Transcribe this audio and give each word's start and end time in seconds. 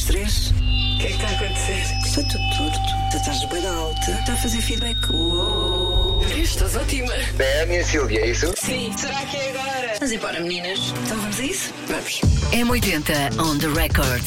das 0.00 0.04
três. 0.04 0.50
O 0.50 0.98
que 0.98 1.06
é 1.06 1.08
que 1.08 1.14
está 1.14 1.28
a 1.28 1.30
acontecer? 1.30 1.98
Está 2.04 2.22
tudo 2.22 2.56
torto. 2.56 3.10
Tu 3.10 3.16
estás 3.16 3.44
bem 3.46 3.66
alta. 3.66 4.10
Está 4.10 4.32
a 4.32 4.36
fazer 4.36 4.60
feedback. 4.60 5.10
Uou. 5.10 6.22
Estás 6.36 6.76
ótima. 6.76 7.12
É 7.38 7.62
a 7.62 7.66
minha 7.66 7.84
Silvia, 7.84 8.20
é 8.20 8.30
isso? 8.30 8.52
Sim. 8.56 8.92
Será 8.96 9.20
que 9.26 9.36
é 9.36 9.50
agora? 9.50 9.94
Vamos 9.98 10.12
embora, 10.12 10.40
meninas. 10.40 10.78
Então 11.04 11.18
vamos 11.18 11.40
a 11.40 11.44
isso? 11.44 11.74
Vamos. 11.88 12.20
M80 12.52 13.40
on 13.40 13.58
the 13.58 13.68
record. 13.68 14.24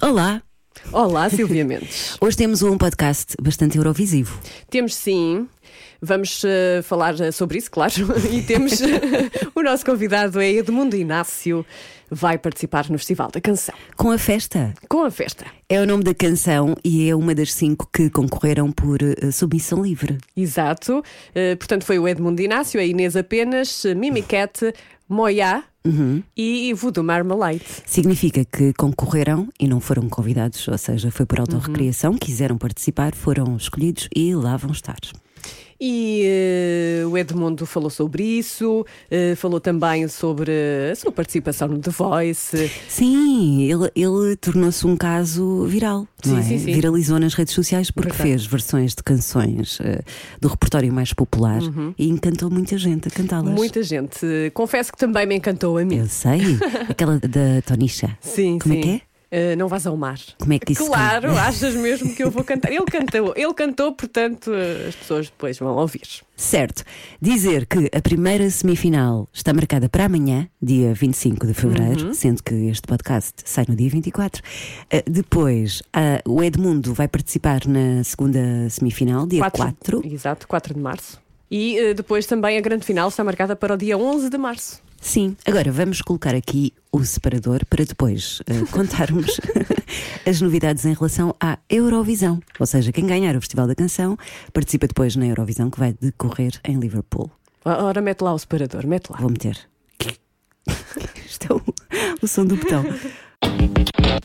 Olá! 0.00 0.47
Olá, 0.92 1.28
Silvia 1.28 1.66
Mendes. 1.66 2.16
Hoje 2.20 2.36
temos 2.36 2.62
um 2.62 2.78
podcast 2.78 3.34
bastante 3.42 3.76
eurovisivo. 3.76 4.40
Temos 4.70 4.94
sim. 4.94 5.46
Vamos 6.00 6.42
uh, 6.44 6.82
falar 6.82 7.20
eh, 7.20 7.30
sobre 7.30 7.58
isso, 7.58 7.70
claro. 7.70 7.92
E 8.32 8.42
temos 8.42 8.80
o 9.54 9.62
nosso 9.62 9.84
convidado 9.84 10.40
é 10.40 10.50
Edmundo 10.50 10.96
Inácio, 10.96 11.66
vai 12.10 12.38
participar 12.38 12.88
no 12.88 12.96
Festival 12.96 13.30
da 13.30 13.40
Canção. 13.40 13.74
Com 13.96 14.10
a 14.10 14.16
festa. 14.16 14.72
Com 14.88 15.04
a 15.04 15.10
festa. 15.10 15.44
É 15.68 15.78
o 15.78 15.86
nome 15.86 16.04
da 16.04 16.14
canção 16.14 16.74
e 16.82 17.10
é 17.10 17.14
uma 17.14 17.34
das 17.34 17.52
cinco 17.52 17.86
que 17.92 18.08
concorreram 18.08 18.72
por 18.72 19.00
uh, 19.02 19.30
submissão 19.30 19.82
livre. 19.82 20.16
Exato. 20.34 21.02
Portanto, 21.58 21.84
foi 21.84 21.98
o 21.98 22.08
Edmundo 22.08 22.40
Inácio, 22.40 22.80
a 22.80 22.84
Inês 22.84 23.14
Apenas, 23.14 23.84
Mimiquete, 23.94 24.72
Moya. 25.06 25.64
Uhum. 25.86 26.22
E 26.36 26.72
Voodoo 26.74 27.04
Marmalade. 27.04 27.64
Significa 27.86 28.44
que 28.44 28.72
concorreram 28.74 29.48
e 29.58 29.66
não 29.66 29.80
foram 29.80 30.08
convidados, 30.08 30.66
ou 30.68 30.76
seja, 30.76 31.10
foi 31.10 31.24
por 31.24 31.40
autorrecriação, 31.40 32.12
uhum. 32.12 32.18
quiseram 32.18 32.58
participar, 32.58 33.14
foram 33.14 33.56
escolhidos 33.56 34.08
e 34.14 34.34
lá 34.34 34.56
vão 34.56 34.72
estar. 34.72 34.98
E 35.80 37.04
uh, 37.04 37.08
o 37.08 37.16
Edmundo 37.16 37.64
falou 37.64 37.88
sobre 37.90 38.22
isso, 38.24 38.80
uh, 39.10 39.36
falou 39.36 39.60
também 39.60 40.08
sobre 40.08 40.50
a 40.90 40.94
sua 40.96 41.12
participação 41.12 41.68
no 41.68 41.78
The 41.78 41.90
Voice. 41.92 42.70
Sim, 42.88 43.62
ele, 43.62 43.90
ele 43.94 44.36
tornou-se 44.36 44.84
um 44.86 44.96
caso 44.96 45.64
viral. 45.66 46.06
Sim, 46.24 46.38
é? 46.38 46.42
sim, 46.42 46.58
sim. 46.58 46.72
Viralizou 46.72 47.18
nas 47.20 47.34
redes 47.34 47.54
sociais 47.54 47.90
porque 47.92 48.08
Verdade. 48.10 48.28
fez 48.30 48.44
versões 48.46 48.94
de 48.94 49.02
canções 49.04 49.78
uh, 49.78 50.02
do 50.40 50.48
repertório 50.48 50.92
mais 50.92 51.12
popular 51.12 51.62
Uhum. 51.62 51.94
e 51.98 52.08
encantou 52.08 52.50
muita 52.50 52.76
gente 52.76 53.08
a 53.08 53.10
cantá-las. 53.10 53.54
Muita 53.54 53.82
gente. 53.82 54.18
Confesso 54.54 54.90
que 54.92 54.98
também 54.98 55.26
me 55.26 55.36
encantou 55.36 55.78
a 55.78 55.84
mim. 55.84 55.96
Eu 55.98 56.06
sei, 56.06 56.40
aquela 56.88 57.18
da 57.20 57.62
Tonisha. 57.64 58.16
Sim, 58.20 58.58
Como 58.58 58.74
sim. 58.74 58.80
é 58.80 58.82
que 58.82 58.88
é? 58.90 59.00
Uh, 59.30 59.54
não 59.58 59.68
vais 59.68 59.86
ao 59.86 59.94
mar. 59.94 60.18
Como 60.38 60.54
é 60.54 60.58
que 60.58 60.72
isso 60.72 60.86
Claro, 60.86 61.36
achas 61.36 61.74
mesmo 61.74 62.14
que 62.14 62.22
eu 62.24 62.30
vou 62.30 62.42
cantar? 62.42 62.72
Ele 62.72 62.84
cantou, 62.86 63.34
ele 63.36 63.52
cantou, 63.52 63.92
portanto, 63.92 64.50
uh, 64.50 64.88
as 64.88 64.94
pessoas 64.96 65.26
depois 65.26 65.58
vão 65.58 65.76
ouvir. 65.76 66.08
Certo. 66.34 66.82
Dizer 67.20 67.66
que 67.66 67.90
a 67.94 68.00
primeira 68.00 68.48
semifinal 68.48 69.28
está 69.30 69.52
marcada 69.52 69.86
para 69.88 70.06
amanhã, 70.06 70.48
dia 70.62 70.94
25 70.94 71.46
de 71.46 71.52
fevereiro, 71.52 72.06
Uhum. 72.06 72.14
sendo 72.14 72.42
que 72.42 72.54
este 72.70 72.86
podcast 72.86 73.34
sai 73.44 73.66
no 73.68 73.76
dia 73.76 73.90
24. 73.90 74.40
Uh, 74.42 75.10
depois, 75.10 75.82
ah, 75.92 76.22
o 76.26 76.42
Edmundo 76.42 76.94
vai 76.94 77.06
participar 77.08 77.66
na 77.66 78.02
segunda 78.04 78.40
semifinal, 78.70 79.26
dia 79.26 79.42
4. 79.50 80.00
Exato, 80.06 80.48
4 80.48 80.72
de 80.72 80.80
março. 80.80 81.20
E 81.50 81.78
uh, 81.90 81.94
depois 81.94 82.24
também 82.24 82.56
a 82.56 82.60
grande 82.62 82.86
final 82.86 83.08
está 83.08 83.22
marcada 83.22 83.54
para 83.54 83.74
o 83.74 83.76
dia 83.76 83.98
11 83.98 84.30
de 84.30 84.38
março. 84.38 84.80
Sim. 85.00 85.36
Agora 85.46 85.70
vamos 85.70 86.02
colocar 86.02 86.34
aqui 86.34 86.72
o 86.92 87.04
separador 87.04 87.64
para 87.66 87.84
depois 87.84 88.40
uh, 88.40 88.66
contarmos 88.72 89.40
as 90.26 90.40
novidades 90.40 90.84
em 90.84 90.92
relação 90.94 91.34
à 91.40 91.58
Eurovisão. 91.70 92.40
Ou 92.58 92.66
seja, 92.66 92.92
quem 92.92 93.06
ganhar 93.06 93.36
o 93.36 93.40
Festival 93.40 93.66
da 93.66 93.74
Canção 93.74 94.16
participa 94.52 94.86
depois 94.88 95.14
na 95.16 95.26
Eurovisão 95.26 95.70
que 95.70 95.78
vai 95.78 95.92
decorrer 96.00 96.52
em 96.64 96.78
Liverpool. 96.78 97.30
Ora, 97.64 98.00
mete 98.00 98.22
lá 98.22 98.32
o 98.34 98.38
separador, 98.38 98.86
mete 98.86 99.10
lá. 99.10 99.18
Vou 99.18 99.30
meter. 99.30 99.58
Isto 101.26 101.52
é 101.52 101.54
o, 101.56 101.62
o 102.22 102.26
som 102.26 102.44
do 102.44 102.56
botão. 102.56 102.84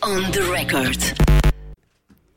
On 0.02 0.31
the 0.31 0.41
record. 0.41 0.99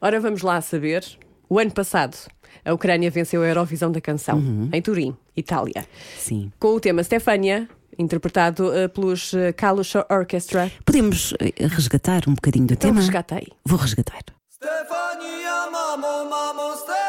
Ora, 0.00 0.20
vamos 0.20 0.42
lá 0.42 0.60
saber. 0.60 1.04
O 1.48 1.58
ano 1.58 1.70
passado, 1.70 2.16
a 2.64 2.74
Ucrânia 2.74 3.10
venceu 3.10 3.42
a 3.42 3.46
Eurovisão 3.46 3.90
da 3.90 4.00
Canção, 4.00 4.38
Uhum. 4.38 4.68
em 4.72 4.82
Turim, 4.82 5.16
Itália, 5.36 5.86
Sim. 6.18 6.50
com 6.58 6.74
o 6.74 6.80
tema 6.80 7.02
Stefania, 7.04 7.68
interpretado 7.98 8.68
uh, 8.68 8.88
pelos 8.88 9.32
uh, 9.32 9.52
Kalush 9.56 9.94
Orchestra. 10.10 10.70
Podemos 10.84 11.32
eh, 11.40 11.52
resgatar 11.66 12.22
um 12.28 12.34
bocadinho 12.34 12.66
do 12.66 12.74
Então 12.74 12.90
tema? 12.90 13.00
resgatei. 13.00 13.48
Vou 13.64 13.78
resgatar. 13.78 14.20
Stefania, 14.52 15.70
mamo, 15.70 16.28
mamo, 16.30 16.76
Stefania, 16.76 17.05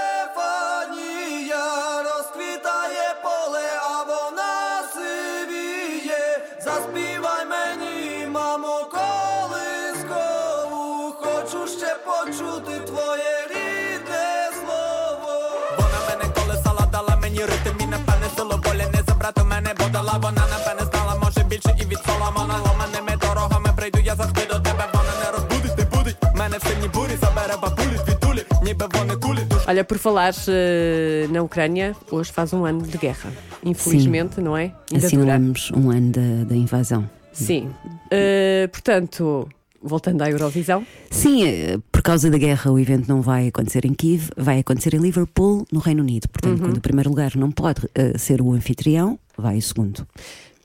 більше 21.96 21.96
і 21.96 21.96
від 21.96 21.98
Соломона 22.06 22.54
ломаними 22.66 23.16
дорогами 23.20 23.70
прийду 23.76 23.98
я 24.04 24.14
завжди 24.14 24.40
до 24.50 24.60
тебе, 24.60 24.84
вона 24.94 25.12
не 25.24 25.30
розбудить, 25.32 25.78
не 25.78 25.84
будить 25.84 26.16
мене 26.36 26.58
в 26.58 26.62
сильній 26.62 26.88
бурі, 26.94 27.12
забере 27.20 27.54
бабулі, 27.62 27.98
звідулі, 28.06 28.44
ніби 28.62 28.86
вони 28.94 29.16
кулі, 29.16 29.38
душ 29.50 29.62
Olha, 29.66 29.84
por 29.84 29.98
falar 29.98 30.34
eh, 30.48 31.28
na 31.34 31.40
Ucrânia, 31.42 31.94
hoje 32.10 32.32
faz 32.32 32.52
um 32.52 32.64
ano 32.64 32.82
de 32.94 32.98
guerra. 32.98 33.30
Infelizmente, 33.64 34.40
não 34.40 34.54
é? 34.56 34.64
Ainda 34.64 34.74
dura. 34.90 35.06
Assinalamos 35.06 35.70
um 35.70 35.90
ano 35.90 36.10
da, 36.16 36.28
da 36.50 36.56
invasão. 36.64 37.02
Sim. 37.32 37.64
Eh, 38.10 38.66
portanto, 38.74 39.48
voltando 39.82 40.22
à 40.22 40.30
Eurovisão, 40.30 40.80
Sim, 41.10 41.36
eh, 41.46 41.78
por 41.92 42.02
causa 42.02 42.30
da 42.30 42.38
guerra 42.38 42.70
o 42.70 42.78
evento 42.78 43.06
não 43.08 43.20
vai 43.22 43.48
acontecer 43.48 43.84
em 43.84 43.94
Kiev, 43.94 44.22
vai 44.36 44.58
acontecer 44.58 44.92
em 44.94 45.02
Liverpool, 45.08 45.64
no 45.72 45.80
Reino 45.80 46.02
Unido. 46.02 46.28
Portanto, 46.28 46.60
quando 46.60 46.76
o 46.76 46.80
primeiro 46.80 47.10
lugar 47.10 47.32
não 47.36 47.50
pode 47.50 47.80
eh, 47.94 48.18
ser 48.18 48.42
o 48.42 48.52
anfitrião, 48.52 49.18
vai 49.36 49.56
o 49.58 49.62
segundo. 49.62 50.06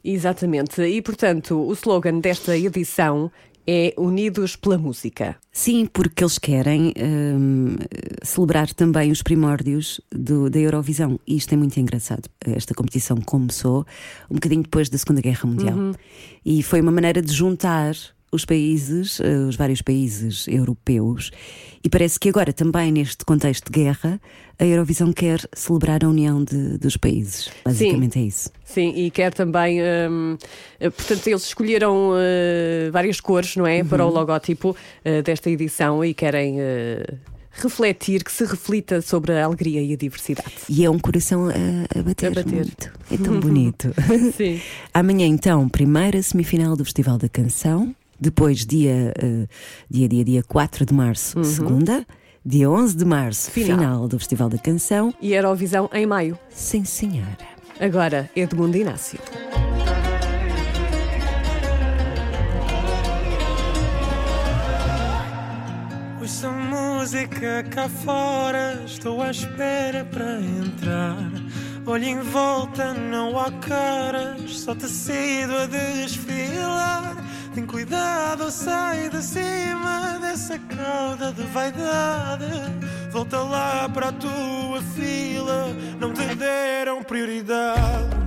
exatamente. 0.04 0.82
E 0.82 1.00
portanto, 1.02 1.56
o 1.60 1.72
slogan 1.72 2.18
desta 2.20 2.56
edição 2.56 3.30
é 3.66 3.94
Unidos 3.96 4.56
pela 4.56 4.76
Música. 4.76 5.36
Sim, 5.52 5.86
porque 5.86 6.24
eles 6.24 6.36
querem 6.36 6.92
hum, 6.98 7.76
celebrar 8.24 8.72
também 8.74 9.12
os 9.12 9.22
primórdios 9.22 10.00
do- 10.10 10.50
da 10.50 10.58
Eurovisão. 10.58 11.20
E 11.24 11.36
isto 11.36 11.52
é 11.52 11.56
muito 11.56 11.78
engraçado. 11.78 12.28
Esta 12.44 12.74
competição 12.74 13.16
começou 13.18 13.86
um 14.28 14.34
bocadinho 14.34 14.62
depois 14.64 14.88
da 14.88 14.98
Segunda 14.98 15.20
Guerra 15.20 15.48
Mundial. 15.48 15.76
E 16.44 16.60
foi 16.62 16.80
uma 16.80 16.90
maneira 16.90 17.22
de 17.22 17.32
juntar 17.32 17.94
os 18.32 18.44
países, 18.46 19.20
eh, 19.20 19.36
os 19.46 19.56
vários 19.56 19.82
países 19.82 20.48
europeus. 20.48 21.30
E 21.84 21.88
parece 21.90 22.18
que 22.18 22.28
agora, 22.30 22.52
também 22.52 22.90
neste 22.90 23.24
contexto 23.24 23.70
de 23.70 23.78
guerra, 23.82 24.18
a 24.58 24.64
Eurovisão 24.64 25.12
quer 25.12 25.40
celebrar 25.52 26.02
a 26.04 26.08
união 26.08 26.42
de- 26.42 26.78
dos 26.78 26.96
países. 26.96 27.50
Basicamente 27.64 28.18
é 28.18 28.22
isso. 28.22 28.50
Sim, 28.64 28.92
e 28.96 29.10
quer 29.10 29.34
também. 29.34 29.80
hum, 29.82 30.38
eh, 30.80 30.88
portanto, 30.90 31.26
eles 31.26 31.42
escolheram 31.44 32.12
eh, 32.16 32.88
várias 32.90 33.20
cores, 33.20 33.54
não 33.56 33.66
é? 33.66 33.84
Para 33.84 34.06
o 34.06 34.10
logótipo 34.10 34.74
eh, 35.04 35.20
desta 35.22 35.50
edição 35.50 36.02
e 36.04 36.14
querem. 36.14 36.56
eh, 36.58 37.04
refletir, 37.54 38.24
que 38.24 38.32
se 38.32 38.46
reflita 38.46 39.02
sobre 39.02 39.32
a 39.32 39.44
alegria 39.44 39.82
e 39.82 39.92
a 39.92 39.96
diversidade. 39.96 40.50
E 40.70 40.86
é 40.86 40.90
um 40.90 40.98
coração 40.98 41.48
a, 41.50 41.98
a 41.98 42.02
bater. 42.02 42.28
A 42.32 42.34
bater. 42.42 42.50
muito. 42.54 42.90
É 43.10 43.16
tão 43.18 43.38
bonito. 43.40 43.92
Sim. 44.34 44.58
Amanhã, 44.94 45.26
então, 45.26 45.68
primeira 45.68 46.22
semifinal 46.22 46.74
do 46.74 46.82
Festival 46.82 47.18
da 47.18 47.28
Canção. 47.28 47.94
Depois, 48.26 48.64
dia, 48.64 49.12
eh, 49.20 49.46
dia, 49.90 50.08
dia, 50.08 50.24
dia 50.24 50.42
4 50.44 50.86
de 50.86 50.94
março, 50.94 51.42
segunda. 51.42 52.06
Dia 52.46 52.70
11 52.70 52.96
de 52.96 53.04
março, 53.04 53.48
Uhum. 53.48 53.54
Final. 53.54 53.78
final. 53.78 54.08
do 54.08 54.16
Festival 54.18 54.48
da 54.48 54.58
Canção. 54.58 55.12
E 55.20 55.32
Eurovisão 55.32 55.90
em 55.92 56.06
maio. 56.06 56.38
Sim, 56.48 56.84
senhora. 56.84 57.36
Agora, 57.80 58.30
Edmundo 58.36 58.76
Inácio. 58.76 59.18
Ouça 66.20 66.50
música 66.50 67.64
cá 67.70 67.88
fora, 67.88 68.80
estou 68.86 69.20
à 69.20 69.30
espera 69.30 70.04
para 70.04 70.40
entrar. 70.40 71.16
Olho 71.84 72.04
em 72.04 72.20
volta, 72.20 72.94
não 72.94 73.38
há 73.38 73.50
caras, 73.52 74.58
só 74.58 74.74
tecido 74.74 75.54
a 75.56 75.66
desfilar. 75.66 77.16
Tem 77.54 77.66
cuidado, 77.66 78.50
sai 78.50 79.10
de 79.10 79.20
cima 79.22 80.18
dessa 80.20 80.58
cauda 80.58 81.32
de 81.32 81.42
vaidade. 81.44 82.44
Volta 83.10 83.40
lá 83.40 83.88
para 83.88 84.08
a 84.08 84.12
tua 84.12 84.80
fila, 84.94 85.68
não 86.00 86.12
te 86.14 86.24
deram 86.36 87.02
prioridade. 87.02 88.22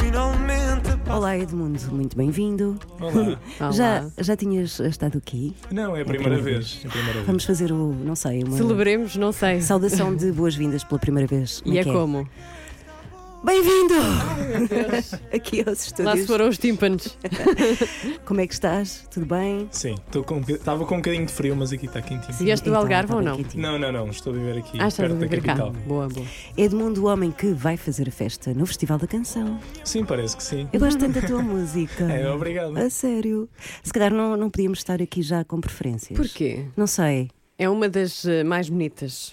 Finalmente 0.00 0.88
Olá, 1.10 1.38
Edmundo, 1.38 1.80
muito 1.90 2.16
bem-vindo. 2.16 2.78
Olá. 3.00 3.70
Já, 3.72 4.06
já 4.18 4.36
tinhas 4.36 4.78
estado 4.80 5.16
aqui? 5.18 5.54
Não, 5.70 5.96
é 5.96 6.02
a 6.02 6.04
primeira 6.04 6.36
vez. 6.38 6.80
É 6.84 6.88
a 6.88 6.90
primeira 6.90 7.12
vez. 7.14 7.26
Vamos 7.26 7.44
fazer 7.44 7.72
o, 7.72 7.94
não 8.04 8.14
sei, 8.14 8.42
uma 8.42 8.56
Celebremos, 8.56 9.16
não 9.16 9.32
sei. 9.32 9.60
saudação 9.62 10.14
de 10.14 10.30
boas-vindas 10.32 10.84
pela 10.84 10.98
primeira 10.98 11.26
vez. 11.26 11.60
Como 11.62 11.74
E 11.74 11.78
é 11.78 11.84
que 11.84 11.90
como? 11.92 12.28
Bem-vindo! 13.44 13.94
Aqui 15.32 15.60
aos 15.60 15.68
Lá 15.68 15.74
se 15.76 15.86
estúdios. 15.86 16.26
foram 16.26 16.48
os 16.48 16.58
tímpanos. 16.58 17.16
Como 18.26 18.40
é 18.40 18.46
que 18.46 18.52
estás? 18.52 19.06
Tudo 19.10 19.26
bem? 19.26 19.68
Sim, 19.70 19.94
estou 20.06 20.24
com, 20.24 20.40
estava 20.40 20.84
com 20.84 20.94
um 20.96 20.98
bocadinho 20.98 21.24
de 21.24 21.32
frio, 21.32 21.54
mas 21.54 21.72
aqui 21.72 21.86
está 21.86 22.02
quentinho. 22.02 22.36
Vieste 22.36 22.64
do 22.64 22.70
Então, 22.70 22.80
Algarve 22.82 23.08
tá 23.10 23.16
ou 23.16 23.22
não? 23.22 23.36
quentinho. 23.36 23.62
Não, 23.62 23.78
não, 23.78 23.92
não, 23.92 24.08
estou 24.10 24.32
a 24.32 24.36
viver 24.36 24.58
aqui, 24.58 24.78
Ah, 24.80 24.88
perto 24.90 25.14
da 25.14 25.20
viver 25.20 25.40
cá. 25.40 25.54
capital. 25.56 25.70
Boa, 25.86 26.08
boa. 26.08 26.26
Edmundo, 26.56 27.04
o 27.04 27.06
homem 27.06 27.30
que 27.30 27.52
vai 27.52 27.76
fazer 27.76 28.08
a 28.08 28.12
festa 28.12 28.52
no 28.52 28.66
Festival 28.66 28.98
da 28.98 29.06
Canção. 29.06 29.58
Sim, 29.84 30.04
parece 30.04 30.36
que 30.36 30.42
sim. 30.42 30.68
Eu 30.72 30.80
gosto 30.80 30.98
tanto 30.98 31.20
da 31.20 31.26
tua 31.26 31.40
música. 31.42 32.04
É, 32.04 32.28
obrigado. 32.30 32.76
A 32.76 32.90
sério. 32.90 33.48
Se 33.82 33.92
calhar 33.92 34.12
não, 34.12 34.36
não 34.36 34.50
podíamos 34.50 34.80
estar 34.80 35.00
aqui 35.00 35.22
já 35.22 35.44
com 35.44 35.60
preferências. 35.60 36.16
Porquê? 36.18 36.64
Não 36.76 36.86
sei. 36.86 37.30
É 37.60 37.68
uma 37.68 37.88
das 37.88 38.24
eh, 38.24 38.44
mais 38.44 38.68
bonitas. 38.68 39.32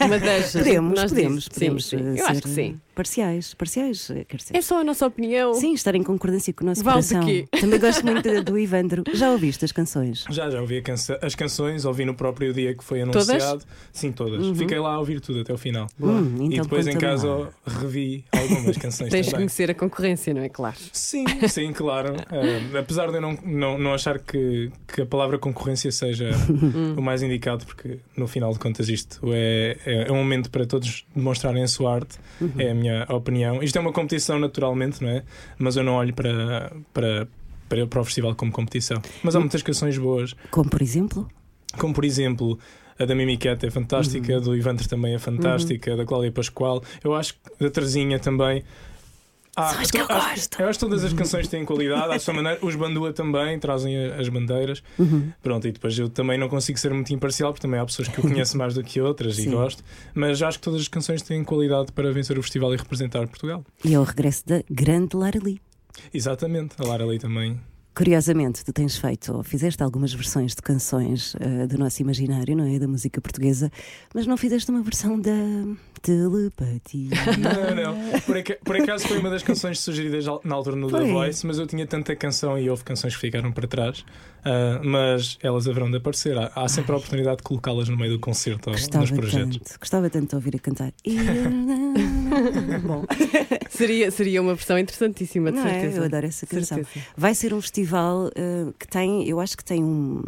Uma 0.00 0.18
das. 0.18 0.52
Podemos, 0.54 0.98
nós 1.00 1.12
podemos, 1.12 1.44
dizemos. 1.44 1.48
podemos. 1.48 1.84
Sim, 1.86 1.98
sim. 1.98 2.04
eh, 2.04 2.20
Eu 2.20 2.26
acho 2.26 2.42
que 2.42 2.48
sim. 2.48 2.80
Parciais, 2.94 3.54
parciais, 3.54 4.10
eh, 4.10 4.24
quer 4.28 4.36
dizer. 4.36 4.56
É 4.56 4.60
só 4.60 4.80
a 4.80 4.84
nossa 4.84 5.06
opinião. 5.06 5.54
Sim, 5.54 5.72
estar 5.74 5.94
em 5.94 6.02
concordância 6.02 6.52
com 6.52 6.64
o 6.64 6.66
nosso 6.66 6.82
Vale 6.82 7.00
de 7.02 7.08
coração. 7.08 7.60
Também 7.60 7.80
gosto 7.80 8.04
muito 8.04 8.42
do 8.44 8.58
Ivandro. 8.58 9.04
Já 9.14 9.30
ouviste 9.30 9.64
as 9.64 9.72
canções? 9.72 10.24
Já, 10.30 10.50
já 10.50 10.60
ouvi 10.60 10.78
a 10.78 10.82
cança- 10.82 11.18
as 11.22 11.34
canções, 11.34 11.84
ouvi 11.84 12.04
no 12.04 12.14
próprio 12.14 12.52
dia 12.52 12.74
que 12.74 12.82
foi 12.84 13.00
Todas? 13.04 13.28
anunciado. 13.30 13.64
Sim, 13.92 14.12
todas. 14.12 14.44
Uhum. 14.44 14.54
Fiquei 14.54 14.78
lá 14.78 14.94
a 14.94 14.98
ouvir 14.98 15.20
tudo 15.20 15.40
até 15.40 15.52
o 15.52 15.58
final. 15.58 15.86
Hum, 16.00 16.34
então 16.40 16.46
e 16.50 16.60
depois 16.60 16.86
em 16.86 16.96
casa 16.98 17.28
lá. 17.28 17.48
revi 17.66 18.24
algumas 18.32 18.76
canções 18.76 19.10
Tens 19.10 19.26
de 19.26 19.34
conhecer 19.34 19.70
a 19.70 19.74
concorrência, 19.74 20.34
não 20.34 20.42
é? 20.42 20.48
Claro. 20.48 20.76
Sim, 20.92 21.24
sim, 21.48 21.72
claro. 21.72 22.14
Eh, 22.32 22.78
apesar 22.78 23.08
de 23.10 23.16
eu 23.16 23.20
não, 23.20 23.36
não, 23.44 23.78
não 23.78 23.92
achar 23.94 24.18
que, 24.18 24.70
que 24.92 25.02
a 25.02 25.06
palavra 25.06 25.38
concorrência 25.38 25.90
seja 25.92 26.30
o 26.96 27.00
mais 27.02 27.22
indicado, 27.22 27.64
porque 27.66 27.98
no 28.16 28.26
final 28.26 28.52
de 28.52 28.58
contas 28.58 28.88
isto 28.88 29.20
é, 29.32 29.76
é, 29.84 30.08
é 30.08 30.12
um 30.12 30.16
momento 30.16 30.50
para 30.50 30.64
todos 30.66 31.04
demonstrarem 31.14 31.62
a 31.62 31.68
sua 31.68 31.94
arte, 31.94 32.18
é 32.58 32.70
a 32.70 32.74
minha 32.80 33.06
opinião. 33.08 33.62
Isto 33.62 33.76
é 33.78 33.80
uma 33.80 33.92
competição 33.92 34.38
naturalmente, 34.38 35.02
não 35.02 35.10
é? 35.10 35.22
Mas 35.58 35.76
eu 35.76 35.82
não 35.84 35.94
olho 35.94 36.12
para, 36.14 36.72
para, 36.92 37.28
para, 37.68 37.86
para 37.86 38.00
o 38.00 38.04
festival 38.04 38.34
como 38.34 38.50
competição. 38.50 39.00
Mas 39.22 39.36
há 39.36 39.40
muitas 39.40 39.62
canções 39.62 39.96
boas, 39.98 40.34
Como 40.50 40.68
por 40.70 40.82
exemplo? 40.82 41.28
como 41.78 41.94
por 41.94 42.04
exemplo. 42.04 42.58
A 42.98 43.06
da 43.06 43.14
Mimiqueta 43.14 43.66
é 43.66 43.70
fantástica, 43.70 44.36
a 44.36 44.40
do 44.40 44.54
Ivanter 44.54 44.86
também 44.86 45.14
é 45.14 45.18
fantástica, 45.18 45.94
a 45.94 45.96
da 45.96 46.04
Cláudia 46.04 46.30
Pascoal. 46.30 46.82
Eu 47.02 47.14
acho 47.14 47.32
que 47.32 47.64
da 47.64 47.70
Terezinha 47.70 48.18
também. 48.18 48.62
Ah, 49.56 49.72
São 49.72 49.80
as 49.80 49.90
que 49.90 49.98
eu 49.98 50.06
acho- 50.08 50.28
gosto. 50.30 50.60
eu 50.62 50.68
acho 50.68 50.78
que 50.78 50.84
todas 50.84 51.04
as 51.04 51.12
canções 51.12 51.48
têm 51.48 51.64
qualidade, 51.64 52.14
à 52.14 52.18
sua 52.18 52.32
maneira. 52.34 52.58
Os 52.62 52.74
Bandua 52.76 53.12
também 53.12 53.58
trazem 53.58 53.96
as 54.12 54.28
bandeiras. 54.28 54.82
Uhum. 54.98 55.32
Pronto, 55.42 55.66
e 55.66 55.72
depois 55.72 55.98
eu 55.98 56.08
também 56.08 56.38
não 56.38 56.48
consigo 56.48 56.78
ser 56.78 56.94
muito 56.94 57.12
imparcial, 57.12 57.52
porque 57.52 57.66
também 57.66 57.80
há 57.80 57.84
pessoas 57.84 58.08
que 58.08 58.18
eu 58.18 58.22
conheço 58.22 58.56
mais 58.58 58.74
do 58.74 58.82
que 58.84 59.00
outras 59.00 59.38
e 59.38 59.42
Sim. 59.44 59.50
gosto. 59.50 59.82
Mas 60.14 60.40
acho 60.40 60.58
que 60.58 60.64
todas 60.64 60.80
as 60.80 60.88
canções 60.88 61.20
têm 61.22 61.42
qualidade 61.44 61.90
para 61.92 62.12
vencer 62.12 62.38
o 62.38 62.42
festival 62.42 62.72
e 62.72 62.76
representar 62.76 63.26
Portugal. 63.26 63.64
E 63.84 63.92
é 63.92 63.98
o 63.98 64.04
regresso 64.04 64.46
da 64.46 64.62
grande 64.70 65.16
Lara 65.16 65.38
Lee. 65.42 65.60
Exatamente, 66.14 66.74
a 66.78 66.86
Lara 66.86 67.04
Lee 67.04 67.18
também. 67.18 67.60
Curiosamente, 67.94 68.64
tu 68.64 68.72
tens 68.72 68.96
feito 68.96 69.32
ou 69.36 69.42
fizeste 69.42 69.82
algumas 69.82 70.12
versões 70.14 70.54
de 70.54 70.62
canções 70.62 71.34
eh, 71.40 71.66
do 71.66 71.76
nosso 71.76 72.00
imaginário, 72.00 72.56
não 72.56 72.64
é? 72.64 72.78
Da 72.78 72.86
música 72.88 73.20
portuguesa, 73.20 73.70
mas 74.14 74.26
não 74.26 74.36
fizeste 74.36 74.70
uma 74.70 74.80
versão 74.82 75.20
da 75.20 75.30
telepatia. 76.00 77.10
Não, 77.38 77.74
não. 77.94 78.20
Por, 78.22 78.36
aca- 78.38 78.58
por 78.64 78.74
acaso 78.76 79.06
foi 79.06 79.18
uma 79.18 79.28
das 79.28 79.42
canções 79.42 79.80
sugeridas 79.80 80.24
na 80.44 80.54
altura 80.54 80.74
no 80.76 80.86
The 80.90 80.98
Foi. 80.98 81.10
Voice, 81.12 81.46
mas 81.46 81.58
eu 81.58 81.66
tinha 81.66 81.86
tanta 81.86 82.16
canção 82.16 82.58
e 82.58 82.70
houve 82.70 82.82
canções 82.84 83.14
que 83.14 83.20
ficaram 83.20 83.52
para 83.52 83.68
trás. 83.68 84.02
Ah, 84.42 84.80
mas 84.82 85.36
elas 85.42 85.68
haverão 85.68 85.90
de 85.90 85.98
aparecer. 85.98 86.38
Há, 86.38 86.50
há 86.54 86.68
sempre 86.68 86.92
a 86.92 86.96
oportunidade 86.96 87.38
de 87.38 87.42
colocá-las 87.42 87.88
no 87.90 87.98
meio 87.98 88.12
do 88.14 88.18
concerto 88.18 88.70
ou 88.70 88.76
nos 88.76 89.10
projetos. 89.10 89.58
tanto, 89.58 89.78
gostava 89.78 90.08
tanto 90.08 90.30
de 90.30 90.34
ouvir 90.36 90.56
a 90.56 90.58
cantar. 90.58 90.92
E- 92.30 92.78
Bom, 92.86 93.04
Seria, 93.70 94.10
seria 94.10 94.40
uma 94.42 94.54
versão 94.54 94.78
interessantíssima, 94.78 95.50
de 95.50 95.58
não 95.58 95.66
é? 95.66 95.70
certeza. 95.72 95.98
Eu 95.98 96.04
adoro 96.04 96.26
essa 96.26 96.46
canção. 96.46 96.78
Certeza. 96.78 97.06
Vai 97.16 97.34
ser 97.34 97.52
um 97.54 97.60
festival 97.60 98.30
eh, 98.34 98.66
que 98.78 98.86
tem, 98.88 99.28
eu 99.28 99.40
acho 99.40 99.56
que 99.56 99.64
tem 99.64 99.82
um- 99.82 100.22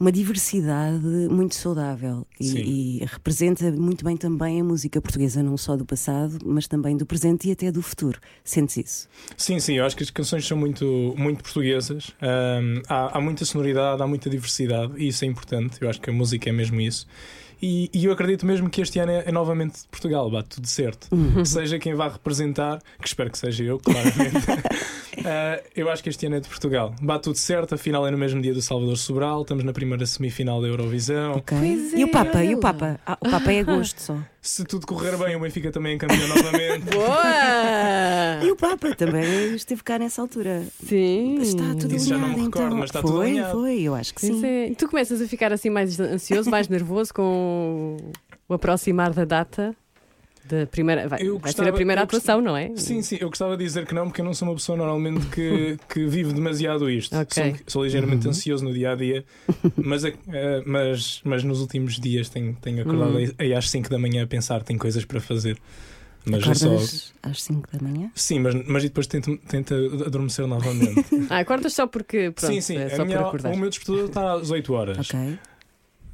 uma 0.00 0.10
diversidade 0.10 1.04
muito 1.30 1.54
saudável 1.54 2.26
e, 2.40 2.98
e 3.00 3.04
representa 3.04 3.70
muito 3.70 4.04
bem 4.04 4.16
também 4.16 4.60
a 4.60 4.64
música 4.64 5.00
portuguesa, 5.00 5.42
não 5.44 5.56
só 5.56 5.76
do 5.76 5.84
passado, 5.84 6.38
mas 6.44 6.66
também 6.66 6.96
do 6.96 7.06
presente 7.06 7.48
e 7.48 7.52
até 7.52 7.70
do 7.70 7.80
futuro. 7.80 8.18
Sentes 8.42 8.76
isso? 8.78 9.08
Sim, 9.36 9.60
sim, 9.60 9.74
eu 9.78 9.84
acho 9.84 9.96
que 9.96 10.02
as 10.02 10.10
canções 10.10 10.44
são 10.46 10.56
muito, 10.56 11.14
muito 11.16 11.42
portuguesas. 11.44 12.10
Ahm, 12.20 12.82
há, 12.88 13.16
há 13.16 13.20
muita 13.20 13.44
sonoridade, 13.44 14.02
há 14.02 14.06
muita 14.06 14.28
diversidade 14.28 14.92
e 14.96 15.06
isso 15.08 15.24
é 15.24 15.28
importante. 15.28 15.76
Eu 15.80 15.88
acho 15.88 16.00
que 16.00 16.10
a 16.10 16.12
música 16.12 16.48
é 16.48 16.52
mesmo 16.52 16.80
isso. 16.80 17.06
E, 17.62 17.88
e 17.94 18.06
eu 18.06 18.12
acredito 18.12 18.44
mesmo 18.44 18.68
que 18.68 18.80
este 18.80 18.98
ano 18.98 19.12
é, 19.12 19.22
é 19.26 19.32
novamente 19.32 19.82
de 19.82 19.88
Portugal, 19.88 20.28
bate 20.28 20.48
tudo 20.48 20.66
certo. 20.66 21.06
Seja 21.46 21.78
quem 21.78 21.94
vá 21.94 22.08
representar, 22.08 22.82
que 23.00 23.06
espero 23.06 23.30
que 23.30 23.38
seja 23.38 23.62
eu, 23.62 23.78
claramente. 23.78 24.46
Ah, 25.24 25.60
eu 25.74 25.90
acho 25.90 26.02
que 26.02 26.08
este 26.08 26.26
ano 26.26 26.36
é 26.36 26.40
de 26.40 26.48
Portugal. 26.48 26.94
Bate 27.00 27.24
tudo 27.24 27.36
certo, 27.36 27.74
a 27.74 27.78
final 27.78 28.06
é 28.06 28.10
no 28.10 28.18
mesmo 28.18 28.40
dia 28.40 28.52
do 28.52 28.62
Salvador 28.62 28.96
Sobral, 28.96 29.42
estamos 29.42 29.64
na 29.64 29.72
primeira 29.72 30.04
semifinal 30.06 30.60
da 30.60 30.68
Eurovisão. 30.68 31.32
Ok. 31.32 31.56
Pois 31.58 31.92
e 31.92 32.04
o 32.04 32.08
é, 32.08 32.10
Papa? 32.10 32.44
E 32.44 32.54
o 32.54 32.58
Papa? 32.58 33.00
Ah, 33.06 33.18
o 33.20 33.30
Papa 33.30 33.52
é 33.52 33.60
agosto 33.60 34.00
só. 34.00 34.16
Se 34.42 34.64
tudo 34.64 34.86
correr 34.86 35.16
bem, 35.16 35.36
o 35.36 35.40
Benfica 35.40 35.70
também 35.70 35.94
é 35.94 35.98
campeão 35.98 36.26
novamente. 36.26 36.90
Boa! 36.90 38.44
E 38.44 38.50
o 38.50 38.56
Papa 38.56 38.92
também 38.94 39.54
esteve 39.54 39.82
cá 39.84 39.98
nessa 40.00 40.20
altura. 40.20 40.64
Sim. 40.84 41.38
Está 41.40 41.74
tudo 41.78 41.94
Isso 41.94 42.08
já 42.08 42.18
não 42.18 42.28
me 42.28 42.34
alinhado, 42.34 42.50
recordo, 42.50 42.66
então. 42.66 42.78
mas 42.78 42.90
está 42.90 43.00
foi, 43.02 43.10
tudo 43.10 43.22
alinhado. 43.22 43.52
Foi, 43.52 43.80
eu 43.82 43.94
acho 43.94 44.14
que 44.14 44.20
Pois 44.26 44.40
sim. 44.40 44.46
é. 44.46 44.74
Tu 44.76 44.88
começas 44.88 45.22
a 45.22 45.28
ficar 45.28 45.52
assim 45.52 45.70
mais 45.70 45.98
ansioso, 46.00 46.50
mais 46.50 46.68
nervoso 46.68 47.14
com 47.14 47.96
o 48.48 48.54
aproximar 48.54 49.12
da 49.12 49.24
data 49.24 49.76
da 50.44 50.66
primeira. 50.66 51.08
Vai, 51.08 51.20
Eu 51.22 51.38
vai 51.38 51.50
ser 51.50 51.56
gostava- 51.58 51.68
a 51.68 51.72
primeira 51.72 52.02
atuação, 52.02 52.40
não 52.40 52.56
é? 52.56 52.70
Sim, 52.76 53.00
sim, 53.02 53.16
eu 53.20 53.28
gostava 53.28 53.56
de 53.56 53.64
dizer 53.64 53.86
que 53.86 53.94
não, 53.94 54.06
porque 54.06 54.20
eu 54.20 54.24
não 54.24 54.34
sou 54.34 54.48
uma 54.48 54.54
pessoa 54.54 54.76
normalmente 54.76 55.26
que, 55.26 55.78
que 55.88 56.06
vive 56.06 56.32
demasiado 56.32 56.90
isto. 56.90 57.16
Ok. 57.16 57.42
Sou, 57.42 57.58
sou 57.66 57.84
ligeiramente 57.84 58.28
ansioso 58.28 58.64
no 58.64 58.72
dia 58.72 58.92
a 58.92 58.94
dia, 58.94 59.24
mas, 59.76 60.04
eh, 60.04 60.14
mas, 60.66 61.20
mas 61.24 61.42
nos 61.44 61.60
últimos 61.60 61.98
dias 61.98 62.28
tenho, 62.28 62.54
tenho 62.60 62.82
acordado 62.82 63.16
aí, 63.16 63.32
aí 63.38 63.54
às 63.54 63.68
5 63.70 63.88
da 63.88 63.98
manhã 63.98 64.24
a 64.24 64.26
pensar 64.26 64.60
que 64.60 64.66
tenho 64.66 64.78
coisas 64.78 65.04
para 65.04 65.20
fazer. 65.20 65.56
Mas 66.24 66.46
eu 66.46 66.54
só. 66.54 66.66
Acordas 66.68 67.12
às 67.22 67.42
5 67.42 67.68
da 67.72 67.80
manhã? 67.88 68.10
Sim, 68.14 68.38
mas, 68.38 68.54
mas 68.68 68.82
depois 68.84 69.08
tento, 69.08 69.36
tento 69.48 69.74
adormecer 70.06 70.46
novamente. 70.46 71.04
Ah, 71.28 71.38
acordas 71.40 71.72
só 71.72 71.86
porque. 71.86 72.30
Pronto, 72.30 72.52
sim, 72.52 72.60
sim. 72.60 72.76
é 72.76 72.90
só 72.90 73.04
minha- 73.04 73.18
por 73.18 73.26
acordar. 73.26 73.52
o 73.52 73.56
meu 73.58 73.68
despertador 73.68 74.04
está 74.08 74.34
às 74.34 74.50
8 74.50 74.72
horas. 74.72 74.98
Ok. 75.10 75.38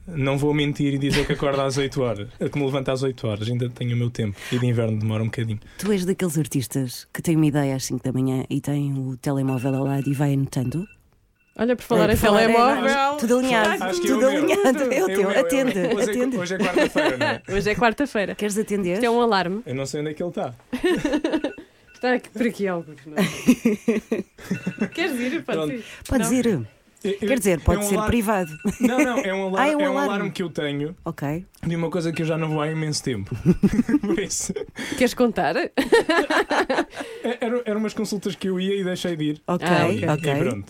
Não 0.08 0.38
vou 0.38 0.54
mentir 0.54 0.94
e 0.94 0.98
dizer 0.98 1.26
que 1.26 1.34
acordo 1.34 1.60
às 1.60 1.76
8 1.76 2.00
horas. 2.00 2.28
É 2.40 2.48
que 2.48 2.58
me 2.58 2.64
levanto 2.64 2.88
às 2.88 3.02
8 3.02 3.26
horas, 3.26 3.48
ainda 3.48 3.68
tenho 3.68 3.94
o 3.94 3.98
meu 3.98 4.10
tempo. 4.10 4.36
E 4.50 4.58
de 4.58 4.66
inverno 4.66 4.98
demora 4.98 5.22
um 5.22 5.26
bocadinho. 5.26 5.60
Tu 5.78 5.92
és 5.92 6.04
daqueles 6.04 6.38
artistas 6.38 7.06
que 7.12 7.20
têm 7.20 7.36
uma 7.36 7.46
ideia 7.46 7.76
às 7.76 7.84
5 7.84 8.02
da 8.02 8.12
manhã 8.12 8.44
e 8.48 8.60
têm 8.60 8.92
o 8.98 9.16
telemóvel 9.18 9.74
ao 9.74 9.84
lado 9.84 10.08
e 10.08 10.14
vai 10.14 10.32
anotando? 10.32 10.86
Olha, 11.60 11.74
por 11.74 11.82
falar 11.82 12.08
É, 12.08 12.12
em 12.12 12.16
falar, 12.16 12.42
é, 12.42 12.46
telemóvel. 12.46 13.16
Tudo 13.18 13.38
alinhado. 13.38 13.82
Acho 13.84 14.00
tudo 14.00 14.24
é 14.24 14.36
alinhado. 14.36 14.82
É 14.94 15.04
o 15.04 15.10
É 15.10 15.14
teu. 15.14 15.30
é 15.30 15.38
Atende. 15.40 15.78
Hoje 15.78 15.98
é- 15.98 16.12
atende. 16.12 16.36
Hoje 16.38 16.54
é 16.54 16.58
quarta-feira, 16.58 17.16
não 17.18 17.26
é? 17.26 17.42
Hoje 17.56 17.70
é 17.70 17.74
quarta-feira. 17.74 18.34
Queres 18.36 18.58
atender? 18.58 18.92
Isto 18.94 19.04
é 19.04 19.10
um 19.10 19.20
alarme. 19.20 19.60
Eu 19.66 19.74
não 19.74 19.84
sei 19.84 20.00
onde 20.00 20.10
é 20.10 20.14
que 20.14 20.22
ele 20.22 20.30
está. 20.30 20.54
Está 21.98 22.14
aqui, 22.14 22.28
por 22.30 22.46
aqui 22.46 22.68
alguns. 22.68 23.04
não 23.06 23.16
é? 23.16 24.86
Queres 24.94 25.18
ir? 25.18 25.42
Pode 25.42 25.58
Pronto. 25.58 25.72
ir. 25.72 25.84
Podes 26.08 26.30
Não. 26.30 26.36
ir. 26.38 26.68
Quer 27.00 27.38
dizer, 27.38 27.60
pode 27.60 27.80
é 27.80 27.84
um 27.84 27.88
ser 27.88 27.94
alarme- 27.94 28.10
privado. 28.10 28.50
Não, 28.80 28.98
não, 28.98 29.18
é 29.18 29.32
um 29.32 29.46
alarme, 29.48 29.58
Ah, 29.58 29.72
é 29.72 29.76
um 29.76 29.80
é 29.80 29.88
um 29.88 29.92
alarme. 29.92 30.08
alarme 30.14 30.30
que 30.32 30.42
eu 30.42 30.50
tenho 30.50 30.96
Ok. 31.04 31.44
de 31.64 31.76
uma 31.76 31.90
coisa 31.90 32.12
que 32.12 32.22
eu 32.22 32.26
já 32.26 32.36
não 32.36 32.48
vou 32.48 32.60
há 32.60 32.68
imenso 32.68 33.02
tempo. 33.04 33.36
Por 34.02 34.18
isso, 34.18 34.52
Queres 34.96 35.14
contar? 35.14 35.54
é- 35.56 35.70
era- 37.40 37.62
eram 37.64 37.80
umas 37.80 37.94
consultas 37.94 38.34
que 38.34 38.48
eu 38.48 38.60
ia 38.60 38.74
e 38.80 38.84
deixei 38.84 39.16
de 39.16 39.24
ir. 39.24 39.42
Ok, 39.46 39.66
Ah, 39.68 39.88
E- 39.92 40.04
ok. 40.06 40.32
E 40.32 40.36
pronto. 40.38 40.66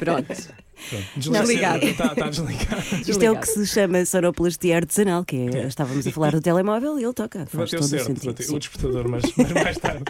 Pronto. 0.00 0.54
Pronto. 0.88 1.06
Desligado. 1.16 1.84
Está 1.84 2.14
tá 2.14 2.28
desligado. 2.28 2.82
Isto 3.06 3.22
é 3.22 3.30
o 3.30 3.36
que 3.38 3.46
se 3.46 3.66
chama 3.66 4.04
sonoplastia 4.04 4.76
artesanal, 4.76 5.24
que 5.24 5.36
é, 5.36 5.66
estávamos 5.66 6.06
a 6.06 6.10
falar 6.12 6.32
do 6.32 6.40
telemóvel 6.40 6.98
e 6.98 7.04
ele 7.04 7.12
toca. 7.12 7.46
Faz 7.46 7.70
todo 7.70 7.80
o 7.80 7.84
certo, 7.84 8.06
sentido. 8.06 8.34
bateu. 8.34 8.54
o 8.54 8.58
despertador, 8.58 9.08
mas, 9.08 9.22
mas 9.36 9.52
mais 9.52 9.78
tarde. 9.78 10.04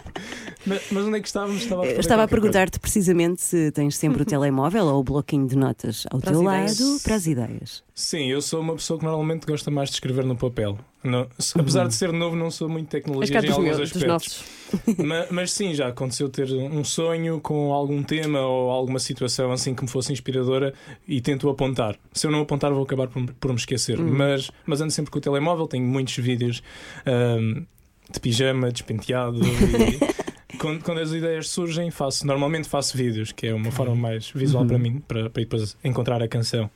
Mas, 0.65 0.81
mas 0.91 1.05
onde 1.05 1.17
é 1.17 1.21
que 1.21 1.27
estávamos? 1.27 1.61
Estava 1.61 1.81
a, 1.81 1.85
Eu 1.85 1.87
responder 1.87 1.99
Estava 2.01 2.23
a 2.23 2.27
perguntar-te 2.27 2.79
precisamente 2.79 3.41
se 3.41 3.71
tens 3.71 3.95
sempre 3.97 4.21
o 4.21 4.25
telemóvel 4.25 4.85
ou 4.85 4.99
o 4.99 5.03
bloquinho 5.03 5.47
de 5.47 5.55
notas 5.55 6.05
ao 6.11 6.19
Para 6.19 6.31
teu 6.31 6.41
lado 6.41 6.71
ideias. 6.71 7.01
para 7.03 7.15
as 7.15 7.27
ideias. 7.27 7.83
Sim, 8.01 8.27
eu 8.27 8.41
sou 8.41 8.61
uma 8.61 8.75
pessoa 8.75 8.97
que 8.97 9.03
normalmente 9.03 9.45
gosta 9.45 9.69
mais 9.69 9.89
de 9.89 9.95
escrever 9.95 10.23
no 10.23 10.33
papel. 10.33 10.79
Não- 11.03 11.27
apesar 11.59 11.85
de 11.85 11.93
ser 11.93 12.13
novo, 12.13 12.33
não 12.33 12.49
sou 12.49 12.69
muito 12.69 12.87
tecnologia 12.87 13.35
em 13.41 13.49
alguns 13.51 13.77
aspectos. 13.81 14.07
nossos. 14.07 14.43
Ma- 15.05 15.25
Mas, 15.29 15.51
sim, 15.51 15.73
já 15.73 15.89
aconteceu 15.89 16.29
ter 16.29 16.49
um 16.49 16.81
sonho 16.85 17.41
com 17.41 17.73
algum 17.73 18.01
tema 18.01 18.39
ou 18.39 18.69
alguma 18.71 18.99
situação 18.99 19.51
assim 19.51 19.75
que 19.75 19.81
me 19.83 19.89
fosse 19.89 20.13
inspiradora 20.13 20.73
e 21.05 21.19
tento 21.19 21.49
apontar. 21.49 21.97
Se 22.13 22.25
eu 22.25 22.31
não 22.31 22.39
apontar, 22.39 22.71
vou 22.71 22.83
acabar 22.83 23.09
por, 23.09 23.21
por 23.33 23.49
me 23.51 23.57
esquecer. 23.57 23.99
Mas, 23.99 24.49
mas 24.65 24.79
ando 24.79 24.91
sempre 24.93 25.11
com 25.11 25.17
o 25.17 25.21
telemóvel, 25.21 25.67
tenho 25.67 25.85
muitos 25.85 26.15
vídeos 26.15 26.63
ahm, 27.05 27.63
de 28.09 28.19
pijama, 28.21 28.71
despenteado. 28.71 29.41
E, 29.43 29.99
quando, 30.57 30.81
quando 30.85 30.99
as 30.99 31.11
ideias 31.11 31.49
surgem, 31.49 31.91
faço, 31.91 32.25
normalmente 32.25 32.69
faço 32.69 32.95
vídeos, 32.97 33.33
que 33.33 33.47
é 33.47 33.53
uma 33.53 33.71
forma 33.71 33.93
mais 33.95 34.29
visual 34.31 34.65
para 34.65 34.77
mim, 34.79 35.03
para, 35.05 35.29
para 35.29 35.41
depois 35.43 35.75
encontrar 35.83 36.23
a 36.23 36.27
canção. 36.29 36.69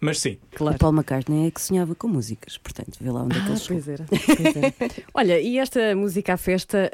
Mas 0.00 0.20
sim, 0.20 0.38
Claro. 0.54 0.76
O 0.76 0.78
Paul 0.78 0.92
McCartney 0.92 1.48
é 1.48 1.50
que 1.50 1.60
sonhava 1.60 1.94
com 1.94 2.06
músicas, 2.06 2.56
portanto, 2.56 2.96
vê 3.00 3.10
lá 3.10 3.22
onde 3.22 3.36
é 3.38 3.40
que 3.40 3.46
Ah, 3.48 3.50
ele 3.50 3.58
chegou. 3.58 3.82
pois 3.82 3.88
era, 3.88 4.06
pois 4.08 4.56
era. 4.56 4.74
Olha, 5.12 5.40
e 5.40 5.58
esta 5.58 5.94
música 5.96 6.34
à 6.34 6.36
festa 6.36 6.90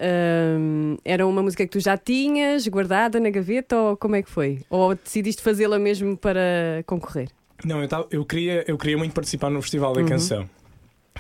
hum, 0.59 0.97
era 1.05 1.27
uma 1.27 1.43
música 1.43 1.65
que 1.67 1.71
tu 1.71 1.81
já 1.81 1.97
tinhas 1.99 2.67
guardada 2.67 3.21
na 3.21 3.29
gaveta 3.29 3.77
ou 3.77 3.97
como 3.97 4.17
é 4.17 4.23
que 4.23 4.31
foi? 4.31 4.63
Ou 4.71 4.95
decidiste 4.95 5.43
fazê-la 5.43 5.79
mesmo 5.79 6.17
para 6.17 6.83
concorrer? 6.87 7.29
Não, 7.65 7.83
eu, 7.83 7.89
tava- 7.89 8.07
eu, 8.11 8.25
queria, 8.25 8.65
eu 8.67 8.79
queria 8.79 8.97
muito 8.97 9.13
participar 9.13 9.51
no 9.51 9.61
Festival 9.61 9.93
da 9.93 10.03
Canção. 10.05 10.49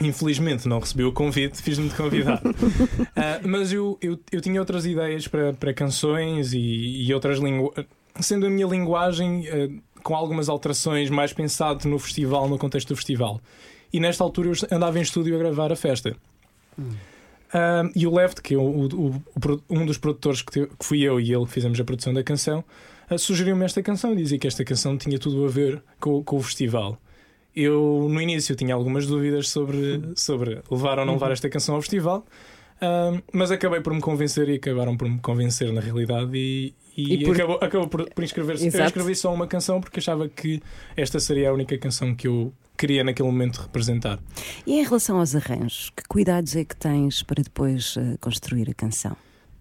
Infelizmente 0.00 0.66
não 0.66 0.80
recebi 0.80 1.04
o 1.04 1.12
convite, 1.12 1.62
fiz-me 1.62 1.88
de 1.88 1.94
convidar. 1.94 2.42
Ah, 3.16 3.40
mas 3.44 3.72
eu, 3.72 3.96
eu, 4.02 4.18
eu 4.32 4.40
tinha 4.40 4.58
outras 4.58 4.84
ideias 4.84 5.28
para, 5.28 5.52
para 5.52 5.72
canções 5.72 6.52
e, 6.52 7.04
e 7.06 7.14
outras 7.14 7.38
linguagens. 7.38 7.86
Sendo 8.20 8.46
a 8.46 8.50
minha 8.50 8.66
linguagem 8.66 9.46
ah, 9.48 9.93
com 10.04 10.14
algumas 10.14 10.48
alterações, 10.48 11.10
mais 11.10 11.32
pensado 11.32 11.88
no 11.88 11.98
festival, 11.98 12.48
no 12.48 12.56
contexto 12.58 12.90
do 12.90 12.96
festival. 12.96 13.40
E 13.92 13.98
nesta 13.98 14.22
altura 14.22 14.50
eu 14.50 14.76
andava 14.76 14.98
em 14.98 15.02
estúdio 15.02 15.34
a 15.34 15.38
gravar 15.38 15.72
a 15.72 15.76
festa. 15.76 16.14
Ah, 17.52 17.88
e 17.94 18.06
o 18.06 18.14
Left, 18.14 18.42
que 18.42 18.54
é 18.54 18.58
o, 18.58 18.62
o- 18.62 19.10
o 19.10 19.22
um 19.70 19.86
dos 19.86 19.96
produtores 19.98 20.42
que, 20.42 20.52
te- 20.52 20.66
que 20.66 20.84
fui 20.84 21.00
eu 21.02 21.20
e 21.20 21.32
ele 21.32 21.44
que 21.46 21.52
fizemos 21.52 21.78
a 21.80 21.84
produção 21.84 22.12
da 22.12 22.22
canção, 22.22 22.64
ah, 23.08 23.16
sugeriu-me 23.18 23.64
esta 23.64 23.82
canção 23.82 24.12
e 24.12 24.16
dizia 24.16 24.38
que 24.38 24.46
esta 24.46 24.64
canção 24.64 24.96
tinha 24.98 25.18
tudo 25.18 25.44
a 25.44 25.48
ver 25.48 25.82
com, 26.00 26.22
com 26.24 26.36
o 26.36 26.42
festival. 26.42 26.98
Eu, 27.54 28.08
no 28.10 28.20
início, 28.20 28.56
tinha 28.56 28.74
algumas 28.74 29.06
dúvidas 29.06 29.48
sobre, 29.48 30.02
sobre 30.16 30.60
levar 30.70 30.98
ou 30.98 31.06
não 31.06 31.14
levar 31.14 31.30
esta 31.30 31.48
canção 31.48 31.76
ao 31.76 31.80
festival, 31.80 32.26
ah, 32.80 33.12
mas 33.32 33.52
acabei 33.52 33.80
por 33.80 33.94
me 33.94 34.00
convencer 34.00 34.48
e 34.48 34.54
acabaram 34.56 34.96
por 34.96 35.08
me 35.08 35.20
convencer 35.20 35.72
na 35.72 35.80
realidade 35.80 36.30
e, 36.34 36.74
e, 36.96 37.14
E 37.14 37.24
por- 37.24 37.34
acabou, 37.34 37.58
acabou 37.60 37.88
por, 37.88 38.10
por 38.10 38.24
inscrever-se. 38.24 38.66
Eu 38.76 38.84
escrevi 38.84 39.14
só 39.14 39.32
uma 39.32 39.46
canção 39.46 39.80
porque 39.80 39.98
achava 39.98 40.28
que 40.28 40.60
esta 40.96 41.18
seria 41.20 41.50
a 41.50 41.52
única 41.52 41.76
canção 41.78 42.14
que 42.14 42.26
eu 42.28 42.52
queria 42.76 43.04
naquele 43.04 43.28
momento 43.28 43.58
representar. 43.62 44.18
E 44.66 44.80
em 44.80 44.84
relação 44.84 45.18
aos 45.18 45.34
arranjos, 45.34 45.90
que 45.96 46.02
cuidados 46.08 46.56
é 46.56 46.64
que 46.64 46.76
tens 46.76 47.22
para 47.22 47.42
depois 47.42 47.94
eh, 47.96 48.16
construir 48.20 48.68
a 48.70 48.74
canção? 48.74 49.16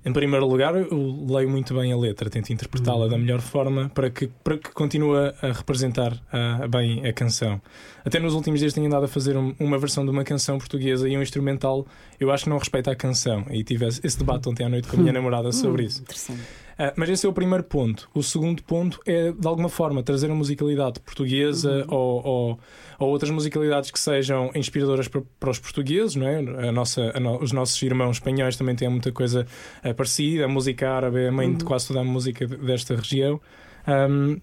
Em 0.06 0.12
primeiro 0.12 0.46
lugar, 0.46 0.76
eu 0.76 1.26
leio 1.30 1.50
muito 1.50 1.74
bem 1.74 1.94
a 1.94 1.98
letra, 1.98 2.30
tento 2.30 2.52
interpretá-la 2.52 3.08
da 3.08 3.18
melhor 3.18 3.40
forma 3.40 3.88
para 3.88 4.10
que, 4.10 4.28
para 4.44 4.58
que 4.58 4.70
continue 4.74 5.16
a 5.42 5.54
representar 5.54 6.22
bem 6.70 7.08
a 7.08 7.14
canção. 7.14 7.62
Até 8.04 8.20
nos 8.20 8.34
últimos 8.34 8.60
dias 8.60 8.74
tenho 8.74 8.88
andado 8.88 9.06
a 9.06 9.08
fazer 9.08 9.38
um- 9.38 9.56
uma 9.58 9.78
versão 9.78 10.04
de 10.04 10.12
uma 10.12 10.26
canção 10.26 10.58
portuguesa 10.58 11.08
e 11.08 11.16
um 11.18 11.22
instrumental, 11.22 11.88
eu 12.20 12.32
acho 12.32 12.44
que 12.44 12.50
não 12.50 12.58
respeita 12.58 12.92
a 12.92 12.96
canção. 12.98 13.46
E 13.50 13.64
tive 13.64 13.86
esse 13.88 14.18
debate 14.20 14.50
ontem 14.50 14.66
à 14.66 14.70
noite 14.70 14.90
com 14.90 14.98
a 14.98 15.00
minha 15.00 15.14
namorada 15.14 15.54
sobre 15.54 15.84
isso. 15.86 16.02
Interessante. 16.02 16.42
Ah, 16.78 16.92
mas 16.96 17.10
esse 17.10 17.26
é 17.26 17.30
o 17.30 17.34
primeiro 17.34 17.64
ponto. 17.64 18.10
O 18.14 18.24
segundo 18.24 18.64
ponto 18.64 19.00
é, 19.06 19.32
de 19.32 19.48
alguma 19.48 19.70
forma, 19.70 20.02
trazer 20.02 20.30
a 20.32 20.34
musicalidade 20.36 21.00
portuguesa 21.00 21.86
ou, 21.88 22.26
ou, 22.26 22.60
ou 23.00 23.10
outras 23.10 23.30
musicalidades 23.32 23.92
que 23.92 24.00
sejam 24.00 24.50
inspiradoras 24.56 25.08
para, 25.08 25.22
para 25.40 25.50
os 25.52 25.60
portugueses, 25.60 26.16
não 26.16 26.28
é? 26.28 26.38
A 26.68 26.72
nossa, 26.72 27.12
a 27.16 27.20
no- 27.20 27.42
os 27.42 27.52
nossos 27.52 27.82
irmãos 27.84 28.18
espanhóis 28.18 28.56
também 28.58 28.76
têm 28.76 28.90
muita 28.90 29.12
coisa 29.12 29.46
ah, 29.84 29.94
parecida. 29.94 30.46
A 30.46 30.48
música 30.48 30.90
árabe 30.90 31.20
é 31.22 31.28
a 31.28 31.32
mãe 31.32 31.54
de 31.54 31.64
quase 31.64 31.88
toda 31.88 32.00
a 32.00 32.04
música 32.04 32.46
de- 32.48 32.58
desta 32.58 32.96
região. 32.96 33.40
Ahm, 33.86 34.38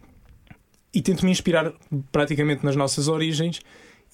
e 0.95 1.01
tento 1.03 1.25
me 1.25 1.31
inspirar 1.31 1.73
praticamente 2.11 2.65
nas 2.65 2.75
nossas 2.77 3.07
origens 3.09 3.61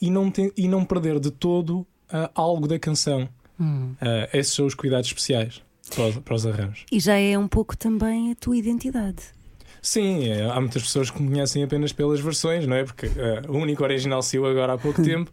e 0.01 0.11
não, 0.11 0.31
te- 0.31 0.53
e 0.57 0.69
não 0.69 0.85
perder 0.85 1.19
de 1.19 1.31
todo 1.31 1.87
ah, 2.11 2.31
algo 2.35 2.67
da 2.69 2.79
canção. 2.79 3.29
Ah, 4.01 4.29
esses 4.33 4.53
são 4.55 4.67
os 4.67 4.75
cuidados 4.75 5.07
especiais 5.09 5.63
para 5.95 6.07
os, 6.09 6.17
para 6.19 6.35
os 6.35 6.47
arranjos. 6.47 6.85
E 6.91 6.99
já 7.01 7.17
é 7.17 7.39
um 7.39 7.49
pouco 7.49 7.77
também 7.77 8.33
a 8.33 8.35
tua 8.35 8.57
identidade. 8.57 9.23
Sim, 9.83 10.29
é, 10.29 10.45
há 10.51 10.61
muitas 10.61 10.83
pessoas 10.83 11.11
que 11.11 11.23
me 11.23 11.29
conhecem 11.31 11.63
apenas 11.63 11.93
pelas 11.93 12.21
versões, 12.21 12.67
não 12.67 12.75
é? 12.77 12.85
Porque 12.85 13.07
eh, 13.07 13.43
o 13.49 13.53
único 13.57 13.85
original 13.85 14.21
saiu 14.23 14.45
agora 14.47 14.73
há 14.73 14.79
pouco 14.79 15.01
tempo. 15.05 15.31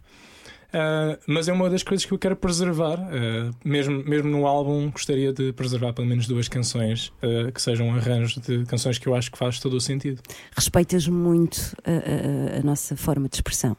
Ah, 0.72 1.18
mas 1.26 1.48
é 1.48 1.52
uma 1.52 1.68
das 1.70 1.82
coisas 1.84 2.04
que 2.04 2.12
eu 2.12 2.18
quero 2.18 2.36
preservar. 2.36 2.98
Ah, 3.00 3.50
mesmo, 3.64 4.04
mesmo 4.04 4.28
no 4.30 4.46
álbum, 4.46 4.90
gostaria 4.90 5.32
de 5.32 5.52
preservar 5.52 5.92
pelo 5.92 6.06
menos 6.06 6.26
duas 6.28 6.46
canções 6.48 7.12
ah, 7.22 7.50
que 7.50 7.60
sejam 7.60 7.92
arranjos 7.94 8.36
de 8.42 8.64
canções 8.66 8.96
que 8.98 9.06
eu 9.08 9.14
acho 9.14 9.30
que 9.32 9.38
faz 9.38 9.58
todo 9.58 9.74
o 9.74 9.80
sentido. 9.80 10.20
Respeitas 10.56 11.08
muito 11.08 11.76
a, 11.84 11.90
a- 12.56 12.60
a 12.60 12.62
nossa 12.62 12.96
forma 12.96 13.28
de 13.28 13.36
expressão. 13.36 13.76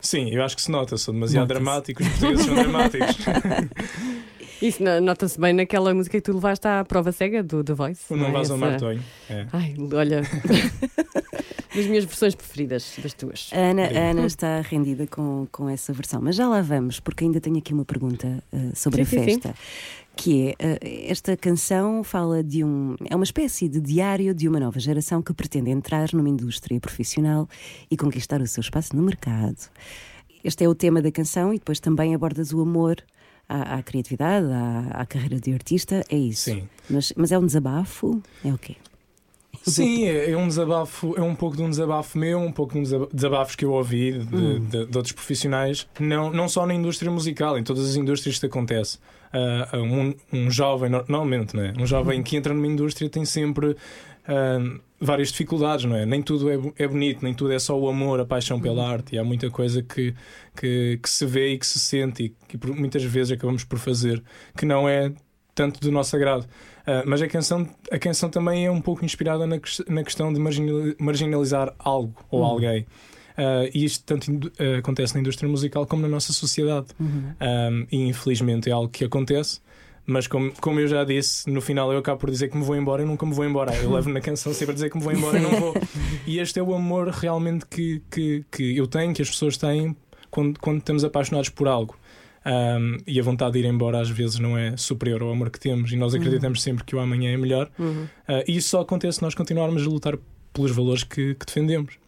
Sim, 0.00 0.30
eu 0.30 0.42
acho 0.44 0.54
que 0.54 0.62
se 0.62 0.70
nota, 0.70 0.96
sou 0.96 1.12
demasiado 1.12 1.48
dramático, 1.48 2.00
os 2.02 2.08
portugueses 2.08 2.44
são 2.46 2.54
dramáticos. 2.62 3.16
Isso 4.62 4.82
no- 4.82 5.00
nota-se 5.00 5.40
bem 5.40 5.52
naquela 5.52 5.92
música 5.92 6.16
que 6.18 6.22
tu 6.22 6.32
levaste 6.32 6.66
à 6.68 6.84
prova 6.84 7.10
cega 7.10 7.42
do 7.42 7.64
The 7.64 7.74
Voice. 7.74 8.00
O 8.10 8.16
não 8.16 8.26
é? 8.28 8.30
vais 8.30 8.50
ao 8.50 8.56
Martonho. 8.56 9.02
É. 9.28 9.46
Ai, 9.52 9.74
olha. 9.92 10.22
das 11.74 11.86
minhas 11.86 12.04
versões 12.04 12.34
preferidas, 12.34 12.94
das 13.02 13.12
tuas. 13.14 13.50
A 13.52 13.58
Ana, 13.58 13.82
a 13.86 14.10
Ana 14.10 14.26
está 14.26 14.60
rendida 14.60 15.06
com, 15.06 15.48
com 15.50 15.68
essa 15.68 15.92
versão, 15.92 16.20
mas 16.22 16.36
já 16.36 16.48
lá 16.48 16.60
vamos, 16.62 17.00
porque 17.00 17.24
ainda 17.24 17.40
tenho 17.40 17.58
aqui 17.58 17.72
uma 17.72 17.84
pergunta 17.84 18.42
eh, 18.52 18.70
sobre 18.74 19.04
Sim, 19.04 19.16
a 19.16 19.20
sim, 19.20 19.24
sim. 19.30 19.40
festa. 19.40 19.54
Que 20.14 20.48
é, 20.50 20.54
eh, 20.80 21.06
esta 21.10 21.36
canção 21.36 22.04
fala 22.04 22.44
de 22.44 22.62
um. 22.62 22.94
É 23.08 23.16
uma 23.16 23.24
espécie 23.24 23.68
de 23.68 23.80
diário 23.80 24.34
de 24.34 24.46
uma 24.46 24.60
nova 24.60 24.78
geração 24.78 25.22
que 25.22 25.32
pretende 25.32 25.70
entrar 25.70 26.08
numa 26.12 26.28
indústria 26.28 26.78
profissional 26.78 27.48
e 27.90 27.96
conquistar 27.96 28.40
o 28.40 28.46
seu 28.46 28.60
espaço 28.60 28.94
no 28.94 29.02
mercado. 29.02 29.56
Este 30.44 30.64
é 30.64 30.68
o 30.68 30.74
tema 30.74 31.00
da 31.00 31.10
canção 31.10 31.54
e 31.54 31.58
depois 31.58 31.80
também 31.80 32.14
abordas 32.14 32.52
o 32.52 32.60
amor 32.60 32.96
à, 33.52 33.74
à 33.76 33.82
criatividade, 33.82 34.46
à, 34.50 35.00
à 35.00 35.06
carreira 35.06 35.38
de 35.40 35.52
artista. 35.52 36.04
É 36.08 36.16
isso. 36.16 36.44
Sim. 36.50 36.68
Mas, 36.88 37.12
mas 37.16 37.32
é 37.32 37.38
um 37.38 37.46
desabafo? 37.46 38.22
É 38.44 38.52
o 38.52 38.58
quê? 38.58 38.76
Sim, 39.64 40.06
é, 40.06 40.30
é 40.32 40.36
um 40.36 40.48
desabafo, 40.48 41.14
é 41.16 41.22
um 41.22 41.36
pouco 41.36 41.56
de 41.56 41.62
um 41.62 41.70
desabafo 41.70 42.18
meu, 42.18 42.40
um 42.40 42.50
pouco 42.50 42.72
de 42.72 42.80
um 42.80 42.82
desaba- 42.82 43.08
desabafos 43.12 43.54
que 43.54 43.64
eu 43.64 43.70
ouvi 43.72 44.18
de, 44.18 44.58
de- 44.58 44.86
de 44.86 44.96
outros 44.96 45.12
profissionais, 45.12 45.86
não, 46.00 46.32
não 46.32 46.48
só 46.48 46.66
na 46.66 46.74
indústria 46.74 47.10
musical, 47.12 47.56
em 47.56 47.62
todas 47.62 47.88
as 47.88 47.94
indústrias 47.94 48.34
isto 48.34 48.46
acontece. 48.46 48.98
Ah, 49.32 49.78
um, 49.78 50.14
um 50.32 50.50
jovem, 50.50 50.90
normalmente, 50.90 51.54
não 51.54 51.62
é? 51.62 51.72
um 51.78 51.86
jovem 51.86 52.22
que 52.22 52.36
entra 52.36 52.52
numa 52.52 52.66
indústria 52.66 53.08
tem 53.08 53.24
sempre 53.24 53.76
várias 55.00 55.28
dificuldades, 55.28 55.84
não 55.84 55.96
é? 55.96 56.06
Nem 56.06 56.22
tudo 56.22 56.48
é, 56.50 56.84
é 56.84 56.86
bonito, 56.86 57.24
nem 57.24 57.34
tudo 57.34 57.52
é 57.52 57.58
só 57.58 57.78
o 57.78 57.88
amor, 57.88 58.20
a 58.20 58.24
paixão 58.24 58.60
pela 58.60 58.88
arte, 58.88 59.16
e 59.16 59.18
há 59.18 59.24
muita 59.24 59.50
coisa 59.50 59.82
que, 59.82 60.14
que, 60.56 60.98
que 61.02 61.10
se 61.10 61.26
vê 61.26 61.54
e 61.54 61.58
que 61.58 61.66
se 61.66 61.80
sente 61.80 62.24
e 62.24 62.28
que 62.48 62.66
muitas 62.68 63.02
vezes 63.02 63.32
acabamos 63.32 63.64
por 63.64 63.78
fazer 63.78 64.22
que 64.56 64.64
não 64.64 64.88
é 64.88 65.12
tanto 65.54 65.80
do 65.80 65.90
nosso 65.90 66.14
agrado. 66.16 66.44
Uh, 66.82 67.02
mas 67.06 67.20
a 67.20 67.28
canção, 67.28 67.68
a 67.90 67.98
canção 67.98 68.28
também 68.28 68.66
é 68.66 68.70
um 68.70 68.80
pouco 68.80 69.04
inspirada 69.04 69.46
na, 69.46 69.56
na 69.88 70.02
questão 70.02 70.32
de 70.32 70.40
marginali- 70.40 70.96
marginalizar 70.98 71.74
algo 71.78 72.14
ou 72.30 72.44
alguém. 72.44 72.86
Uh, 73.32 73.68
e 73.72 73.84
isto 73.84 74.04
tanto 74.04 74.30
uh, 74.30 74.78
acontece 74.78 75.14
na 75.14 75.20
indústria 75.20 75.48
musical 75.48 75.86
como 75.86 76.02
na 76.02 76.08
nossa 76.08 76.32
sociedade. 76.32 76.88
Um, 77.00 77.86
e 77.90 78.08
infelizmente 78.08 78.68
é 78.68 78.72
algo 78.72 78.88
que 78.88 79.04
acontece. 79.04 79.60
Mas 80.04 80.26
como, 80.26 80.52
como 80.60 80.80
eu 80.80 80.88
já 80.88 81.04
disse, 81.04 81.48
no 81.48 81.60
final 81.60 81.92
eu 81.92 81.98
acabo 81.98 82.18
por 82.18 82.30
dizer 82.30 82.48
que 82.48 82.56
me 82.56 82.64
vou 82.64 82.74
embora 82.76 83.02
e 83.02 83.04
nunca 83.06 83.24
me 83.24 83.32
vou 83.32 83.44
embora. 83.44 83.74
Eu 83.76 83.92
levo 83.92 84.10
na 84.10 84.20
canção 84.20 84.52
sempre 84.52 84.72
a 84.72 84.74
dizer 84.74 84.90
que 84.90 84.98
me 84.98 85.04
vou 85.04 85.12
embora 85.12 85.38
e 85.38 85.42
não 85.42 85.50
vou. 85.50 85.74
E 86.26 86.38
este 86.38 86.58
é 86.58 86.62
o 86.62 86.74
amor 86.74 87.08
realmente 87.08 87.66
que, 87.66 88.02
que, 88.10 88.44
que 88.50 88.76
eu 88.76 88.86
tenho, 88.86 89.14
que 89.14 89.22
as 89.22 89.30
pessoas 89.30 89.56
têm 89.56 89.96
quando, 90.30 90.58
quando 90.58 90.78
estamos 90.78 91.04
apaixonados 91.04 91.48
por 91.48 91.68
algo. 91.68 91.96
Um, 92.44 92.96
e 93.06 93.20
a 93.20 93.22
vontade 93.22 93.52
de 93.52 93.60
ir 93.60 93.64
embora 93.66 94.00
às 94.00 94.10
vezes 94.10 94.40
não 94.40 94.58
é 94.58 94.76
superior 94.76 95.22
ao 95.22 95.30
amor 95.30 95.48
que 95.50 95.60
temos 95.60 95.92
e 95.92 95.96
nós 95.96 96.12
acreditamos 96.12 96.60
sempre 96.60 96.82
que 96.82 96.96
o 96.96 96.98
amanhã 96.98 97.32
é 97.32 97.36
melhor. 97.36 97.70
Uhum. 97.78 98.04
Uh, 98.28 98.42
e 98.48 98.56
isso 98.56 98.70
só 98.70 98.80
acontece 98.80 99.18
se 99.18 99.22
nós 99.22 99.34
continuarmos 99.34 99.86
a 99.86 99.88
lutar 99.88 100.18
pelos 100.52 100.72
valores 100.72 101.04
que, 101.04 101.34
que 101.34 101.46
defendemos. 101.46 102.01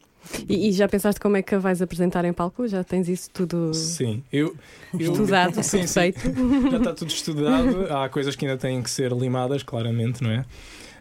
E, 0.48 0.68
e 0.68 0.72
já 0.72 0.88
pensaste 0.88 1.20
como 1.20 1.36
é 1.36 1.42
que 1.42 1.54
a 1.54 1.58
vais 1.58 1.80
apresentar 1.80 2.24
em 2.24 2.32
palco? 2.32 2.66
Já 2.66 2.82
tens 2.82 3.08
isso 3.08 3.30
tudo 3.30 3.72
Sim, 3.74 4.22
eu, 4.32 4.56
eu 4.92 5.12
estudado, 5.12 5.62
sim, 5.62 5.86
sim, 5.86 5.86
feito? 5.86 6.20
já 6.70 6.78
está 6.78 6.94
tudo 6.94 7.10
estudado. 7.10 7.92
Há 7.92 8.08
coisas 8.08 8.34
que 8.36 8.46
ainda 8.46 8.58
têm 8.58 8.82
que 8.82 8.90
ser 8.90 9.12
limadas, 9.12 9.62
claramente, 9.62 10.22
não 10.22 10.30
é? 10.30 10.44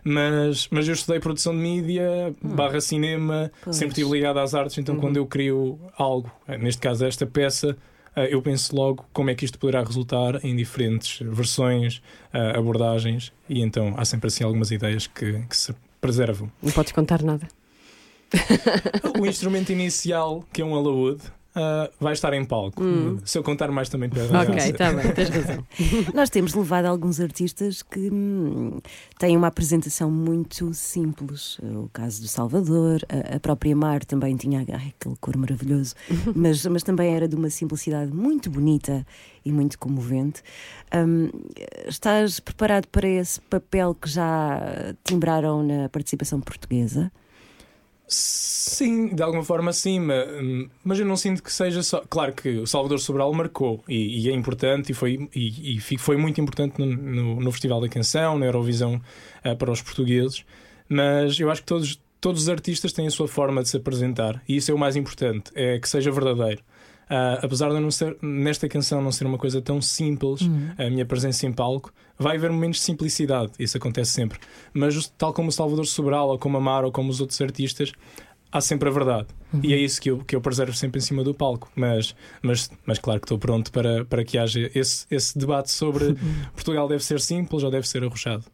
Mas, 0.03 0.67
mas 0.69 0.87
eu 0.87 0.93
estudei 0.93 1.19
produção 1.19 1.53
de 1.53 1.61
mídia, 1.61 2.35
barra 2.41 2.81
cinema, 2.81 3.49
Pois. 3.63 3.75
sempre 3.75 3.93
estive 3.93 4.11
ligado 4.11 4.37
às 4.39 4.53
artes, 4.53 4.77
então 4.77 4.97
quando 4.97 5.15
eu 5.15 5.25
crio 5.25 5.79
algo, 5.97 6.29
neste 6.59 6.81
caso 6.81 7.05
esta 7.05 7.25
peça, 7.25 7.77
eh, 8.13 8.33
eu 8.33 8.41
penso 8.41 8.75
logo 8.75 9.05
como 9.13 9.29
é 9.29 9.35
que 9.35 9.45
isto 9.45 9.57
poderá 9.57 9.81
resultar 9.81 10.43
em 10.43 10.55
diferentes 10.55 11.19
versões, 11.21 12.01
eh, 12.33 12.57
abordagens, 12.57 13.31
e 13.47 13.61
então 13.61 13.93
há 13.97 14.03
sempre 14.03 14.27
assim 14.27 14.43
algumas 14.43 14.71
ideias 14.71 15.07
que, 15.07 15.39
que 15.47 15.55
se 15.55 15.73
preservam. 16.01 16.51
Não 16.61 16.71
podes 16.71 16.91
contar 16.91 17.23
nada. 17.23 17.47
o 19.19 19.25
instrumento 19.25 19.71
inicial, 19.71 20.43
que 20.51 20.61
é 20.61 20.65
um 20.65 20.75
alaúde, 20.75 21.23
ah, 21.55 21.89
vai 21.99 22.13
estar 22.13 22.33
em 22.33 22.43
palco. 22.43 22.81
Se 23.25 23.37
eu 23.37 23.43
contar 23.43 23.69
mais 23.71 23.87
também 23.87 24.09
para 24.09 24.23
Ok, 24.41 24.55
está 24.55 24.91
bem, 24.91 25.13
tens 25.13 25.29
razão. 25.29 25.65
Nós 26.13 26.29
temos 26.29 26.53
levado 26.55 26.85
alguns 26.85 27.19
artistas 27.19 27.83
que 27.83 28.09
hum, 28.11 28.79
têm 29.19 29.37
uma 29.37 29.47
apresentação 29.47 30.09
muito 30.09 30.73
simples. 30.73 31.59
O 31.59 31.89
caso 31.93 32.21
do 32.21 32.27
Salvador, 32.27 33.01
a, 33.07 33.35
a 33.35 33.39
própria 33.39 33.75
Mar 33.75 34.03
também 34.03 34.35
tinha 34.35 34.59
ai, 34.59 34.93
aquele 34.99 35.15
cor 35.21 35.37
maravilhoso, 35.37 35.93
mas, 36.35 36.65
mas 36.65 36.81
também 36.81 37.13
era 37.15 37.27
de 37.27 37.35
uma 37.35 37.51
simplicidade 37.51 38.11
muito 38.11 38.49
bonita 38.49 39.05
e 39.45 39.51
muito 39.51 39.77
comovente. 39.77 40.41
Hum, 40.95 41.29
estás 41.87 42.39
preparado 42.39 42.87
para 42.87 43.07
esse 43.07 43.39
papel 43.41 43.93
que 43.93 44.09
já 44.09 44.95
timbraram 45.03 45.61
na 45.61 45.87
participação 45.89 46.41
portuguesa? 46.41 47.11
Sim, 48.15 49.07
de 49.15 49.23
alguma 49.23 49.43
forma 49.43 49.73
sim, 49.73 49.99
ma- 49.99 50.13
mas 50.83 50.99
eu 50.99 51.05
não 51.05 51.17
sinto 51.17 51.41
que 51.41 51.51
seja 51.51 51.81
só. 51.81 52.01
Claro 52.07 52.31
que 52.33 52.49
o 52.59 52.67
Salvador 52.67 52.99
Sobral 52.99 53.33
marcou 53.33 53.83
e, 53.89 54.25
e 54.25 54.29
é 54.29 54.33
importante 54.33 54.91
e 54.91 54.93
foi, 54.95 55.27
e, 55.35 55.77
e 55.77 55.97
foi 55.97 56.15
muito 56.15 56.39
importante 56.39 56.77
no, 56.79 56.85
no- 56.85 57.39
no 57.41 57.51
Festival 57.51 57.81
da 57.81 57.89
Canção, 57.89 58.37
na 58.37 58.45
Eurovisão 58.45 59.01
ah, 59.43 59.55
para 59.55 59.71
os 59.71 59.81
portugueses, 59.81 60.45
mas 60.87 61.39
eu 61.39 61.49
acho 61.49 61.61
que 61.61 61.67
todos, 61.67 61.99
todos 62.21 62.43
os 62.43 62.49
artistas 62.49 62.93
têm 62.93 63.07
a 63.07 63.11
sua 63.11 63.27
forma 63.27 63.63
de 63.63 63.69
se 63.69 63.77
apresentar 63.77 64.41
e 64.47 64.57
isso 64.57 64.69
é 64.69 64.73
o 64.73 64.77
mais 64.77 64.95
importante, 64.95 65.51
é 65.55 65.79
que 65.79 65.89
seja 65.89 66.11
verdadeiro. 66.11 66.61
Ah, 67.09 67.39
apesar 67.41 67.69
de 67.69 67.79
não 67.79 67.91
ser, 67.91 68.17
nesta 68.21 68.67
canção 68.67 69.01
não 69.01 69.11
ser 69.11 69.25
uma 69.25 69.37
coisa 69.37 69.61
tão 69.61 69.81
simples, 69.81 70.41
a 70.77 70.89
minha 70.89 71.05
presença 71.05 71.45
em 71.45 71.51
palco, 71.51 71.93
vai 72.17 72.37
haver 72.37 72.51
momentos 72.51 72.79
de 72.79 72.85
simplicidade, 72.85 73.51
isso 73.59 73.77
acontece 73.77 74.11
sempre. 74.11 74.39
Mas 74.73 75.11
tal 75.17 75.33
como 75.33 75.49
o 75.49 75.51
Salvador 75.51 75.85
Sobral, 75.85 76.29
ou 76.29 76.39
como 76.39 76.57
a 76.57 76.61
Mar, 76.61 76.85
ou 76.85 76.91
como 76.91 77.09
os 77.09 77.19
outros 77.19 77.39
artistas, 77.41 77.91
há 78.51 78.61
sempre 78.61 78.87
a 78.87 78.91
verdade. 78.91 79.27
E 79.61 79.73
é 79.73 79.77
isso 79.77 79.99
que 80.01 80.09
eu, 80.09 80.19
que 80.19 80.35
eu 80.35 80.41
preservo 80.41 80.73
sempre 80.73 80.99
em 80.99 81.01
cima 81.01 81.23
do 81.23 81.33
palco. 81.33 81.71
Mas, 81.75 82.15
mas, 82.41 82.69
mas 82.85 82.99
claro 82.99 83.19
que 83.19 83.25
estou 83.25 83.37
pronto 83.37 83.71
para, 83.71 84.05
para 84.05 84.23
que 84.23 84.37
haja 84.37 84.69
esse, 84.73 85.05
esse 85.11 85.37
debate 85.37 85.71
sobre 85.71 86.15
Portugal 86.53 86.87
deve 86.87 87.03
ser 87.03 87.19
simples 87.19 87.63
ou 87.63 87.71
deve 87.71 87.87
ser 87.87 88.03
arrojado. 88.03 88.45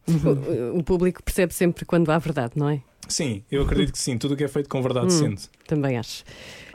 O, 0.74 0.78
o 0.78 0.82
público 0.82 1.22
percebe 1.22 1.54
sempre 1.54 1.84
quando 1.84 2.10
há 2.10 2.18
verdade, 2.18 2.52
não 2.56 2.68
é? 2.68 2.82
Sim, 3.08 3.42
eu 3.50 3.62
acredito 3.62 3.92
que 3.92 3.98
sim. 3.98 4.16
Tudo 4.16 4.34
o 4.34 4.36
que 4.36 4.44
é 4.44 4.48
feito 4.48 4.68
com 4.68 4.80
verdade 4.80 5.12
sente. 5.12 5.48
Também 5.66 5.98
acho. 5.98 6.22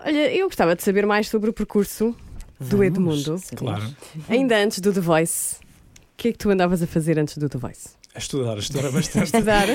Olha, 0.06 0.34
eu 0.36 0.46
gostava 0.48 0.76
de 0.76 0.84
saber 0.84 1.06
mais 1.06 1.28
sobre 1.28 1.50
o 1.50 1.54
percurso 1.54 2.16
do 2.60 2.66
Vamos 2.78 2.86
Edmundo. 2.86 3.38
saber. 3.40 3.56
Claro. 3.58 3.96
Ainda 4.30 4.58
antes 4.58 4.80
do 4.80 4.94
The 4.94 5.00
Voice. 5.02 5.56
O 5.56 6.18
que 6.18 6.28
é 6.30 6.32
que 6.32 6.38
tu 6.38 6.50
andavas 6.50 6.82
a 6.82 6.88
fazer 6.88 7.18
antes 7.20 7.38
do 7.38 7.50
The 7.50 7.58
Voice? 7.58 7.90
A 8.14 8.20
estudar, 8.20 8.54
a 8.56 8.60
estudar 8.60 8.92
bastante. 8.92 9.26
Estudar? 9.36 9.68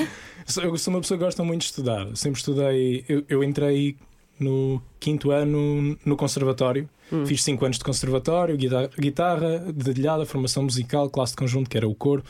Sou- 0.47 0.63
Eu 0.63 0.77
sou 0.77 0.93
uma 0.93 1.01
pessoa 1.01 1.17
que 1.17 1.23
gosta 1.25 1.43
muito 1.43 1.61
de 1.61 1.65
estudar. 1.67 2.07
Sempre 2.15 2.39
estudei. 2.39 3.05
Eu, 3.07 3.23
eu 3.29 3.43
entrei 3.43 3.95
no 4.39 4.81
quinto 4.99 5.29
ano 5.31 5.95
no 6.03 6.15
conservatório. 6.15 6.89
Fiz 7.25 7.43
cinco 7.43 7.65
anos 7.65 7.77
de 7.77 7.83
conservatório, 7.83 8.55
guitarra, 8.55 8.89
guitarra, 8.97 9.59
dedilhada, 9.73 10.25
formação 10.25 10.63
musical, 10.63 11.09
classe 11.09 11.33
de 11.33 11.37
conjunto, 11.37 11.69
que 11.69 11.75
era 11.77 11.85
o 11.87 11.93
coro. 11.93 12.23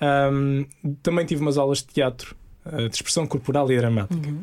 Ahm, 0.00 0.64
também 1.02 1.24
tive 1.24 1.40
umas 1.40 1.56
aulas 1.56 1.78
de 1.78 1.86
teatro, 1.86 2.34
de 2.64 2.94
expressão 2.94 3.26
corporal 3.26 3.70
e 3.70 3.76
dramática. 3.76 4.34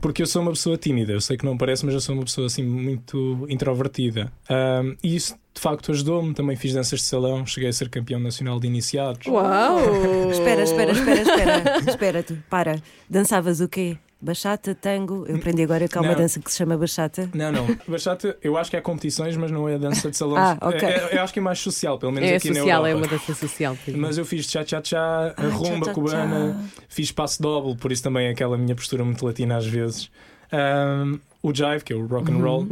Porque 0.00 0.22
eu 0.22 0.26
sou 0.26 0.40
uma 0.40 0.52
pessoa 0.52 0.78
tímida, 0.78 1.12
eu 1.12 1.20
sei 1.20 1.36
que 1.36 1.44
não 1.44 1.58
parece, 1.58 1.84
mas 1.84 1.94
eu 1.94 2.00
sou 2.00 2.14
uma 2.14 2.24
pessoa 2.24 2.46
assim 2.46 2.62
muito 2.62 3.46
introvertida. 3.50 4.32
Ahm, 4.48 4.96
e 5.02 5.14
isso 5.14 5.36
de 5.54 5.60
facto 5.60 5.92
ajudou-me. 5.92 6.32
Também 6.32 6.56
fiz 6.56 6.72
danças 6.72 7.00
de 7.00 7.06
salão, 7.06 7.44
cheguei 7.44 7.68
a 7.68 7.72
ser 7.72 7.88
campeão 7.90 8.18
nacional 8.18 8.58
de 8.58 8.66
iniciados. 8.66 9.26
Uau! 9.26 10.30
Espera, 10.30 10.62
espera, 10.62 10.92
espera, 10.92 11.20
espera. 11.20 11.78
espera, 11.86 12.22
tu, 12.22 12.38
para. 12.48 12.80
Dançavas 13.08 13.60
o 13.60 13.68
quê? 13.68 13.98
Bachata, 14.22 14.74
tango? 14.74 15.24
Eu 15.26 15.36
aprendi 15.36 15.62
agora 15.62 15.88
que 15.88 15.96
há 15.96 16.00
uma 16.02 16.10
Não. 16.12 16.18
dança 16.18 16.38
que 16.40 16.50
se 16.52 16.58
chama 16.58 16.76
bachata. 16.76 17.30
Não, 17.32 17.50
não. 17.50 17.66
Bachata, 17.88 18.36
eu 18.42 18.56
acho 18.58 18.70
que 18.70 18.76
há 18.76 18.82
competições, 18.82 19.34
mas 19.36 19.50
não 19.50 19.66
é 19.66 19.78
dança 19.78 20.10
de 20.10 20.16
salões. 20.16 20.40
Ah, 20.40 20.58
ok. 20.60 20.86
É- 20.86 20.92
é- 20.92 21.16
eu 21.18 21.22
acho 21.22 21.32
que 21.32 21.38
é 21.38 21.42
mais 21.42 21.58
social, 21.58 21.98
pelo 21.98 22.12
menos 22.12 22.28
É 22.28 22.36
aqui 22.36 22.48
na 22.50 22.56
social, 22.56 22.86
é 22.86 22.90
Europa. 22.92 23.06
uma 23.08 23.18
dança 23.18 23.34
social. 23.34 23.76
Mas 23.96 24.18
eu 24.18 24.24
fiz 24.26 24.44
cha-cha-cha, 24.44 24.98
a 25.00 25.34
Ai, 25.42 25.48
rumba 25.48 25.92
cubana, 25.94 26.60
fiz 26.88 27.10
passo 27.10 27.40
doble, 27.40 27.74
por 27.76 27.90
isso 27.90 28.02
também 28.02 28.26
é 28.26 28.30
aquela 28.30 28.58
minha 28.58 28.74
postura 28.74 29.02
muito 29.04 29.24
latina 29.24 29.56
às 29.56 29.66
vezes. 29.66 30.10
Ahm, 30.52 31.18
o 31.42 31.54
jive, 31.54 31.82
que 31.84 31.92
é 31.92 31.96
o 31.96 32.06
rock 32.06 32.30
and 32.30 32.36
roll, 32.38 32.66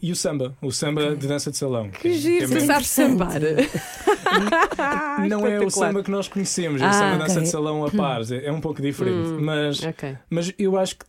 e 0.00 0.12
o 0.12 0.16
samba, 0.16 0.54
o 0.62 0.70
samba 0.70 1.16
de 1.16 1.26
dança 1.26 1.50
de 1.50 1.56
salão. 1.56 1.84
Uhum. 1.84 1.90
Que 1.90 2.12
giro, 2.14 2.48
mesmo- 2.48 2.66
sabes 2.66 2.88
sambar. 2.88 3.40
não 5.28 5.46
é 5.46 5.60
o 5.60 5.70
samba 5.70 6.02
que 6.02 6.10
nós 6.10 6.28
conhecemos, 6.28 6.80
é 6.80 6.84
o 6.84 6.88
Ah, 6.88 6.92
samba 6.92 7.12
de 7.12 7.18
dança 7.18 7.40
de 7.40 7.48
salão 7.48 7.84
a 7.84 7.90
pares, 7.90 8.30
é, 8.32 8.46
é 8.46 8.52
um 8.52 8.60
pouco 8.60 8.80
diferente. 8.80 9.28
Hum. 9.30 9.38
Mas, 9.40 9.82
Ok. 9.84 10.16
mas 10.30 10.52
eu 10.58 10.76
acho 10.78 10.96
que. 10.96 11.04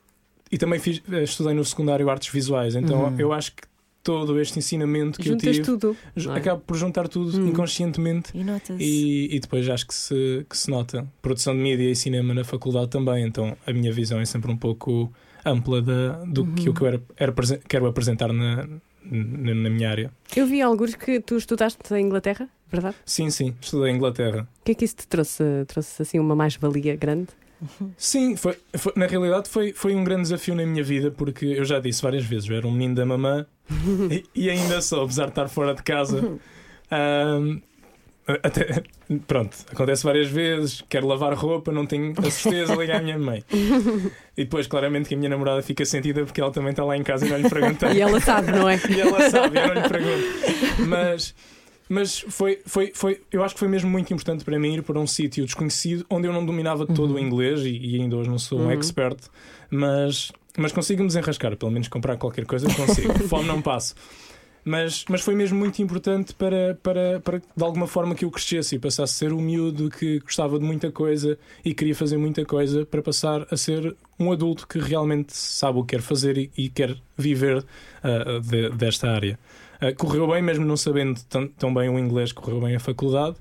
E 0.52 0.58
também 0.58 0.80
fiz, 0.80 1.02
eh, 1.12 1.24
estudei 1.24 1.54
no 1.54 1.66
secundário 1.66 2.08
artes 2.10 2.32
visuais, 2.32 2.76
então 2.76 3.16
eu 3.18 3.34
acho 3.34 3.54
que 3.56 3.64
todo 4.04 4.40
este 4.40 4.60
ensinamento 4.60 5.18
que 5.20 5.28
Juntas 5.30 5.46
eu 5.48 5.54
tive. 5.54 5.66
tudo. 5.66 5.98
É? 6.16 6.38
Acabo 6.38 6.62
por 6.62 6.76
juntar 6.78 7.08
tudo 7.08 7.36
Hum. 7.40 7.48
inconscientemente 7.48 8.32
E 8.36 8.44
e, 8.84 9.36
e 9.36 9.40
depois 9.40 9.68
acho 9.70 9.88
que 9.88 9.94
se, 9.96 10.46
que 10.48 10.56
se 10.58 10.70
nota. 10.70 11.08
Produção 11.22 11.56
de 11.56 11.62
mídia 11.62 11.90
e 11.90 11.96
cinema 11.96 12.34
na 12.34 12.44
faculdade 12.44 12.90
também, 12.90 13.26
então 13.26 13.56
a 13.66 13.72
minha 13.74 13.92
visão 13.92 14.20
é 14.20 14.26
sempre 14.26 14.52
um 14.52 14.58
pouco 14.58 15.12
ampla 15.46 15.82
da, 15.82 16.24
do 16.26 16.46
que 16.48 16.70
Uhum. 16.70 16.76
eu 16.82 16.88
era, 16.88 17.04
era 17.18 17.34
quero 17.68 17.86
apresentar 17.88 18.32
na, 18.32 18.66
na, 19.04 19.54
na 19.56 19.70
minha 19.70 19.90
área. 19.90 20.12
Eu 20.36 20.46
vi 20.48 20.62
alguns 20.62 20.96
que 20.96 21.20
tu 21.20 21.38
estudaste 21.38 21.94
em 21.94 22.06
Inglaterra, 22.06 22.50
verdade? 22.72 22.96
Sim, 23.06 23.30
sim, 23.30 23.54
estudei 23.62 23.92
em 23.92 23.96
Inglaterra. 23.96 24.48
O 24.62 24.64
que 24.66 24.72
é 24.72 24.76
que 24.76 24.86
isso 24.86 24.96
te 24.98 25.08
trouxe? 25.08 25.44
Trouxe 25.68 26.02
assim 26.02 26.20
uma 26.20 26.36
mais-valia 26.36 26.96
grande? 26.96 27.28
Sim, 27.96 28.36
foi, 28.36 28.58
foi- 28.78 28.94
na 28.96 29.06
realidade 29.08 29.48
foi, 29.50 29.72
foi 29.72 29.96
um 29.96 30.04
grande 30.04 30.24
desafio 30.24 30.54
na 30.56 30.66
minha 30.66 30.84
vida, 30.84 31.12
porque 31.12 31.46
eu 31.46 31.64
já 31.64 31.80
disse 31.80 32.02
várias 32.02 32.26
vezes, 32.26 32.50
eu 32.50 32.58
era 32.58 32.68
um 32.68 32.72
menino 32.72 32.96
da 32.96 33.06
mamã 33.06 33.46
e, 34.12 34.26
e 34.36 34.50
ainda 34.50 34.82
sou, 34.82 35.04
apesar 35.04 35.26
de 35.26 35.32
estar 35.32 35.48
fora 35.48 35.74
de 35.74 35.82
casa. 35.84 36.38
Ahm, 36.92 37.62
até, 38.42 38.84
pronto, 39.28 39.56
acontece 39.72 40.04
várias 40.04 40.28
vezes, 40.28 40.84
quero 40.88 41.08
lavar 41.08 41.34
roupa, 41.34 41.72
não 41.72 41.86
tenho 41.86 42.14
a 42.18 42.32
certeza, 42.32 42.76
ligar 42.76 43.00
à 43.00 43.04
minha 43.04 43.18
mãe. 43.18 43.44
E 44.36 44.46
depois, 44.46 44.66
claramente, 44.66 45.10
que 45.10 45.14
a 45.14 45.18
minha 45.18 45.30
namorada 45.30 45.62
fica 45.62 45.86
sentida 45.86 46.26
porque 46.26 46.42
ela 46.42 46.50
também 46.50 46.72
está 46.72 46.84
lá 46.84 46.98
em 46.98 47.04
casa 47.04 47.24
e 47.24 47.30
não 47.30 47.38
lhe 47.38 47.48
perguntei. 47.48 47.92
E 47.92 48.02
ela 48.02 48.20
sabe, 48.20 48.52
não 48.52 48.68
é? 48.68 48.80
E 48.90 49.00
ela 49.00 49.30
sabe, 49.30 49.60
eu 49.60 49.68
não 49.68 49.74
lhe 49.76 49.88
pergunto. 49.88 50.88
Mas, 50.88 51.36
mas 51.88 52.26
foi, 52.30 52.60
foi, 52.66 52.92
foi, 52.96 53.22
eu 53.32 53.44
acho 53.44 53.54
que 53.54 53.60
foi 53.60 53.68
mesmo 53.68 53.92
muito 53.92 54.12
importante 54.12 54.44
para 54.44 54.58
mim 54.58 54.74
ir 54.74 54.82
para 54.82 55.00
um 55.00 55.06
sítio 55.06 55.46
desconhecido 55.46 56.04
onde 56.10 56.28
eu 56.28 56.34
não 56.34 56.44
dominava 56.44 56.88
todo 56.88 57.14
o 57.14 57.20
inglês 57.20 57.62
e, 57.62 57.78
e 57.78 58.02
ainda 58.02 58.16
hoje 58.16 58.28
não 58.28 58.40
sou 58.40 58.60
um 58.60 58.72
expert, 58.72 59.20
mas, 59.70 60.32
mas 60.58 60.72
consigo 60.72 61.02
me 61.04 61.08
desenrascar, 61.08 61.56
pelo 61.56 61.72
menos 61.72 61.88
comprar 61.88 62.18
qualquer 62.18 62.46
coisa 62.48 62.68
consigo. 62.74 63.14
Fome 63.30 63.46
não 63.46 63.62
passo. 63.62 63.94
Mas, 64.66 65.04
mas 65.10 65.22
foi 65.22 65.36
mesmo 65.36 65.58
muito 65.60 65.82
importante 65.82 66.34
para, 66.34 66.78
para, 66.82 67.20
para 67.20 67.40
de 67.40 67.64
alguma 67.64 67.86
forma 67.86 68.16
que 68.16 68.24
eu 68.24 68.32
crescesse 68.32 68.76
e 68.76 68.80
passasse 68.80 69.14
a 69.14 69.18
ser 69.30 69.34
um 69.34 69.42
miúdo 69.42 69.90
que 69.90 70.20
gostava 70.20 70.58
de 70.58 70.64
muita 70.66 70.90
coisa 70.92 71.38
e 71.66 71.74
queria 71.74 71.94
fazer 71.96 72.18
muita 72.18 72.46
coisa 72.46 72.86
para 72.86 73.02
passar 73.02 73.46
a 73.52 73.58
ser 73.58 73.96
um 74.18 74.32
adulto 74.32 74.66
que 74.68 74.80
realmente 74.80 75.36
sabe 75.36 75.80
o 75.80 75.84
que 75.84 75.96
quer 75.98 76.02
fazer 76.02 76.38
e, 76.38 76.52
e 76.58 76.70
quer 76.70 76.96
viver 77.18 77.66
ah, 78.02 78.40
de- 78.42 78.70
desta 78.70 79.10
área. 79.12 79.38
Ah, 79.82 79.92
correu 79.94 80.28
bem, 80.28 80.42
mesmo 80.42 80.64
não 80.66 80.78
sabendo 80.78 81.20
tão, 81.30 81.48
tão 81.48 81.74
bem 81.74 81.90
o 81.90 82.00
inglês, 82.00 82.32
correu 82.32 82.62
bem 82.62 82.76
a 82.76 82.80
faculdade. 82.80 83.36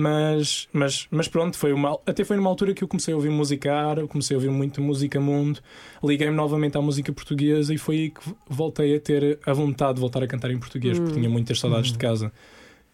Mas, 0.00 0.68
mas, 0.72 1.08
mas 1.10 1.26
pronto, 1.26 1.56
foi 1.58 1.72
uma, 1.72 1.98
até 2.06 2.22
foi 2.24 2.36
numa 2.36 2.48
altura 2.48 2.72
que 2.72 2.84
eu 2.84 2.88
comecei 2.88 3.12
a 3.12 3.16
ouvir 3.16 3.30
música 3.30 3.74
árabe, 3.74 4.06
comecei 4.06 4.36
a 4.36 4.38
ouvir 4.38 4.48
muito 4.48 4.80
música 4.80 5.18
mundo, 5.20 5.58
liguei-me 6.04 6.36
novamente 6.36 6.78
à 6.78 6.80
música 6.80 7.12
portuguesa 7.12 7.74
e 7.74 7.78
foi 7.78 7.96
aí 7.96 8.10
que 8.10 8.20
voltei 8.48 8.94
a 8.94 9.00
ter 9.00 9.40
a 9.44 9.52
vontade 9.52 9.94
de 9.94 10.00
voltar 10.00 10.22
a 10.22 10.28
cantar 10.28 10.52
em 10.52 10.58
português, 10.58 11.00
porque 11.00 11.14
tinha 11.14 11.28
muitas 11.28 11.58
saudades 11.58 11.90
de 11.90 11.98
casa. 11.98 12.32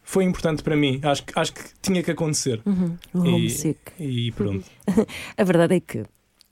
Foi 0.03 0.25
importante 0.25 0.63
para 0.63 0.75
mim, 0.77 0.99
acho, 1.03 1.25
que- 1.25 1.39
acho 1.39 1.53
que 1.53 1.61
tinha 1.83 2.03
que 2.03 2.11
acontecer. 2.11 2.63
Uhum. 2.65 2.97
O 3.13 3.25
E- 3.27 3.29
homesick. 3.35 3.81
E 3.99 4.33
pronto. 4.33 4.65
A 5.37 5.45
verdade 5.45 5.75
é 5.77 5.81
que 5.81 6.05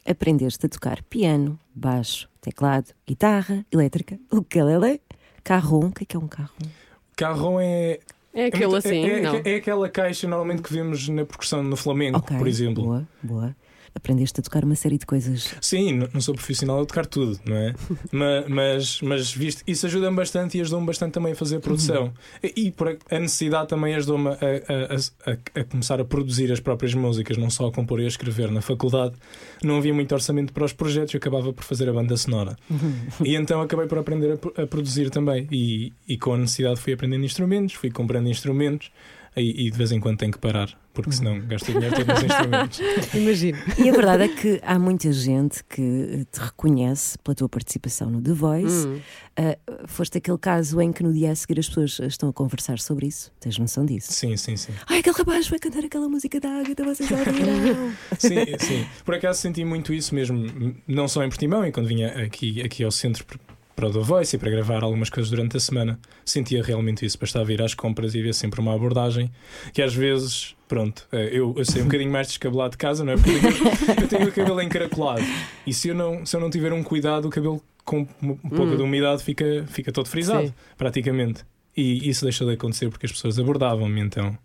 aprendeste 0.07 0.67
a 0.67 0.69
tocar 0.69 1.03
piano, 1.05 1.59
baixo, 1.75 2.29
teclado, 2.43 2.89
guitarra, 3.09 3.65
elétrica, 3.73 4.19
ukulele, 4.31 5.01
carrom. 5.43 5.87
O 5.87 5.93
que 5.93 6.03
é 6.03 6.07
que 6.07 6.17
é 6.17 6.19
um 6.19 6.29
carrom? 6.29 6.69
Carrom 7.17 7.59
é. 7.59 8.01
É 8.35 8.47
aquele 8.47 8.67
muito- 8.67 8.87
assim, 8.89 9.05
é, 9.05 9.19
é- 9.19 9.21
não? 9.21 9.41
é 9.45 9.55
aquela 9.57 9.89
caixa 9.89 10.27
normalmente 10.27 10.63
que 10.63 10.73
vemos 10.73 11.09
na 11.09 11.25
percussão 11.25 11.63
no 11.63 11.77
Flamengo, 11.77 12.19
Ok, 12.19 12.37
por 12.39 12.49
exemplo. 12.49 12.83
Boa, 12.85 13.09
boa. 13.23 13.57
Aprendeste 13.95 14.41
a 14.41 14.43
tocar 14.43 14.65
uma 14.65 14.75
série 14.75 14.97
de 14.97 15.05
coisas. 15.05 15.55
Sim, 15.61 16.01
não 16.13 16.21
sou 16.21 16.35
profissional 16.35 16.81
a 16.81 16.87
tocar 16.87 17.05
tudo, 17.07 17.39
não 17.45 17.55
é? 17.57 17.75
Ma- 18.11 18.45
mas, 18.49 19.01
mas 19.03 19.31
visto, 19.33 19.63
isso 19.67 19.85
ajuda-me 19.87 20.17
bastante 20.17 20.57
e 20.57 20.61
ajudou-me 20.63 20.87
bastante 20.87 21.13
também 21.13 21.33
a 21.33 21.37
fazer 21.37 21.57
a 21.57 21.61
produção. 21.61 22.13
E, 22.43 22.53
e 22.69 22.71
por 22.71 22.89
a 23.11 23.19
necessidade 23.19 23.69
também 23.69 23.95
ajudou-me 23.95 24.31
a, 24.31 24.33
a- 24.35 25.31
a- 25.33 25.61
a- 25.61 25.65
começar 25.65 26.01
a 26.01 26.05
produzir 26.05 26.51
as 26.51 26.59
próprias 26.59 26.95
músicas, 26.95 27.37
não 27.37 27.51
só 27.51 27.67
a 27.67 27.73
compor 27.73 28.01
e 28.01 28.05
a 28.05 28.09
escrever. 28.09 28.51
Na 28.51 28.63
faculdade 28.63 29.15
não 29.63 29.77
havia 29.77 29.93
muito 29.93 30.13
orçamento 30.15 30.53
para 30.53 30.65
os 30.65 30.73
projetos, 30.73 31.13
eu 31.15 31.19
acabava 31.19 31.53
por 31.53 31.63
fazer 31.63 31.89
a 31.89 31.93
banda 31.93 32.17
sonora. 32.17 32.57
E 33.25 33.37
então 33.37 33.61
acabei 33.61 33.87
por 33.87 33.99
aprender 33.99 34.39
a 34.57 34.67
produzir 34.67 35.11
também. 35.11 35.47
E, 35.53 35.93
e 36.09 36.17
com 36.17 36.33
a 36.33 36.39
necessidade 36.39 36.81
fui 36.81 36.95
aprendendo 36.95 37.25
instrumentos, 37.25 37.75
fui 37.75 37.91
comprando 37.91 38.29
instrumentos. 38.29 38.91
E, 39.37 39.67
e 39.67 39.71
de 39.71 39.79
vez 39.79 39.93
em 39.93 40.01
quando 40.01 40.19
tenho 40.19 40.33
que 40.33 40.39
parar, 40.39 40.69
porque 40.93 41.13
senão 41.13 41.41
gasto 41.41 41.71
o 41.71 41.73
dinheiro 41.73 41.95
todo 41.97 42.07
nos 42.07 42.23
instrumentos. 42.23 42.81
Imagino. 43.15 43.59
E 43.79 43.89
a 43.89 43.93
verdade 43.93 44.25
é 44.25 44.29
que 44.29 44.61
há 44.63 44.79
muita 44.79 45.11
gente 45.13 45.65
que 45.65 46.27
te 46.31 46.39
reconhece 46.39 47.19
pela 47.19 47.35
tua 47.35 47.49
participação 47.49 48.11
no 48.11 48.21
The 48.21 48.33
Voice. 48.33 48.87
Hum. 48.87 49.01
Ah, 49.35 49.57
foste 49.87 50.19
aquele 50.19 50.37
caso 50.37 50.79
em 50.81 50.93
que 50.93 51.03
no 51.03 51.13
dia 51.13 51.33
a 51.33 51.35
seguir 51.35 51.59
as 51.59 51.67
pessoas 51.67 51.99
estão 52.01 52.29
a 52.29 52.33
conversar 52.33 52.79
sobre 52.79 53.07
isso. 53.07 53.33
Tens 53.41 53.59
noção 53.59 53.87
disso? 53.87 54.13
Sim, 54.13 54.37
sim, 54.37 54.57
sim. 54.57 54.73
Ai, 54.87 54.99
aquele 54.99 55.17
rapaz 55.17 55.49
vai 55.49 55.59
cantar 55.59 55.85
aquela 55.85 56.09
música 56.09 56.39
da 56.39 56.51
Águeda, 56.51 56.85
vocês 56.85 57.11
ouviram? 57.11 57.93
Sim, 58.19 58.59
sim. 58.59 58.87
Por 59.05 59.15
acaso 59.15 59.41
senti 59.41 59.65
muito 59.65 59.93
isso 59.95 60.15
mesmo, 60.15 60.47
não 60.87 61.09
só 61.09 61.25
em 61.25 61.29
Portimão, 61.29 61.67
e 61.67 61.73
quando 61.73 61.87
vinha 61.87 62.09
aqui, 62.23 62.61
aqui 62.63 62.85
ao 62.85 62.91
centro 62.91 63.25
para- 63.77 63.89
o 63.89 63.93
The 63.93 63.99
Voice 64.01 64.37
e 64.37 64.39
para 64.39 64.51
gravar 64.51 64.83
algumas 64.83 65.09
coisas 65.11 65.31
durante 65.31 65.57
a 65.57 65.61
semana, 65.61 65.99
sentia 66.25 66.63
realmente 66.63 67.05
isso. 67.05 67.19
Bastava 67.19 67.53
ir 67.53 67.61
às 67.63 67.75
compras 67.75 68.15
e 68.15 68.23
ver 68.23 68.35
sempre 68.35 68.61
uma 68.61 68.75
abordagem 68.75 69.31
que 69.73 69.81
às 69.83 69.95
vezes, 69.95 70.55
pronto, 70.69 71.07
eh, 71.13 71.31
eu, 71.33 71.55
eu 71.57 71.65
sei 71.65 71.83
um 71.83 71.87
bocadinho 71.87 72.11
mais 72.11 72.29
descabelado 72.29 72.73
de 72.73 72.79
casa, 72.79 73.05
não 73.05 73.13
é? 73.13 73.17
Porque 73.17 73.31
eu 73.31 73.41
tenho, 73.41 74.01
eu 74.03 74.09
tenho 74.09 74.29
o 74.29 74.33
cabelo 74.33 74.61
encaracolado 74.63 75.23
e 75.67 75.73
se 75.73 75.89
eu 75.89 75.95
não, 75.95 76.25
se 76.27 76.37
eu 76.37 76.41
não 76.41 76.51
tiver 76.51 76.73
um 76.73 76.83
cuidado, 76.83 77.27
o 77.27 77.31
cabelo 77.31 77.63
com 77.85 78.07
um 78.23 78.37
pouco 78.37 78.73
Hum. 78.73 78.77
de 78.77 78.83
umidade 78.83 79.25
fica, 79.25 79.65
fica 79.69 79.91
todo 79.91 80.07
frisado, 80.09 80.47
Sim. 80.47 80.55
praticamente. 80.79 81.45
E 81.77 82.09
isso 82.09 82.25
deixou 82.25 82.47
de 82.47 82.55
acontecer 82.55 82.89
porque 82.91 83.07
as 83.07 83.13
pessoas 83.13 83.39
abordavam-me 83.39 84.01
então. 84.01 84.37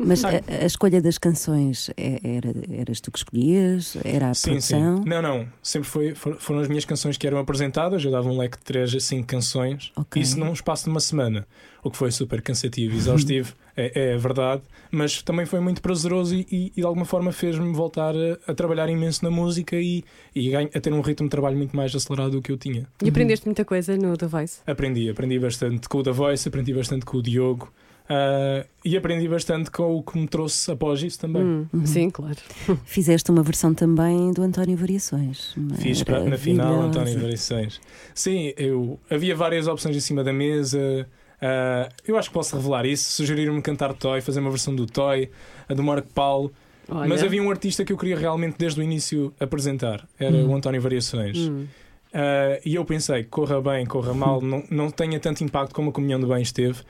Mas 0.00 0.24
a, 0.24 0.28
a 0.62 0.64
escolha 0.66 1.00
das 1.00 1.18
canções 1.18 1.90
é- 1.96 2.20
era, 2.22 2.52
eras 2.80 3.00
tu 3.00 3.10
que 3.10 3.18
escolhias? 3.18 3.96
Era 4.04 4.30
a 4.30 4.34
Sim, 4.34 4.60
sim. 4.60 4.76
produção? 4.78 5.04
Não, 5.06 5.22
não. 5.22 5.46
Sempre 5.62 5.88
foi, 5.88 6.14
for- 6.14 6.36
foram 6.38 6.60
as 6.60 6.68
minhas 6.68 6.84
canções 6.84 7.16
que 7.16 7.26
eram 7.26 7.38
apresentadas. 7.38 8.04
Eu 8.04 8.10
dava 8.10 8.28
um 8.28 8.36
leque 8.38 8.58
de 8.58 8.64
3 8.64 8.94
a 8.94 9.00
5 9.00 9.26
canções. 9.26 9.92
Ok. 9.96 10.20
Isso 10.20 10.38
num 10.38 10.52
espaço 10.52 10.84
de 10.84 10.90
uma 10.90 11.00
semana. 11.00 11.46
O 11.84 11.90
que 11.90 11.96
foi 11.96 12.12
super 12.12 12.40
cansativo 12.40 12.94
e 12.94 12.98
exaustivo, 12.98 13.54
é, 13.76 14.10
é 14.10 14.14
a 14.14 14.16
verdade. 14.16 14.62
Mas 14.90 15.20
também 15.22 15.44
foi 15.46 15.58
muito 15.58 15.82
prazeroso 15.82 16.34
e, 16.34 16.46
e- 16.50 16.72
e 16.76 16.80
de 16.80 16.86
alguma 16.86 17.04
forma 17.04 17.32
fez-me 17.32 17.72
voltar 17.74 18.14
a, 18.14 18.38
a 18.52 18.54
trabalhar 18.54 18.88
imenso 18.88 19.24
na 19.24 19.30
música 19.32 19.74
e, 19.76 20.04
e 20.34 20.54
a 20.54 20.68
ter 20.80 20.92
um 20.92 21.00
ritmo 21.00 21.26
de 21.26 21.30
trabalho 21.30 21.56
muito 21.56 21.74
mais 21.76 21.92
acelerado 21.94 22.30
do 22.32 22.42
que 22.42 22.52
eu 22.52 22.56
tinha. 22.56 22.86
E 23.02 23.08
aprendeste 23.08 23.46
muita 23.46 23.64
coisa 23.64 23.96
no 23.96 24.16
The 24.16 24.26
Voice? 24.26 24.60
Aprendi, 24.66 25.10
aprendi 25.10 25.38
bastante 25.40 25.88
com 25.88 25.98
o 25.98 26.02
The 26.04 26.12
Voice, 26.12 26.46
aprendi 26.48 26.72
bastante 26.72 27.04
com 27.04 27.16
o 27.16 27.22
Diogo. 27.22 27.72
Ah, 28.14 28.66
e 28.84 28.96
aprendi 28.96 29.26
bastante 29.28 29.70
com 29.70 29.96
o 29.96 30.02
que 30.02 30.18
me 30.18 30.26
trouxe 30.28 30.70
após 30.70 31.02
isso 31.02 31.18
também. 31.18 31.42
Hum, 31.42 31.66
Sim, 31.86 32.10
claro. 32.10 32.36
Fizeste 32.84 33.30
uma 33.30 33.42
versão 33.42 33.72
também 33.72 34.32
do 34.32 34.42
António 34.42 34.76
Variações. 34.76 35.54
Fiz 35.78 36.02
para- 36.02 36.24
na 36.24 36.36
final. 36.36 36.82
António 36.82 37.18
Variações. 37.20 37.80
Sim, 38.14 38.52
eu, 38.56 38.98
havia 39.10 39.34
várias 39.34 39.66
opções 39.66 39.96
em 39.96 40.00
cima 40.00 40.22
da 40.22 40.32
mesa. 40.32 41.06
Ah, 41.40 41.88
eu 42.06 42.16
acho 42.18 42.28
que 42.28 42.34
posso 42.34 42.54
revelar 42.56 42.84
isso. 42.84 43.10
Sugeriram-me 43.12 43.62
cantar 43.62 43.94
Toy, 43.94 44.20
fazer 44.20 44.40
uma 44.40 44.50
versão 44.50 44.74
do 44.74 44.86
Toy, 44.86 45.30
a 45.68 45.74
do 45.74 45.82
Marco 45.82 46.08
Paulo. 46.12 46.52
Olha. 46.88 47.08
Mas 47.08 47.22
havia 47.22 47.42
um 47.42 47.48
artista 47.50 47.84
que 47.84 47.92
eu 47.92 47.96
queria 47.96 48.18
realmente 48.18 48.56
desde 48.58 48.78
o 48.80 48.82
início 48.82 49.32
apresentar. 49.40 50.06
Era 50.18 50.36
Hum. 50.36 50.50
o 50.50 50.54
António 50.56 50.80
Variações. 50.82 51.38
Hum. 51.38 51.64
Ah, 52.12 52.60
e 52.64 52.74
eu 52.74 52.84
pensei, 52.84 53.24
corra 53.24 53.60
bem, 53.62 53.86
corra 53.86 54.12
mal, 54.12 54.40
não, 54.42 54.62
não 54.70 54.90
tenha 54.90 55.18
tanto 55.18 55.42
impacto 55.42 55.74
como 55.74 55.88
a 55.90 55.92
Comunhão 55.92 56.20
de 56.20 56.26
Bens 56.26 56.52
teve. 56.52 56.80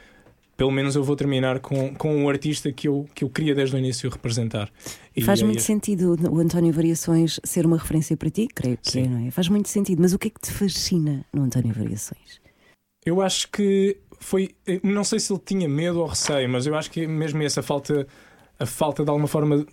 Pelo 0.63 0.71
menos 0.71 0.95
eu 0.95 1.03
vou 1.03 1.17
terminar 1.17 1.59
com, 1.59 1.93
com 1.93 2.25
o 2.25 2.29
artista 2.29 2.71
que 2.71 2.87
eu, 2.87 3.05
que 3.13 3.25
eu 3.25 3.29
queria 3.29 3.53
desde 3.53 3.75
o 3.75 3.79
início 3.81 4.09
representar. 4.09 4.71
E 5.17 5.21
Faz 5.21 5.41
aí- 5.41 5.45
muito 5.45 5.61
sentido 5.61 6.15
o 6.31 6.39
António 6.39 6.73
Variações 6.73 7.41
ser 7.43 7.67
uma 7.67 7.77
referência 7.77 8.17
para 8.17 8.31
ti, 8.31 8.47
creio 8.55 8.79
que 8.81 8.89
é, 9.01 9.03
Sim. 9.03 9.09
não 9.09 9.27
é? 9.27 9.31
Faz 9.33 9.49
muito 9.49 9.69
sentido. 9.69 10.01
Mas 10.01 10.13
o 10.13 10.19
que 10.21 10.29
é 10.29 10.31
que 10.31 10.41
te 10.41 10.53
fascina 10.53 11.27
no 11.33 11.43
António 11.43 11.75
Variações? 11.75 12.41
Eu 13.05 13.21
acho 13.21 13.51
que 13.51 13.97
foi. 14.21 14.51
eu 14.65 14.79
Não 14.85 15.03
sei 15.03 15.19
se 15.19 15.33
ele 15.33 15.43
tinha 15.45 15.69
medo 15.69 15.99
ou 15.99 16.07
receio, 16.07 16.49
mas 16.49 16.65
eu 16.65 16.77
acho 16.77 16.93
que 16.93 17.09
mesmo 17.09 17.43
essa 17.43 17.61
falta. 17.61 18.07
A 18.57 18.65
falta 18.65 19.03
de 19.03 19.11
alguma 19.11 19.27
forma. 19.27 19.67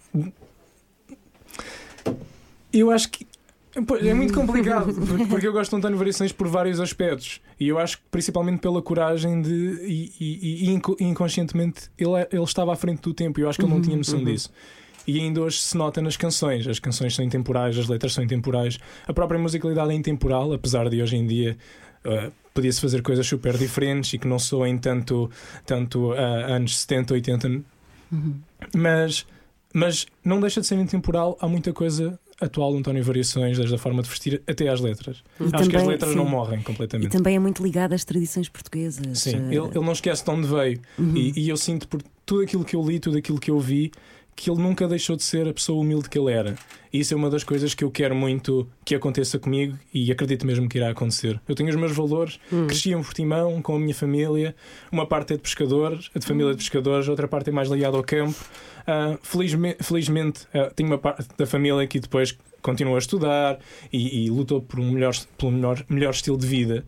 Eu 2.73 2.89
acho 2.89 3.11
que. 3.11 3.27
É 3.75 4.13
muito 4.13 4.33
complicado, 4.33 4.93
porque- 5.29 5.45
eu 5.47 5.53
gosto 5.53 5.71
de 5.71 5.77
António 5.77 5.97
Variações 5.97 6.31
por 6.31 6.47
vários 6.47 6.79
aspectos. 6.79 7.39
E 7.59 7.67
eu 7.67 7.77
acho 7.77 7.97
que 7.97 8.03
principalmente 8.09 8.59
pela 8.59 8.81
coragem 8.81 9.41
de. 9.41 9.49
E, 9.85 10.11
e- 10.19 10.65
e 10.65 10.69
inco- 10.71 10.97
inconscientemente 10.99 11.83
ele, 11.97 12.13
é- 12.15 12.27
ele 12.31 12.43
estava 12.43 12.73
à 12.73 12.75
frente 12.75 13.01
do 13.01 13.13
tempo 13.13 13.39
e 13.39 13.43
eu 13.43 13.49
acho 13.49 13.59
que 13.59 13.65
ele 13.65 13.73
não 13.73 13.81
tinha 13.81 13.95
noção 13.97 14.19
disso. 14.33 14.51
E 15.07 15.19
ainda 15.19 15.41
hoje 15.41 15.59
se 15.59 15.77
nota 15.77 16.01
nas 16.01 16.17
canções. 16.17 16.67
As 16.67 16.79
canções 16.79 17.15
são 17.15 17.23
intemporais, 17.25 17.77
as 17.77 17.87
letras 17.87 18.13
são 18.13 18.23
intemporais. 18.23 18.77
A 19.07 19.13
própria 19.13 19.39
musicalidade 19.39 19.91
é 19.91 19.95
intemporal, 19.95 20.51
apesar 20.53 20.89
de 20.89 21.01
hoje 21.01 21.15
em 21.15 21.25
dia 21.25 21.57
uh, 22.05 22.31
podia-se 22.53 22.79
fazer 22.81 23.01
coisas 23.01 23.25
super 23.25 23.55
diferentes 23.57 24.13
e 24.13 24.17
que 24.19 24.27
não 24.27 24.37
soem 24.39 24.77
tanto, 24.77 25.29
tanto 25.65 26.11
uh, 26.11 26.13
anos 26.15 26.77
70, 26.79 27.13
80. 27.13 27.61
Mas, 28.75 29.25
mas 29.73 30.05
não 30.23 30.39
deixa 30.39 30.61
de 30.61 30.67
ser 30.67 30.75
intemporal. 30.79 31.37
Há 31.39 31.47
muita 31.47 31.71
coisa 31.73 32.19
atual 32.41 32.71
do 32.71 32.77
António 32.77 33.03
Variações, 33.03 33.57
desde 33.57 33.75
a 33.75 33.77
forma 33.77 34.01
de 34.01 34.09
vestir 34.09 34.41
até 34.47 34.67
às 34.69 34.79
letras. 34.79 35.23
E 35.39 35.43
Acho 35.43 35.49
que 35.51 35.55
as 35.57 35.67
também- 35.67 35.87
letras 35.87 36.11
sim. 36.11 36.17
não 36.17 36.25
morrem 36.25 36.59
E 36.59 36.63
completamente. 36.63 37.11
também 37.11 37.35
é 37.35 37.39
muito 37.39 37.61
ligado 37.63 37.93
às 37.93 38.03
tradições 38.05 38.47
portuguesas. 38.49 39.19
Sim, 39.19 39.35
Eh, 39.35 39.55
ele, 39.55 39.67
ele 39.75 39.85
não 39.85 39.91
esquece 39.91 40.23
de 40.23 40.29
onde 40.31 40.47
veio. 40.47 40.79
uhum. 40.97 41.15
E, 41.15 41.33
e 41.39 41.49
eu 41.49 41.57
sinto 41.57 41.87
por 41.87 42.01
tudo 42.25 42.41
aquilo 42.43 42.63
que 42.63 42.75
eu 42.75 42.83
li, 42.83 42.99
tudo 42.99 43.17
aquilo 43.17 43.39
que 43.39 43.51
eu 43.51 43.59
vi, 43.59 43.91
que 44.35 44.49
ele 44.49 44.61
nunca 44.61 44.87
deixou 44.87 45.15
de 45.15 45.23
ser 45.23 45.47
a 45.47 45.53
pessoa 45.53 45.81
humilde 45.81 46.09
que 46.09 46.17
ele 46.17 46.31
era. 46.31 46.55
E 46.91 46.99
isso 47.01 47.13
é 47.13 47.17
uma 47.17 47.29
das 47.29 47.43
coisas 47.43 47.73
que 47.75 47.83
eu 47.83 47.91
quero 47.91 48.15
muito 48.15 48.67
que 48.85 48.95
aconteça 48.95 49.37
comigo 49.37 49.77
e 49.93 50.11
acredito 50.11 50.45
mesmo 50.47 50.67
que 50.69 50.77
irá 50.77 50.89
acontecer. 50.89 51.39
Eu 51.47 51.53
tenho 51.55 51.69
os 51.69 51.75
meus 51.75 51.91
valores, 51.91 52.39
cresci 52.67 52.91
em 52.93 53.03
Portimão 53.03 53.61
com 53.61 53.75
a 53.75 53.79
minha 53.79 53.93
família, 53.93 54.55
uma 54.91 55.05
parte 55.05 55.33
é 55.33 55.35
de 55.35 55.41
pescadores, 55.43 56.09
de 56.15 56.25
família 56.25 56.51
de 56.53 56.57
pescadores, 56.57 57.07
outra 57.07 57.27
parte 57.27 57.49
é 57.49 57.53
mais 57.53 57.69
ligada 57.69 57.97
ao 57.97 58.03
campo. 58.03 58.33
Ah, 58.87 59.17
felizme- 59.21 59.75
felizmente, 59.81 60.47
ah, 60.53 60.71
tenho 60.75 60.89
uma 60.89 60.97
parte 60.97 61.27
da 61.37 61.45
família 61.45 61.85
que 61.85 61.99
depois 61.99 62.35
continua 62.61 62.95
a 62.95 62.99
estudar 62.99 63.59
e, 63.93 64.25
e 64.25 64.29
lutou 64.31 64.61
por 64.61 64.79
um 64.79 64.89
melhor, 64.91 65.13
pelo 65.37 65.51
melhor, 65.51 65.83
melhor 65.89 66.11
estilo 66.11 66.37
de 66.37 66.47
vida, 66.47 66.83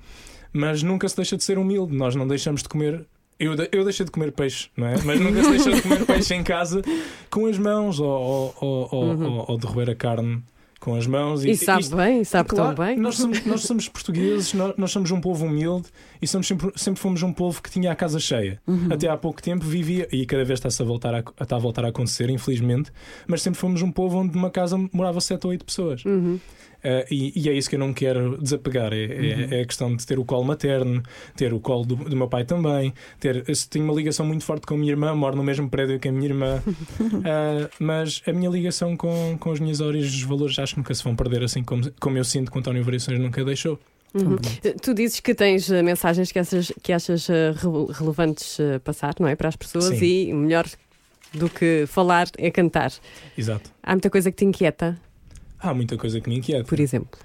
mas 0.54 0.82
nunca 0.82 1.08
se 1.08 1.16
deixa 1.16 1.38
de 1.38 1.44
ser 1.44 1.58
humilde. 1.60 1.96
Nós 1.96 2.16
não 2.16 2.28
deixamos 2.28 2.64
de 2.64 2.70
comer. 2.70 3.06
Eu, 3.44 3.56
eu 3.72 3.84
deixei 3.84 4.06
de 4.06 4.12
comer 4.12 4.32
peixe, 4.32 4.70
não 4.78 4.88
é? 4.88 4.96
Mas 5.04 5.20
nunca 5.20 5.44
se 5.44 5.50
deixa 5.50 5.72
de 5.72 5.82
comer 5.82 6.06
peixe 6.06 6.34
em 6.36 6.44
casa 6.44 6.82
com 7.30 7.46
as 7.48 7.58
mãos 7.58 8.00
ou, 8.00 8.08
ou, 8.08 8.56
ou, 8.62 8.88
ou- 9.24 9.46
ou- 9.50 9.58
de 9.58 9.66
roer 9.66 9.90
a 9.90 9.96
carne 9.96 10.44
com 10.80 10.96
as 10.96 11.06
mãos. 11.08 11.44
E 11.46 11.56
sabe 11.56 11.82
isto- 11.82 11.96
bem, 11.96 12.24
sabe 12.24 12.50
Claro, 12.50 12.76
tão 12.76 12.86
bem. 12.86 12.98
Nós 12.98 13.16
somos, 13.16 13.46
nós 13.46 13.62
somos 13.62 13.88
portugueses, 13.88 14.54
nós, 14.54 14.74
nós 14.78 14.92
somos 14.92 15.12
um 15.12 15.20
povo 15.22 15.46
humilde 15.46 15.88
e 16.22 16.28
somos 16.28 16.48
sempre, 16.48 16.72
sempre 16.76 17.00
fomos 17.00 17.22
um 17.24 17.32
povo 17.34 17.62
que 17.62 17.70
tinha 17.70 17.92
a 17.92 17.96
casa 17.96 18.20
cheia. 18.20 18.60
Até 18.92 19.08
há 19.08 19.18
pouco 19.18 19.42
tempo 19.42 19.66
vivia, 19.66 20.08
e 20.12 20.26
cada 20.26 20.44
vez 20.44 20.58
está-se 20.60 20.82
a 20.82 20.86
voltar 20.86 21.14
a, 21.16 21.24
está 21.42 21.56
a 21.56 21.60
voltar 21.60 21.86
a 21.86 21.90
acontecer, 21.90 22.30
infelizmente, 22.30 22.92
mas 23.28 23.42
sempre 23.42 23.60
fomos 23.60 23.82
um 23.82 23.92
povo 23.92 24.18
onde 24.20 24.36
numa 24.36 24.50
casa 24.50 24.76
morava 24.92 25.20
sete 25.22 25.46
ou 25.46 25.52
oito 25.52 25.66
pessoas. 25.66 26.04
Uhum. 26.06 26.40
Uh, 26.84 27.06
e, 27.12 27.32
e 27.36 27.50
é 27.50 27.54
isso 27.54 27.70
que 27.70 27.76
eu 27.76 27.80
não 27.80 27.94
quero 27.94 28.38
desapegar. 28.42 28.92
É, 28.92 29.04
é- 29.04 29.48
é 29.60 29.62
a 29.62 29.66
questão 29.66 29.96
de 29.96 30.06
ter 30.06 30.18
o 30.18 30.26
colo 30.26 30.44
materno, 30.44 31.04
ter 31.36 31.54
o 31.54 31.60
colo 31.60 31.86
do, 31.86 31.96
do 31.96 32.16
meu 32.16 32.28
pai 32.28 32.44
também. 32.44 32.94
Ter, 33.20 33.44
tenho 33.70 33.86
uma 33.86 33.94
ligação 33.94 34.26
muito 34.26 34.44
forte 34.44 34.66
com 34.66 34.74
a 34.74 34.78
minha 34.78 34.92
irmã, 34.92 35.14
moro 35.14 35.36
no 35.36 35.44
mesmo 35.44 35.70
prédio 35.70 36.00
que 36.00 36.08
a 36.08 36.12
minha 36.12 36.26
irmã. 36.28 36.62
Uh, 37.00 37.70
mas 37.80 38.22
a 38.28 38.32
minha 38.34 38.50
ligação 38.50 38.98
com, 38.98 39.38
com 39.40 39.52
as 39.52 39.60
minhas 39.60 39.80
origens, 39.80 40.14
os 40.16 40.24
valores, 40.24 40.58
acho 40.58 40.74
que 40.74 40.80
nunca 40.80 40.94
se 40.94 41.04
vão 41.04 41.16
perder, 41.16 41.44
assim 41.44 41.64
como, 41.64 41.84
como 42.00 42.18
eu 42.18 42.24
sinto 42.24 42.52
que 42.52 42.58
o 42.58 42.60
António 42.60 42.84
Variações 42.84 43.20
nunca 43.20 43.44
deixou. 43.46 43.80
Uhum. 44.14 44.36
Tu 44.82 44.94
dizes 44.94 45.20
que 45.22 45.34
tens 45.34 45.72
eh, 45.72 45.82
mensagens 45.82 46.32
que 46.34 46.40
achas, 46.40 46.72
que 46.84 46.92
achas 46.92 47.30
eh, 47.30 47.54
re- 47.56 47.94
relevantes 47.94 48.60
eh, 48.60 48.78
passar, 48.80 49.16
não 49.20 49.28
é? 49.28 49.36
Para 49.38 49.48
as 49.48 49.56
pessoas 49.56 49.86
Sim. 49.86 50.04
e 50.30 50.34
melhor 50.34 50.66
do 51.34 51.50
que 51.50 51.86
falar 51.88 52.28
é 52.38 52.52
cantar. 52.52 52.92
Exato. 53.38 53.72
Há 53.82 53.92
muita 53.94 54.10
coisa 54.10 54.30
que 54.30 54.36
te 54.36 54.44
inquieta, 54.44 55.00
Há 55.62 55.74
muita 55.74 55.96
coisa 55.98 56.20
que 56.20 56.30
me 56.30 56.38
inquieta. 56.38 56.64
por 56.66 56.80
exemplo. 56.80 57.20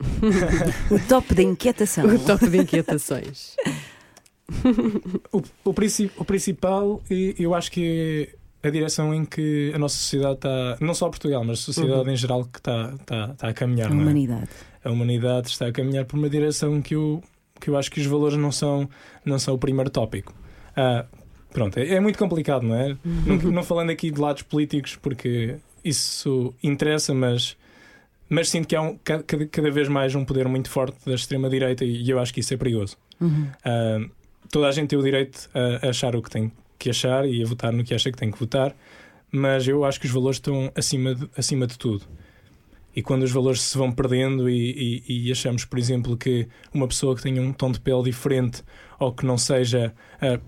O 0.90 0.98
top 1.08 1.34
da 1.34 1.42
inquietação. 1.42 2.06
O 2.06 2.18
top 2.18 2.48
de 2.48 2.58
inquietações. 2.58 3.56
O, 5.32 5.42
o, 5.64 5.72
princi- 5.74 6.10
o 6.18 6.24
principal, 6.24 7.00
e 7.10 7.34
eu 7.38 7.54
acho 7.54 7.70
que 7.70 8.28
é 8.62 8.68
a 8.68 8.70
direção 8.70 9.14
em 9.14 9.24
que 9.24 9.72
a 9.74 9.78
nossa 9.78 9.96
sociedade 9.96 10.34
está, 10.34 10.76
não 10.80 10.94
só 10.94 11.08
Portugal, 11.08 11.42
mas 11.44 11.60
a 11.60 11.62
sociedade 11.62 12.10
em 12.10 12.16
geral, 12.16 12.44
que 12.44 12.58
está, 12.58 12.94
está, 13.00 13.30
está 13.32 13.48
a 13.48 13.54
caminhar. 13.54 13.90
A 13.90 13.94
é? 13.94 13.96
humanidade. 13.96 14.48
a 14.84 14.90
humanidade 14.90 15.48
está 15.48 15.66
a 15.66 15.72
caminhar 15.72 16.04
por 16.04 16.18
uma 16.18 16.28
direção 16.28 16.82
que 16.82 16.94
eu, 16.94 17.22
que 17.60 17.70
eu 17.70 17.76
acho 17.76 17.90
que 17.90 18.00
os 18.00 18.06
valores 18.06 18.36
não 18.36 18.52
são, 18.52 18.88
não 19.24 19.38
são 19.38 19.54
o 19.54 19.58
primeiro 19.58 19.90
tópico. 19.90 20.34
Ah, 20.76 21.06
pronto, 21.52 21.78
é, 21.78 21.94
é 21.94 22.00
muito 22.00 22.18
complicado, 22.18 22.62
não 22.64 22.74
é? 22.74 22.96
Não, 23.04 23.36
não 23.50 23.62
falando 23.62 23.90
aqui 23.90 24.10
de 24.10 24.20
lados 24.20 24.42
políticos, 24.42 24.96
porque 24.96 25.56
isso 25.84 26.54
interessa, 26.62 27.12
mas, 27.14 27.56
mas 28.28 28.48
sinto 28.48 28.66
que 28.68 28.74
há 28.76 28.82
um, 28.82 28.96
ca- 28.98 29.22
cada, 29.22 29.46
cada 29.46 29.70
vez 29.70 29.88
mais 29.88 30.14
um 30.14 30.24
poder 30.24 30.48
muito 30.48 30.70
forte 30.70 30.96
da 31.06 31.14
extrema-direita 31.14 31.84
e 31.84 32.08
eu 32.08 32.18
acho 32.18 32.32
que 32.32 32.40
isso 32.40 32.54
é 32.54 32.56
perigoso. 32.56 32.96
Uhum. 33.20 33.48
Ah, 33.64 33.98
toda 34.50 34.68
a 34.68 34.72
gente 34.72 34.88
tem 34.88 34.98
o 34.98 35.02
direito 35.02 35.48
a 35.82 35.88
achar 35.88 36.14
o 36.16 36.22
que 36.22 36.30
tem 36.30 36.50
que 36.78 36.90
achar 36.90 37.26
e 37.28 37.42
a 37.42 37.46
votar 37.46 37.72
no 37.72 37.82
que 37.84 37.94
acha 37.94 38.10
que 38.10 38.18
tem 38.18 38.30
que 38.30 38.38
votar, 38.38 38.74
mas 39.30 39.66
eu 39.66 39.84
acho 39.84 39.98
que 40.00 40.06
os 40.06 40.12
valores 40.12 40.36
estão 40.36 40.70
acima 40.74 41.14
de, 41.14 41.28
acima 41.36 41.66
de 41.66 41.76
tudo. 41.78 42.04
E 42.96 43.02
quando 43.02 43.24
os 43.24 43.32
valores 43.32 43.60
se 43.60 43.76
vão 43.76 43.90
perdendo 43.90 44.48
e, 44.48 45.02
e- 45.08 45.26
e 45.28 45.32
achamos, 45.32 45.64
por 45.64 45.78
exemplo, 45.78 46.16
que 46.16 46.46
uma 46.72 46.86
pessoa 46.86 47.16
que 47.16 47.22
tenha 47.22 47.42
um 47.42 47.52
tom 47.52 47.72
de 47.72 47.80
pele 47.80 48.04
diferente 48.04 48.62
ou 49.00 49.12
que 49.12 49.26
não 49.26 49.36
seja 49.36 49.92
ah, 50.20 50.38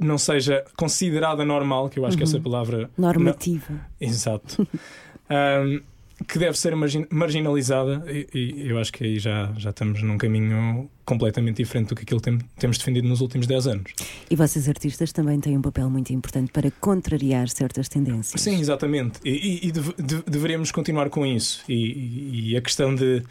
não 0.00 0.18
seja 0.18 0.64
considerada 0.76 1.44
normal, 1.44 1.88
que 1.88 1.98
eu 1.98 2.06
acho 2.06 2.16
que 2.16 2.22
essa 2.24 2.40
palavra. 2.40 2.90
Normativa. 2.96 3.64
não- 3.70 3.80
exato. 4.08 4.66
Ahm, 5.28 5.80
que 6.28 6.38
deve 6.38 6.58
ser 6.58 6.74
margin- 6.76 7.06
marginalizada, 7.08 8.04
e, 8.06 8.26
e 8.34 8.68
eu 8.68 8.78
acho 8.78 8.92
que 8.92 9.02
aí 9.04 9.18
já, 9.18 9.52
já 9.56 9.70
estamos 9.70 10.02
num 10.02 10.18
caminho 10.18 10.90
completamente 11.04 11.56
diferente 11.58 11.88
do 11.88 11.94
que 11.96 12.02
aquilo 12.02 12.20
que 12.20 12.30
tem- 12.30 12.38
temos 12.58 12.76
defendido 12.76 13.08
nos 13.08 13.20
últimos 13.22 13.46
10 13.46 13.66
anos. 13.68 13.92
E 14.30 14.36
vocês 14.36 14.68
artistas 14.68 15.12
também 15.12 15.40
têm 15.40 15.56
um 15.56 15.62
papel 15.62 15.88
muito 15.88 16.12
importante 16.12 16.52
para 16.52 16.70
contrariar 16.72 17.48
certas 17.48 17.88
tendências. 17.88 18.38
Sim, 18.40 18.60
exatamente. 18.60 19.18
E, 19.24 19.30
e- 19.30 19.68
e 19.68 19.72
deve- 19.72 19.94
de- 20.02 20.22
deveríamos 20.30 20.70
continuar 20.70 21.08
com 21.08 21.24
isso. 21.24 21.62
E 21.68 22.54
a 22.56 22.60
questão 22.60 22.94
de. 22.94 23.22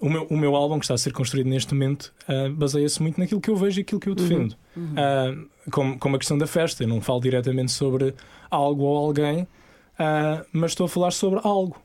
O 0.00 0.08
meu, 0.08 0.26
o 0.30 0.36
meu 0.36 0.54
álbum, 0.54 0.78
que 0.78 0.84
está 0.84 0.94
a 0.94 0.98
ser 0.98 1.12
construído 1.12 1.48
neste 1.48 1.74
momento, 1.74 2.14
ah, 2.28 2.48
baseia-se 2.50 3.02
muito 3.02 3.18
naquilo 3.18 3.40
que 3.40 3.50
eu 3.50 3.56
vejo 3.56 3.80
e 3.80 3.82
aquilo 3.82 4.00
que 4.00 4.08
eu 4.08 4.14
defendo. 4.14 4.54
Ah, 4.96 5.34
como, 5.70 5.98
como 5.98 6.16
a 6.16 6.18
questão 6.18 6.38
da 6.38 6.46
festa. 6.46 6.84
Eu 6.84 6.88
não 6.88 7.00
falo 7.00 7.20
diretamente 7.20 7.72
sobre 7.72 8.14
algo 8.50 8.84
ou 8.84 8.96
alguém, 8.96 9.46
ah, 9.98 10.44
mas 10.52 10.72
estou 10.72 10.86
a 10.86 10.88
falar 10.88 11.10
sobre 11.10 11.40
algo. 11.42 11.80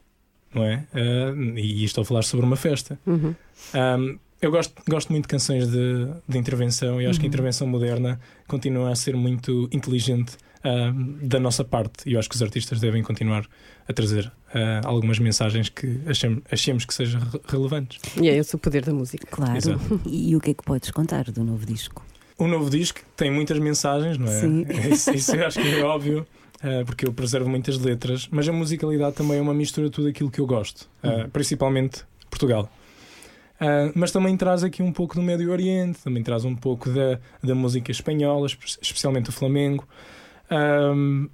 Não 0.54 0.64
é? 0.64 0.86
E 1.58 1.84
estou 1.84 2.04
a 2.04 2.06
falar 2.06 2.22
sobre 2.22 2.46
uma 2.46 2.56
festa. 2.56 3.00
Uhum. 3.08 3.34
Um, 3.74 4.20
eu 4.40 4.52
gosto, 4.52 4.74
gosto 4.88 5.10
muito 5.10 5.24
de 5.24 5.30
canções 5.30 5.68
de, 5.68 6.08
de 6.28 6.38
intervenção 6.38 7.02
e 7.02 7.08
acho 7.08 7.18
que 7.18 7.26
a 7.26 7.30
intervenção 7.30 7.66
moderna 7.66 8.20
continua 8.46 8.92
a 8.92 8.96
ser 8.96 9.16
muito 9.16 9.70
inteligente 9.72 10.38
da 11.22 11.40
nossa 11.40 11.64
parte. 11.64 12.08
E 12.10 12.14
eu 12.14 12.20
acho 12.20 12.30
que 12.30 12.36
os 12.36 12.42
artistas 12.42 12.80
devem 12.80 13.04
continuar 13.04 13.46
a 13.88 13.94
trazer 13.94 14.28
uh, 14.28 14.86
algumas 14.88 15.20
mensagens 15.20 15.68
que 15.70 16.00
achemos, 16.06 16.42
achemos 16.52 16.86
que 16.86 16.94
sejam 16.94 17.20
re- 17.22 17.40
relevantes. 17.48 18.00
E 18.22 18.30
é 18.30 18.36
esse 18.38 18.56
o 18.56 18.58
poder 18.60 18.86
da 18.86 18.94
música. 18.94 19.28
Claro. 19.30 19.58
Exato. 19.58 20.02
E 20.06 20.36
o 20.36 20.40
que 20.40 20.52
é 20.52 20.54
que 20.54 20.64
podes 20.64 20.90
contar 20.92 21.26
do 21.26 21.44
novo 21.44 21.66
disco? 21.66 22.06
O 22.38 22.48
novo 22.48 22.70
disco 22.70 23.02
tem 23.18 23.30
muitas 23.30 23.60
mensagens, 23.60 24.18
não 24.18 24.28
é? 24.28 24.40
Sim. 24.40 24.66
Isso, 24.92 25.12
isso 25.14 25.36
eu 25.36 25.46
acho 25.46 25.62
que 25.62 25.68
é 25.68 25.84
óbvio. 25.84 26.26
uh, 26.64 26.86
porque 26.86 27.06
eu 27.06 27.14
preservo 27.14 27.50
muitas 27.50 27.78
letras, 27.78 28.28
mas 28.32 28.48
a 28.48 28.54
musicalidade 28.54 29.16
também 29.16 29.38
é 29.38 29.42
uma 29.42 29.54
mistura 29.54 29.88
de 29.88 29.94
tudo 29.94 30.08
aquilo 30.08 30.32
que 30.32 30.40
eu 30.40 30.48
gosto, 30.48 30.90
uh, 31.04 31.30
principalmente 31.30 32.04
Portugal. 32.30 32.72
Uh, 33.62 33.92
mas 33.96 34.12
também 34.12 34.36
traz 34.36 34.64
aqui 34.64 34.82
um 34.82 34.92
pouco 34.92 35.16
do 35.16 35.22
Médio 35.22 35.52
Oriente, 35.52 36.00
também 36.04 36.24
traz 36.24 36.44
um 36.44 36.56
pouco 36.56 36.90
da, 36.90 37.20
da 37.44 37.54
música 37.54 37.92
espanhola, 37.92 38.48
espe- 38.48 38.78
especialmente 38.82 39.30
o 39.30 39.32
Flamengo. 39.34 39.88
Um, 40.52 41.30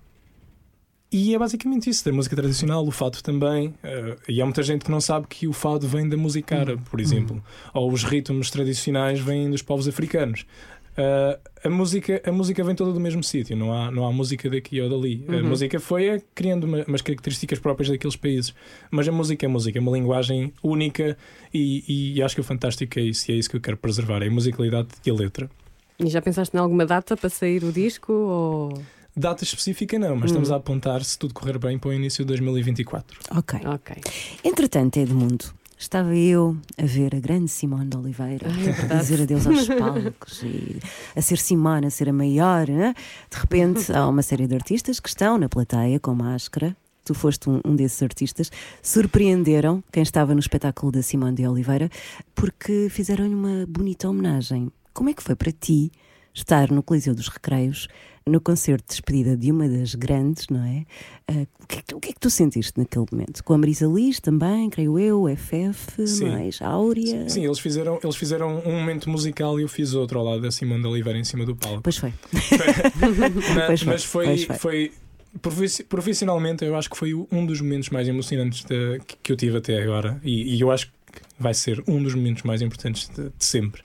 e 1.11 1.33
é 1.33 1.39
basicamente 1.39 1.89
isso, 1.89 2.05
da 2.05 2.11
música 2.11 2.35
tradicional, 2.35 2.85
o 2.85 2.91
fado 2.91 3.21
também. 3.23 3.69
uh, 3.69 4.15
e 4.27 4.39
há 4.41 4.45
muita 4.45 4.61
gente 4.61 4.85
que 4.85 4.91
não 4.91 5.01
sabe 5.01 5.25
que 5.27 5.47
o 5.47 5.53
fado 5.53 5.87
vem 5.87 6.07
da 6.07 6.15
música 6.15 6.59
árabe, 6.59 6.83
por 6.89 6.99
exemplo. 7.01 7.43
Ou 7.73 7.91
os 7.91 8.03
ritmos 8.03 8.51
tradicionais 8.51 9.19
vêm 9.19 9.49
dos 9.49 9.63
povos 9.63 9.87
africanos. 9.87 10.45
Uh, 10.91 11.39
a, 11.63 11.69
música, 11.69 12.21
a 12.25 12.31
música 12.31 12.63
vem 12.63 12.75
toda 12.75 12.91
do 12.91 12.99
mesmo 12.99 13.23
sítio, 13.23 13.55
não 13.55 13.73
há, 13.73 13.89
não 13.89 14.05
há 14.05 14.11
música 14.11 14.49
daqui 14.49 14.79
ou 14.81 14.89
dali. 14.89 15.25
A 15.29 15.41
música 15.41 15.79
foi 15.79 16.07
é, 16.09 16.21
criando 16.35 16.65
uma- 16.65 16.83
umas 16.85 17.01
características 17.01 17.57
próprias 17.57 17.89
daqueles 17.89 18.15
países. 18.17 18.53
Mas 18.91 19.07
a 19.07 19.11
música 19.11 19.45
é 19.45 19.49
música, 19.49 19.79
é 19.79 19.81
uma 19.81 19.91
linguagem 19.93 20.53
única 20.61 21.17
e, 21.53 22.13
e 22.15 22.21
acho 22.21 22.35
que 22.35 22.41
o 22.41 22.43
fantástico 22.43 22.99
é 22.99 23.03
isso, 23.03 23.31
e 23.31 23.33
é 23.33 23.37
isso 23.37 23.49
que 23.49 23.55
eu 23.55 23.61
quero 23.61 23.77
preservar: 23.77 24.21
é 24.21 24.27
a 24.27 24.31
musicalidade 24.31 24.89
e 25.05 25.09
a 25.09 25.13
letra. 25.13 25.49
E 25.97 26.07
já 26.07 26.21
pensaste 26.21 26.55
em 26.55 26.59
alguma 26.59 26.85
data 26.85 27.15
para 27.17 27.29
sair 27.29 27.63
o 27.63 27.71
disco? 27.71 28.11
Ou... 28.11 28.81
Data 29.19 29.43
específica 29.43 29.99
não, 29.99 30.15
mas 30.15 30.31
estamos 30.31 30.49
a 30.49 30.55
apontar, 30.55 31.03
se 31.03 31.19
tudo 31.19 31.33
correr 31.33 31.59
bem, 31.59 31.77
para 31.77 31.89
o 31.89 31.93
início 31.93 32.23
de 32.23 32.29
2024. 32.29 33.19
Ok. 33.35 33.59
Ok. 33.65 33.97
Entretanto, 34.45 34.95
Edmundo, 34.97 35.43
estava 35.77 36.15
eu 36.15 36.55
a 36.77 36.85
ver 36.85 37.13
a 37.13 37.19
grande 37.19 37.49
Simone 37.51 37.89
de 37.89 37.97
Oliveira 37.97 38.47
a 38.89 38.95
dizer 38.95 39.21
adeus 39.23 39.45
aos 39.45 39.67
palcos 39.67 40.41
e 40.43 40.79
a 41.13 41.21
ser 41.21 41.37
Simone, 41.37 41.87
a 41.87 41.89
ser 41.89 42.07
a 42.07 42.13
maior. 42.13 42.69
né? 42.69 42.93
De 43.29 43.37
repente, 43.37 43.91
há 43.91 44.07
uma 44.07 44.21
série 44.21 44.47
de 44.47 44.55
artistas 44.55 45.01
que 45.01 45.09
estão 45.09 45.37
na 45.37 45.49
plateia 45.49 45.99
com 45.99 46.15
máscara. 46.15 46.73
Tu 47.03 47.13
foste 47.13 47.49
um, 47.49 47.59
um 47.65 47.75
desses 47.75 48.01
artistas, 48.01 48.49
surpreenderam 48.81 49.83
quem 49.91 50.01
estava 50.01 50.33
no 50.33 50.39
espetáculo 50.39 50.93
da 50.93 51.01
Simone 51.01 51.35
de 51.35 51.45
Oliveira 51.45 51.89
porque 52.33 52.87
fizeram-lhe 52.89 53.35
uma 53.35 53.65
bonita 53.67 54.07
homenagem. 54.07 54.71
Como 54.93 55.09
é 55.09 55.13
que 55.13 55.23
foi 55.23 55.35
para 55.35 55.51
ti 55.51 55.91
estar 56.41 56.71
no 56.71 56.81
Coliseu 56.83 57.13
dos 57.15 57.27
Recreios, 57.27 57.87
no 58.27 58.39
concerto 58.39 58.83
de 58.83 58.89
despedida 58.89 59.35
de 59.35 59.51
uma 59.51 59.67
das 59.67 59.95
grandes, 59.95 60.47
não 60.49 60.63
é? 60.63 60.85
Ah, 61.27 61.47
o, 61.63 61.67
que 61.67 61.79
é 61.79 61.81
que, 61.81 61.95
o 61.95 61.99
que 61.99 62.09
é 62.09 62.13
que 62.13 62.19
tu 62.19 62.29
sentiste 62.29 62.73
naquele 62.77 63.05
momento? 63.11 63.43
Com 63.43 63.53
a 63.53 63.57
Marisa 63.57 63.87
Liz 63.87 64.19
também, 64.19 64.69
creio 64.69 64.99
eu, 64.99 65.23
o 65.23 65.35
FF, 65.35 66.05
Sim. 66.07 66.29
mais 66.29 66.61
a 66.61 66.67
Áurea. 66.67 67.27
Sim, 67.27 67.45
eles 67.45 67.57
fizeram, 67.59 67.99
eles 68.03 68.15
fizeram 68.15 68.61
um 68.65 68.71
momento 68.79 69.09
musical 69.09 69.59
e 69.59 69.63
eu 69.63 69.67
fiz 69.67 69.93
outro 69.95 70.19
ao 70.19 70.25
lado 70.25 70.41
da 70.41 70.51
Simone 70.51 70.81
de 70.81 70.87
Oliveira 70.87 71.17
em 71.17 71.23
cima 71.23 71.45
do 71.45 71.55
palco. 71.55 71.81
Pois 71.81 71.97
foi. 71.97 72.13
Pois 73.67 73.81
foi, 73.81 73.87
mas 73.89 74.03
foi, 74.03 74.25
pois 74.25 74.43
foi. 74.45 74.57
foi 74.57 74.91
profissionalmente 75.87 76.65
eu 76.65 76.75
acho 76.75 76.89
que 76.89 76.97
foi 76.97 77.13
um 77.13 77.45
dos 77.45 77.61
momentos 77.61 77.89
mais 77.89 78.07
emocionantes 78.07 78.63
de- 78.63 78.99
que, 79.07 79.15
que 79.23 79.31
eu 79.31 79.35
tive 79.37 79.57
até 79.57 79.81
agora 79.81 80.19
e, 80.23 80.55
e 80.55 80.61
eu 80.61 80.71
acho 80.71 80.87
que 80.87 80.93
vai 81.39 81.53
ser 81.53 81.83
um 81.87 82.01
dos 82.01 82.13
momentos 82.15 82.43
mais 82.43 82.61
importantes 82.61 83.09
de, 83.09 83.23
de 83.29 83.45
sempre. 83.45 83.81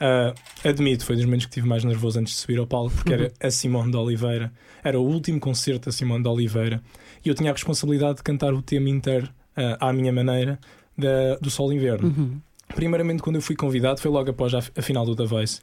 Ah, 0.00 0.32
admito, 0.64 1.04
foi 1.04 1.14
dos 1.16 1.24
momentos 1.26 1.44
que 1.46 1.52
tive 1.52 1.68
mais 1.68 1.84
nervoso 1.84 2.18
antes 2.18 2.32
de 2.34 2.40
subir 2.40 2.58
ao 2.58 2.66
palco 2.66 2.90
porque 2.96 3.12
era 3.12 3.32
a 3.38 3.50
Simone 3.50 3.90
de 3.90 3.96
Oliveira, 3.98 4.50
era 4.82 4.98
o 4.98 5.02
último 5.04 5.38
concerto 5.38 5.86
da 5.90 5.92
Simone 5.92 6.22
de 6.22 6.28
Oliveira 6.30 6.82
e 7.22 7.28
eu 7.28 7.34
tinha 7.34 7.50
a 7.50 7.52
responsabilidade 7.52 8.16
de 8.16 8.22
cantar 8.22 8.54
o 8.54 8.62
tema 8.62 8.88
inteiro 8.88 9.28
ah, 9.54 9.88
à 9.88 9.92
minha 9.92 10.10
maneira 10.12 10.58
da- 10.96 11.36
do 11.40 11.50
Sol 11.50 11.70
Inverno. 11.72 12.08
Uhum. 12.08 12.40
Primeiramente, 12.74 13.22
quando 13.22 13.36
eu 13.36 13.42
fui 13.42 13.54
convidado, 13.56 14.00
foi 14.00 14.10
logo 14.10 14.30
após 14.30 14.54
a, 14.54 14.58
a 14.76 14.80
final 14.82 15.04
do 15.04 15.14
The 15.14 15.24
Voice. 15.26 15.60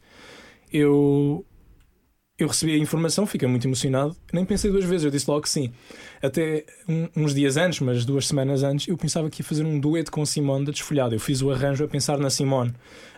Eu, 0.72 1.46
eu 2.38 2.48
recebi 2.48 2.74
a 2.74 2.78
informação, 2.78 3.26
fiquei 3.26 3.48
muito 3.48 3.66
emocionado. 3.68 4.16
Nem 4.34 4.44
pensei 4.46 4.70
duas 4.70 4.84
vezes, 4.86 5.06
eu 5.06 5.12
disse 5.12 5.30
logo 5.30 5.42
que 5.44 5.50
sim. 5.50 5.72
Até 6.22 6.66
um- 6.88 7.08
uns 7.24 7.34
dias 7.34 7.56
antes, 7.58 7.80
mas 7.80 8.06
duas 8.06 8.28
semanas 8.28 8.62
antes, 8.62 8.88
eu 8.88 8.98
pensava 8.98 9.30
que 9.30 9.42
ia 9.42 9.46
fazer 9.46 9.64
um 9.64 9.80
dueto 9.80 10.12
com 10.12 10.22
a 10.22 10.26
Simone 10.26 10.66
da 10.66 10.72
Desfolhada. 10.72 11.16
Eu 11.16 11.20
fiz 11.20 11.42
o 11.42 11.50
arranjo 11.50 11.86
a 11.86 11.88
pensar 11.88 12.18
na 12.20 12.30
Simone. 12.30 12.74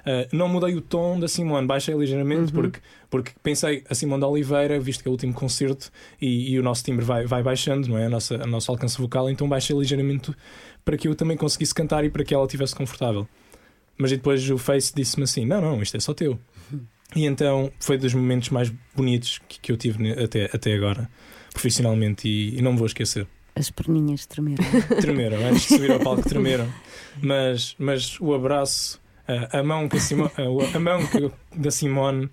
Ah, 0.10 0.28
não 0.32 0.50
mudei 0.50 0.74
o 0.74 0.82
tom 0.82 1.20
da 1.20 1.28
Simone, 1.28 1.68
baixei 1.68 1.94
ligeiramente 1.94 2.52
porque, 2.52 2.80
porque 3.12 3.32
pensei 3.44 3.84
a 3.88 3.94
Simone 3.94 4.22
de 4.22 4.26
Oliveira, 4.26 4.80
visto 4.80 5.04
que 5.04 5.08
é 5.08 5.10
o 5.10 5.12
último 5.12 5.36
concerto 5.36 5.92
e, 6.20 6.54
e 6.54 6.60
o 6.60 6.64
nosso 6.64 6.84
timbre 6.84 7.06
vai, 7.06 7.28
vai 7.28 7.44
baixando, 7.44 7.88
não 7.88 7.96
é? 7.96 8.08
A 8.08 8.10
nossa, 8.10 8.42
a 8.42 8.48
nosso 8.48 8.72
alcance 8.72 8.98
vocal, 8.98 9.30
então 9.30 9.48
baixei 9.48 9.78
ligeiramente 9.78 10.34
para 10.84 10.98
que 10.98 11.08
eu 11.08 11.14
também 11.14 11.38
conseguisse 11.38 11.76
cantar 11.76 12.04
e 12.04 12.10
para 12.10 12.24
que 12.24 12.34
ela 12.34 12.46
estivesse 12.46 12.74
confortável. 12.74 13.28
Mas 14.00 14.10
depois 14.10 14.50
o 14.50 14.58
Face 14.58 14.92
disse-me 14.96 15.26
assim: 15.26 15.46
não, 15.46 15.62
não, 15.62 15.80
isto 15.80 15.96
é 15.96 16.00
só 16.00 16.12
teu. 16.12 16.40
E 17.16 17.26
então 17.26 17.72
foi 17.80 17.98
dos 17.98 18.14
momentos 18.16 18.50
mais 18.50 18.74
bonitos 18.96 19.40
que, 19.48 19.60
que 19.60 19.72
eu 19.72 19.78
tive 19.78 20.12
até, 20.14 20.46
até 20.46 20.74
agora, 20.74 21.08
profissionalmente, 21.54 22.28
e, 22.28 22.58
e 22.58 22.62
não 22.64 22.72
me 22.72 22.80
vou 22.80 22.88
esquecer. 22.88 23.28
As 23.56 23.70
perninhas 23.70 24.26
tremeram. 24.26 24.64
Tremeram, 25.02 25.46
antes 25.46 25.68
de 25.68 25.76
subir 25.76 25.92
ao 25.92 26.00
palco, 26.00 26.28
tremeram. 26.28 26.68
Mas, 27.22 27.76
mas 27.78 28.18
o 28.22 28.34
abraço, 28.34 29.02
a, 29.52 29.64
mão, 29.64 29.88
que 29.90 29.98
a, 29.98 30.00
Simo- 30.00 30.32
a, 30.36 30.78
a 30.78 30.80
mão 30.80 31.06
que- 31.08 31.32
da 31.58 31.72
Simone, 31.72 32.30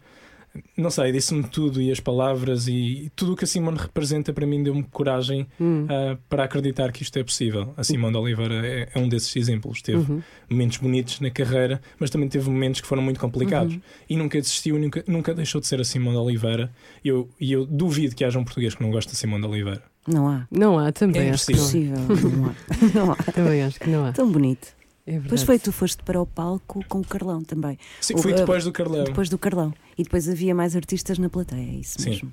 não 0.77 0.89
sei, 0.91 1.13
disse-me 1.13 1.43
tudo 1.45 1.83
e 1.83 1.91
as 1.91 2.01
palavras 2.01 2.67
e 2.67 3.13
tudo 3.15 3.35
o 3.35 3.37
que 3.37 3.45
a 3.45 3.47
Simone 3.47 3.77
representa 3.77 4.33
para 4.33 4.47
mim 4.47 4.63
deu-me 4.63 4.83
coragem 4.85 5.47
Hum. 5.61 5.87
ah, 5.91 6.17
para 6.31 6.45
acreditar 6.45 6.91
que 6.93 7.03
isto 7.03 7.19
é 7.19 7.23
possível. 7.23 7.75
A 7.77 7.85
Simone 7.85 8.13
de 8.15 8.19
Oliveira 8.19 8.67
é, 8.67 8.89
é 8.95 8.99
um 8.99 9.07
desses 9.07 9.37
exemplos. 9.37 9.83
Teve 9.83 9.99
Uhum. 10.11 10.23
momentos 10.49 10.79
bonitos 10.79 11.21
na 11.21 11.29
carreira, 11.31 11.79
mas 12.01 12.09
também 12.09 12.27
teve 12.29 12.49
momentos 12.49 12.81
que 12.81 12.87
foram 12.87 13.03
muito 13.03 13.21
complicados. 13.21 13.75
Uhum. 13.75 13.81
E 14.09 14.17
nunca 14.17 14.41
desistiu, 14.41 14.79
nunca, 14.79 15.05
nunca 15.07 15.35
deixou 15.35 15.61
de 15.61 15.67
ser 15.67 15.79
a 15.81 15.85
Simone 15.85 16.17
de 16.17 16.23
Oliveira. 16.23 16.71
E 17.05 17.09
eu, 17.09 17.29
e 17.39 17.53
eu 17.53 17.67
duvido 17.67 18.15
que 18.15 18.25
haja 18.25 18.39
um 18.39 18.45
português 18.45 18.75
que 18.75 18.83
não 18.83 18.91
goste 18.91 19.13
da 19.13 19.17
Simone 19.19 19.43
de 19.43 19.49
Oliveira. 19.49 19.83
Não 20.09 20.27
há. 20.29 20.47
Não 20.51 20.79
há, 20.79 20.91
também 20.93 21.29
É 21.29 21.31
acho 21.33 21.47
que. 21.47 21.53
Não 21.55 22.47
há. 22.47 22.95
Não 22.95 23.11
há. 23.13 23.17
Também 23.35 23.63
acho 23.65 23.79
que 23.81 23.91
não 23.91 24.07
há. 24.07 24.13
Tão 24.13 24.31
bonito. 24.31 24.69
É. 25.07 25.19
Depois 25.21 25.43
foi, 25.45 25.59
tu 25.59 25.71
foste 25.73 26.03
para 26.03 26.21
o 26.21 26.27
palco 26.27 26.85
com 26.89 26.99
o 26.99 27.07
Carlão 27.07 27.41
também. 27.43 27.79
Sim, 28.01 28.17
fui 28.19 28.33
depois 28.35 28.65
do 28.65 28.73
Carlão. 28.73 29.05
Depois 29.05 29.29
do 29.29 29.39
Carlão. 29.39 29.73
E 29.97 30.03
depois 30.03 30.29
havia 30.29 30.55
mais 30.55 30.75
artistas 30.75 31.19
na 31.19 31.29
plateia, 31.31 31.61
é 31.61 31.75
isso 31.77 32.01
Sim. 32.03 32.11
mesmo. 32.11 32.33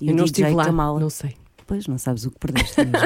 E 0.00 0.08
Eu 0.08 0.14
o 0.14 0.16
não 0.16 0.24
DJ 0.24 0.44
estive 0.44 0.56
lá, 0.56 0.64
Kamala. 0.66 1.00
não 1.00 1.10
sei. 1.10 1.34
Pois, 1.72 1.86
não 1.86 1.96
sabes 1.96 2.26
o 2.26 2.30
que 2.30 2.38
perdeste 2.38 2.82
mesmo. 2.84 2.98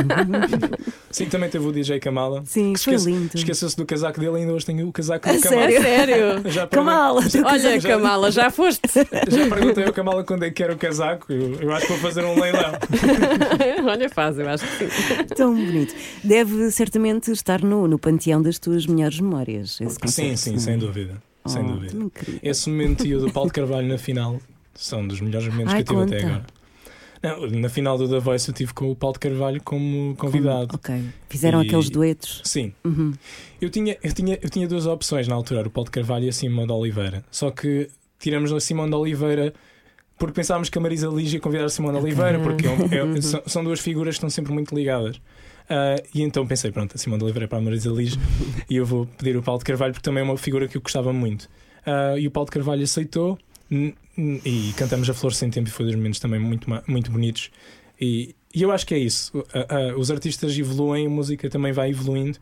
Sim, 1.12 1.26
também 1.26 1.48
teve 1.48 1.64
o 1.64 1.70
DJ 1.70 2.00
Kamala. 2.00 2.42
Sim, 2.44 2.72
Que 2.72 2.80
foi 2.80 2.94
esquece- 2.94 3.10
lindo. 3.12 3.30
Esqueceu-se 3.32 3.76
do 3.76 3.86
casaco 3.86 4.18
dele, 4.18 4.38
ainda 4.38 4.52
hoje 4.52 4.66
tenho 4.66 4.88
o 4.88 4.92
casaco 4.92 5.28
do 5.32 5.40
Kamala. 5.40 5.62
sério? 5.70 5.82
Sério? 5.86 6.42
Já 6.50 6.66
Kamala, 6.66 7.20
Olha, 7.44 7.80
Já- 7.80 7.88
Kamala, 7.88 8.30
já 8.32 8.50
foste? 8.50 8.80
Já 8.92 9.46
perguntei 9.48 9.84
ao 9.84 9.92
Kamala 9.92 10.24
quando 10.24 10.42
é 10.44 10.48
que 10.48 10.54
quer 10.64 10.72
o 10.72 10.76
casaco. 10.76 11.32
Eu, 11.32 11.60
eu 11.60 11.72
acho 11.72 11.86
que 11.86 11.92
vou 11.92 12.00
fazer 12.00 12.24
um 12.24 12.40
leilão. 12.40 12.72
Olha, 13.88 14.08
faz, 14.10 14.36
eu 14.36 14.48
acho 14.48 14.64
que 14.66 14.90
sim. 14.90 15.24
Tão 15.36 15.54
bonito. 15.54 15.94
Deve 16.24 16.70
certamente 16.72 17.30
estar 17.30 17.62
no, 17.62 17.86
no 17.86 18.00
panteão 18.00 18.42
das 18.42 18.58
tuas 18.58 18.84
melhores 18.84 19.20
memórias. 19.20 19.80
esse 19.80 19.94
Sim, 19.94 20.00
concerto, 20.00 20.36
sim, 20.38 20.50
não 20.50 20.56
é? 20.56 20.60
sem 20.60 20.78
dúvida. 20.78 21.22
Sem 21.46 21.62
Oh, 21.62 21.68
dúvida. 21.72 21.92
tão 21.92 22.02
incrível. 22.02 22.40
Esse 22.42 22.68
momento 22.68 23.06
e 23.06 23.14
o 23.14 23.20
do 23.20 23.30
Paulo 23.30 23.48
de 23.48 23.54
Carvalho 23.54 23.86
na 23.86 23.96
final 23.96 24.40
são 24.74 25.06
dos 25.06 25.20
melhores 25.20 25.46
momentos 25.48 25.72
Ai, 25.72 25.84
que 25.84 25.92
eu 25.92 26.04
tive 26.04 26.16
até 26.16 26.24
conta. 26.24 26.34
agora. 26.34 26.55
Não, 27.22 27.46
na 27.60 27.68
final 27.68 27.96
do 27.98 28.08
The 28.08 28.18
Voice 28.18 28.48
eu 28.48 28.54
tive 28.54 28.72
com 28.74 28.90
o 28.90 28.96
Paulo 28.96 29.14
de 29.14 29.20
Carvalho 29.20 29.60
como 29.62 30.14
convidado. 30.16 30.74
Ok. 30.74 30.94
Fizeram 31.28 31.62
E- 31.62 31.66
aqueles 31.66 31.88
duetos. 31.90 32.40
Sim. 32.44 32.72
Uhum. 32.84 33.12
Eu 33.60 33.70
tinha, 33.70 33.96
eu, 34.02 34.12
tinha, 34.12 34.38
eu 34.42 34.50
tinha 34.50 34.68
duas 34.68 34.86
opções 34.86 35.26
na 35.28 35.34
altura, 35.34 35.66
o 35.66 35.70
Paulo 35.70 35.86
de 35.86 35.92
Carvalho 35.92 36.24
e 36.26 36.28
a 36.28 36.32
Simone 36.32 36.66
de 36.66 36.72
Oliveira. 36.72 37.24
Só 37.30 37.50
que 37.50 37.88
tiramos 38.18 38.52
a 38.52 38.60
Simone 38.60 38.90
de 38.90 38.96
Oliveira 38.96 39.52
porque 40.18 40.34
pensávamos 40.34 40.70
que 40.70 40.78
a 40.78 40.80
Marisa 40.80 41.08
Liz 41.08 41.32
ia 41.32 41.40
convidar 41.40 41.64
a 41.66 41.68
Simone 41.68 41.98
Oliveira, 41.98 42.38
porque 42.40 42.66
é 42.66 42.70
um- 43.04 43.16
é- 43.16 43.20
são, 43.20 43.42
são 43.46 43.64
duas 43.64 43.80
figuras 43.80 44.14
que 44.14 44.18
estão 44.18 44.30
sempre 44.30 44.52
muito 44.52 44.74
ligadas. 44.74 45.20
Ah, 45.68 45.96
e 46.14 46.22
então 46.22 46.46
pensei, 46.46 46.70
pronto, 46.70 46.94
a 46.94 46.98
Simone 46.98 47.22
Oliveira 47.24 47.44
é 47.44 47.48
para 47.48 47.58
a 47.58 47.60
Marisa 47.60 47.90
Liz 47.90 48.16
e 48.70 48.76
eu 48.76 48.86
vou 48.86 49.04
pedir 49.18 49.36
o 49.36 49.42
Paulo 49.42 49.58
de 49.58 49.64
Carvalho, 49.64 49.92
porque 49.92 50.04
também 50.04 50.20
é 50.22 50.24
uma 50.24 50.38
figura 50.38 50.68
que 50.68 50.76
eu 50.76 50.80
gostava 50.80 51.12
muito. 51.12 51.48
Ah, 51.84 52.18
e 52.18 52.26
o 52.26 52.30
Paulo 52.30 52.46
de 52.46 52.52
Carvalho 52.52 52.82
aceitou 52.84 53.38
e 53.70 54.72
cantamos 54.76 55.08
a 55.10 55.14
Flor 55.14 55.32
Sem 55.34 55.50
Tempo 55.50 55.68
e 55.68 55.72
foi 55.72 55.86
dos 55.86 55.94
momentos 55.94 56.20
também 56.20 56.40
muito, 56.40 56.66
muito 56.86 57.10
bonitos. 57.10 57.50
E, 58.00 58.34
e 58.54 58.62
eu 58.62 58.70
acho 58.70 58.86
que 58.86 58.94
é 58.94 58.98
isso. 58.98 59.32
Os 59.96 60.10
artistas 60.10 60.56
evoluem, 60.58 61.06
a 61.06 61.10
música 61.10 61.48
também 61.50 61.72
vai 61.72 61.90
evoluindo. 61.90 62.38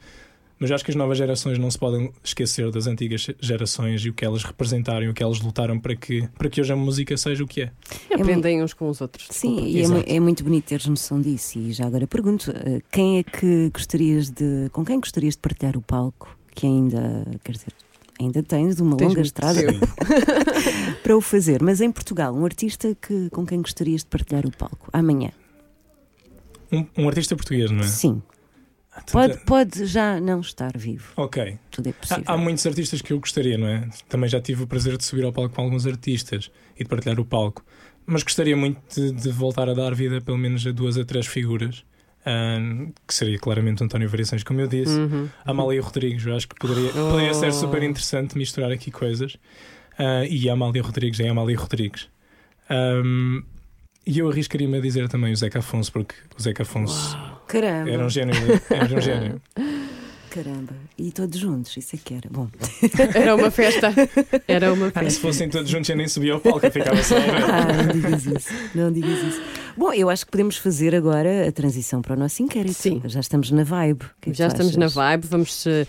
Mas 0.59 0.71
eu 0.71 0.77
acho 0.77 0.85
que 0.85 0.93
as 0.93 0.97
novas 0.97 1.19
gerações 1.19 1.59
não 1.59 1.69
se 1.69 1.77
podem 1.79 2.13
esquecer 2.23 2.71
das 2.71 2.87
antigas 2.87 3.27
gerações 3.41 4.03
e 4.03 4.09
o 4.09 4.15
que 4.15 4.25
elas 4.25 4.45
representaram 4.45 5.05
e 5.05 5.09
o 5.09 5.13
que 5.13 5.23
elas 5.23 5.41
lutaram 5.41 5.81
para 5.81 5.97
que, 5.97 6.29
para 6.39 6.49
que 6.49 6.61
hoje 6.61 6.73
a 6.73 6.77
música 6.77 7.17
seja 7.17 7.43
o 7.43 7.47
que 7.47 7.63
é. 7.63 7.73
Aprendem 8.15 8.63
uns 8.63 8.73
com 8.73 8.89
os 8.89 9.01
outros. 9.01 9.27
Sim, 9.31 9.57
Desculpa. 9.57 9.69
e 9.69 9.79
é, 9.79 9.83
Exato. 9.83 10.05
é 10.07 10.21
muito 10.21 10.45
bonito 10.45 10.65
teres 10.65 10.87
noção 10.87 11.21
disso. 11.21 11.59
E 11.59 11.73
já 11.73 11.87
agora 11.87 12.07
pergunto: 12.07 12.53
eh, 12.53 12.81
quem 12.91 13.19
é 13.19 13.25
que 13.25 13.69
gostarias 13.71 14.31
de. 14.31 14.71
Com 14.73 14.85
quem 14.85 15.01
gostarias 15.01 15.35
de 15.35 15.41
partilhar 15.41 15.77
o 15.77 15.83
palco? 15.83 16.35
Que 16.55 16.67
ainda. 16.67 17.27
Quer 17.43 17.53
dizer. 17.53 17.73
Ainda 18.21 18.43
tens 18.45 18.79
uma 18.79 18.97
Tens 18.97 19.09
longa 19.09 19.23
estrada. 19.23 19.61
para 21.05 21.17
o 21.17 21.21
fazer, 21.21 21.63
mas 21.63 21.81
em 21.81 21.93
Portugal, 21.93 22.35
um 22.35 22.45
artista 22.45 22.97
que, 23.01 23.31
com 23.31 23.47
quem 23.47 23.61
gostarias 23.63 24.01
de 24.01 24.07
partilhar 24.09 24.45
o 24.47 24.51
palco? 24.51 24.89
Amanhã. 24.93 25.31
Um, 26.73 26.87
um 26.99 27.09
artista 27.09 27.37
português, 27.37 27.71
não 27.71 27.81
é? 27.81 27.87
Sim. 27.87 28.23
Ah, 28.91 29.01
tanta- 29.03 29.13
Pode, 29.13 29.45
pode 29.45 29.87
já 29.87 30.21
não 30.21 30.41
estar 30.41 30.77
vivo. 30.77 31.13
Ok. 31.17 31.59
Tudo 31.71 31.89
é 31.89 31.93
possível. 31.93 32.25
Há, 32.27 32.33
há 32.33 32.37
muitos 32.37 32.67
artistas 32.67 33.03
que 33.03 33.13
eu 33.13 33.21
gostaria, 33.21 33.59
não 33.59 33.67
é? 33.67 33.89
Também 34.09 34.29
já 34.29 34.41
tive 34.41 34.63
o 34.63 34.67
prazer 34.67 34.97
de 34.97 35.05
subir 35.05 35.25
ao 35.25 35.33
palco 35.33 35.55
com 35.55 35.63
alguns 35.63 35.87
artistas 35.87 36.51
e 36.79 36.83
de 36.85 36.89
partilhar 36.89 37.19
o 37.21 37.25
palco. 37.25 37.65
Mas 38.07 38.23
gostaria 38.23 38.57
muito 38.57 38.81
de, 38.95 39.13
de 39.13 39.31
voltar 39.31 39.69
a 39.69 39.75
dar 39.75 39.95
vida, 39.95 40.21
pelo 40.21 40.39
menos, 40.39 40.67
a 40.67 40.73
duas 40.73 40.97
a 40.99 41.05
três 41.05 41.27
figuras. 41.27 41.85
ah, 42.25 42.59
que 43.07 43.15
seria 43.15 43.39
claramente 43.39 43.83
o 43.83 43.85
António 43.85 44.09
Variações, 44.09 44.43
como 44.43 44.61
eu 44.61 44.67
disse. 44.69 44.93
Uhum. 44.99 45.29
A 45.45 45.51
Amália 45.51 45.83
Rodrigues, 45.83 46.25
eu 46.25 46.35
acho 46.37 46.49
que 46.49 46.55
poderia, 46.55 46.91
poderia 46.93 47.35
ser 47.35 47.53
super 47.53 47.83
interessante 47.83 48.39
misturar 48.39 48.71
aqui 48.73 48.91
coisas. 48.91 49.37
Ah, 49.99 50.25
e 50.29 50.49
a 50.49 50.53
Amália 50.53 50.83
Rodrigues 50.83 51.21
é 51.21 51.29
a 51.29 51.31
Amália 51.33 51.57
Rodrigues. 51.59 52.09
Ahm, 52.69 53.43
e 54.07 54.19
eu 54.19 54.29
arriscaria-me 54.29 54.77
a 54.79 54.81
dizer 54.81 55.09
também 55.09 55.33
o 55.33 55.37
Zeca 55.37 55.61
Afonso, 55.61 55.91
porque 55.93 56.15
o 56.39 56.43
Zeca 56.43 56.63
Afonso 56.63 57.17
Caramba. 57.47 57.91
era 57.91 58.05
um 58.05 58.11
gênio. 58.11 58.35
Era 58.71 58.97
um 58.97 59.01
gênio. 59.01 59.43
Caramba. 60.31 60.73
E 60.99 61.13
todos 61.13 61.39
juntos, 61.39 61.77
isso 61.77 61.95
é 61.95 61.99
que 62.05 62.13
era. 62.15 62.29
Bom. 62.29 62.49
Era 63.15 63.37
uma 63.37 63.53
festa. 63.53 63.93
Era 64.49 64.73
uma 64.73 64.87
Ah, 64.89 64.91
se 64.99 65.05
festa. 65.05 65.21
fossem 65.21 65.49
todos 65.49 65.71
juntos, 65.71 65.89
eu 65.89 65.97
nem 65.97 66.09
subia 66.09 66.33
ao 66.33 66.41
palco, 66.41 66.67
eu 66.67 66.73
ficava 66.73 67.01
só. 67.05 67.15
Ah, 67.17 67.73
não 67.85 67.93
digas 67.93 68.27
isso. 68.27 68.49
Não 68.75 68.93
digas 68.93 69.23
isso. 69.23 69.41
Bom, 69.77 69.93
eu 69.93 70.11
acho 70.11 70.25
que 70.25 70.33
podemos 70.33 70.57
fazer 70.57 70.93
agora 70.93 71.47
a 71.49 71.53
transição 71.53 72.03
para 72.03 72.17
o 72.17 72.19
nosso 72.19 72.43
inquérito. 72.43 72.75
Sim. 72.75 73.01
Já 73.05 73.21
estamos 73.21 73.53
na 73.53 73.63
vibe. 73.63 74.07
Que 74.21 74.31
é 74.31 74.33
que 74.33 74.39
Já 74.39 74.49
tu 74.49 74.55
estamos 74.55 74.77
na 74.77 74.87
achas? 74.87 74.95
vibe. 74.97 75.27
Vamos 75.29 75.67
eh, 75.69 75.87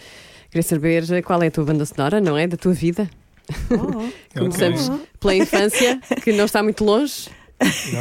querer 0.52 0.62
saber 0.64 1.12
eh, 1.12 1.22
qual 1.24 1.42
é 1.42 1.48
a 1.48 1.52
tua 1.52 1.66
banda 1.66 1.84
sonora, 1.84 2.22
não 2.22 2.38
é? 2.38 2.46
Da 2.46 2.56
tua 2.56 2.74
vida. 2.74 3.10
Oh, 3.72 4.40
Começamos 4.40 4.90
Ok. 4.90 5.08
pela 5.20 5.36
infância, 5.36 6.00
que 6.24 6.32
não 6.34 6.46
está 6.46 6.62
muito 6.64 6.84
longe. 6.84 7.30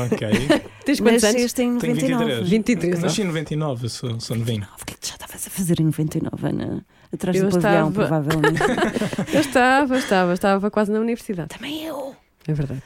Ok. 0.06 0.28
Tens 0.84 1.00
quantos 1.00 1.22
Mas 1.22 1.24
anos? 1.24 1.42
este 1.42 1.62
em 1.62 1.78
Tenho 1.78 1.94
99. 1.94 2.24
23. 2.44 2.48
23. 2.50 2.98
Nasci 3.00 3.22
em 3.22 3.24
99, 3.26 3.84
eu 3.86 3.88
sou, 3.88 4.20
sou 4.20 4.36
novinho. 4.36 4.66
O 4.80 4.84
que 4.84 4.92
é 4.92 4.96
que 4.96 5.00
tu 5.00 5.08
já 5.08 5.14
estavas 5.14 5.46
a 5.46 5.50
fazer 5.50 5.80
em 5.80 5.84
99, 5.84 6.46
Ana? 6.48 6.84
Atrás 7.12 7.36
Eu 7.36 7.48
do 7.48 7.60
pavilhão, 7.60 7.88
estava- 7.90 8.08
provavelmente. 8.08 8.60
Eu 9.32 9.40
estava, 9.40 9.98
estava, 9.98 10.32
estava 10.34 10.70
quase 10.70 10.90
na 10.90 10.98
universidade. 10.98 11.50
Também 11.50 11.84
eu. 11.84 12.14
É 12.48 12.52
verdade. 12.52 12.82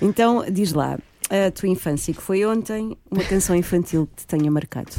Então, 0.00 0.44
diz 0.50 0.72
lá, 0.72 0.96
a 1.28 1.50
tua 1.50 1.68
infância, 1.68 2.14
que 2.14 2.22
foi 2.22 2.46
ontem, 2.46 2.96
uma 3.10 3.24
canção 3.24 3.56
infantil 3.56 4.06
que 4.14 4.22
te 4.22 4.26
tenha 4.28 4.48
marcado. 4.50 4.92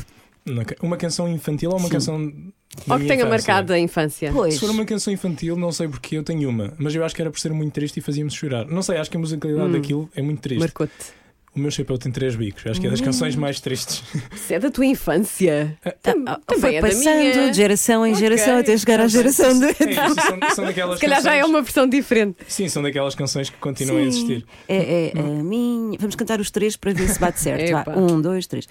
Uma 0.47 0.65
ca- 0.65 0.75
Uma 0.81 0.97
canção 0.97 1.27
infantil 1.27 1.69
ou 1.71 1.77
uma 1.77 1.87
Sim. 1.87 1.93
canção. 1.93 2.15
Ou 2.15 2.97
que 2.99 3.05
tenha 3.05 3.15
infância? 3.15 3.25
marcado 3.27 3.73
a 3.73 3.79
infância. 3.79 4.31
Pois. 4.31 4.53
Se 4.55 4.59
for 4.59 4.69
uma 4.69 4.85
canção 4.85 5.11
infantil, 5.11 5.55
não 5.55 5.71
sei 5.71 5.87
porque 5.87 6.17
eu 6.17 6.23
tenho 6.23 6.49
uma, 6.49 6.73
mas 6.77 6.93
eu 6.93 7.03
acho 7.03 7.15
que 7.15 7.21
era 7.21 7.31
por 7.31 7.39
ser 7.39 7.51
muito 7.51 7.73
triste 7.73 7.97
e 7.97 8.01
fazia-me 8.01 8.29
chorar. 8.31 8.65
Não 8.65 8.81
sei, 8.81 8.97
acho 8.97 9.09
que 9.09 9.17
a 9.17 9.19
musicalidade 9.19 9.69
Hum. 9.69 9.71
daquilo 9.73 10.09
é 10.15 10.21
muito 10.21 10.41
triste. 10.41 10.59
Marcou-te. 10.61 11.17
O 11.55 11.59
meu 11.59 11.71
chapéu 11.71 11.97
tem 11.97 12.11
três 12.11 12.35
bicos, 12.35 12.67
acho 12.67 12.79
que 12.79 12.85
é 12.85 12.89
das 12.91 13.01
canções 13.01 13.35
mais 13.35 13.59
tristes. 13.59 14.03
Isso 14.31 14.53
é 14.53 14.59
da 14.59 14.69
tua 14.69 14.85
infância. 14.85 15.75
Tam- 16.03 16.23
Ah, 16.27 16.39
também 16.45 16.61
foi 16.61 16.75
é 16.75 16.81
passando 16.81 17.49
de 17.49 17.53
geração 17.53 18.05
em 18.05 18.13
geração 18.13 18.59
até 18.59 18.77
chegar 18.77 18.99
à 18.99 19.07
geração. 19.07 19.47
É 19.63 19.73
são, 20.13 20.39
são 20.53 20.65
daquelas 20.65 20.99
Se 20.99 21.01
calhar 21.05 21.19
já 21.19 21.33
é 21.33 21.43
uma 21.43 21.63
versão 21.63 21.87
diferente. 21.89 22.37
Sim, 22.47 22.69
são 22.69 22.83
daquelas 22.83 23.15
canções 23.15 23.49
que 23.49 23.57
continuam 23.57 23.97
a 23.97 24.01
existir. 24.03 24.45
É, 24.67 25.11
é 25.15 25.19
a 25.19 25.23
minha. 25.23 25.97
Vamos 25.99 26.15
cantar 26.15 26.39
os 26.39 26.51
três 26.51 26.75
para 26.77 26.93
ver 26.93 27.09
se 27.09 27.19
bate 27.19 27.39
certo. 27.39 27.71
Vá, 27.91 27.97
um, 27.97 28.21
dois, 28.21 28.45
três. 28.45 28.67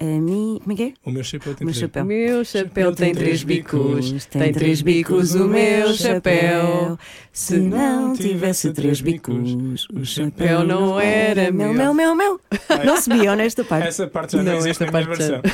A 0.00 0.04
minha. 0.04 0.60
Como 0.60 0.72
é 0.72 0.76
que 0.76 0.82
é? 0.84 0.92
O 1.04 1.10
meu 1.10 1.24
chapéu 1.24 1.54
tem 1.54 1.64
meu 1.64 1.74
três 1.74 1.80
chapéu. 1.80 2.04
O 2.04 2.06
meu 2.06 2.44
chapéu 2.44 2.94
tem 2.94 3.12
três 3.12 3.42
bicos. 3.42 4.26
Tem 4.26 4.52
três 4.52 4.80
bicos 4.80 5.34
o 5.34 5.48
meu 5.48 5.92
chapéu. 5.92 6.96
Se 7.32 7.58
não 7.58 8.14
tivesse 8.14 8.72
três 8.72 9.00
bicos, 9.00 9.88
o 9.92 10.04
chapéu 10.04 10.62
não 10.62 11.00
era 11.00 11.50
meu. 11.50 11.72
meu. 11.72 11.94
Meu, 11.94 11.94
meu, 11.94 12.14
meu. 12.14 12.40
Não 12.84 13.00
subiam 13.00 13.34
nesta 13.34 13.64
parte. 13.64 13.88
Essa 13.88 14.06
parte 14.06 14.36
já 14.36 14.38
não, 14.42 14.52
Não, 14.52 14.58
existe 14.58 14.84
esta 14.84 14.92
parte 14.92 15.08
versão. 15.08 15.42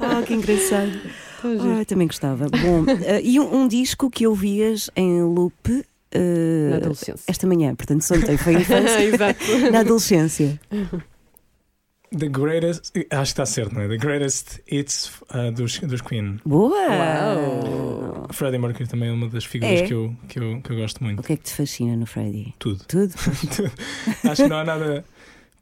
Ah, 0.00 0.22
que 0.22 0.34
engraçado. 0.34 0.92
Ah, 1.44 1.84
também 1.84 2.08
gostava. 2.08 2.46
Bom, 2.48 2.84
ah, 2.88 3.20
e 3.22 3.38
um, 3.38 3.62
um 3.62 3.68
disco 3.68 4.10
que 4.10 4.26
ouvias 4.26 4.90
em 4.96 5.22
loop. 5.22 5.84
Na 6.70 6.76
adolescência. 6.76 7.24
Esta 7.28 7.46
manhã, 7.46 7.74
portanto, 7.74 8.04
ontem 8.10 8.36
foi 8.36 8.54
infância. 8.54 9.36
Na 9.70 9.80
adolescência. 9.80 10.58
The 12.16 12.28
Greatest. 12.28 12.92
Acho 12.96 13.06
que 13.08 13.14
está 13.24 13.46
certo, 13.46 13.74
não 13.74 13.82
é? 13.82 13.88
The 13.88 13.96
Greatest 13.96 14.60
Hits 14.70 15.10
uh, 15.34 15.50
dos, 15.52 15.78
dos 15.80 16.00
Queen. 16.00 16.38
Boa! 16.44 16.76
Uau. 16.88 18.26
Freddie 18.32 18.58
Mercury 18.58 18.86
também 18.88 19.08
é 19.08 19.12
uma 19.12 19.28
das 19.28 19.44
figuras 19.44 19.80
É? 19.80 19.86
que, 19.86 19.92
eu, 19.94 20.14
que, 20.28 20.38
eu, 20.38 20.60
que 20.62 20.70
eu 20.72 20.76
gosto 20.76 20.98
O 21.00 21.04
muito. 21.04 21.22
que 21.22 21.32
é 21.32 21.36
que 21.36 21.42
te 21.44 21.52
fascina 21.52 21.96
no 21.96 22.06
Freddy? 22.06 22.54
Tudo. 22.58 22.84
Tudo? 22.86 23.12
Acho 24.24 24.42
que 24.42 24.48
não 24.48 24.58
há 24.58 24.64
nada. 24.64 25.04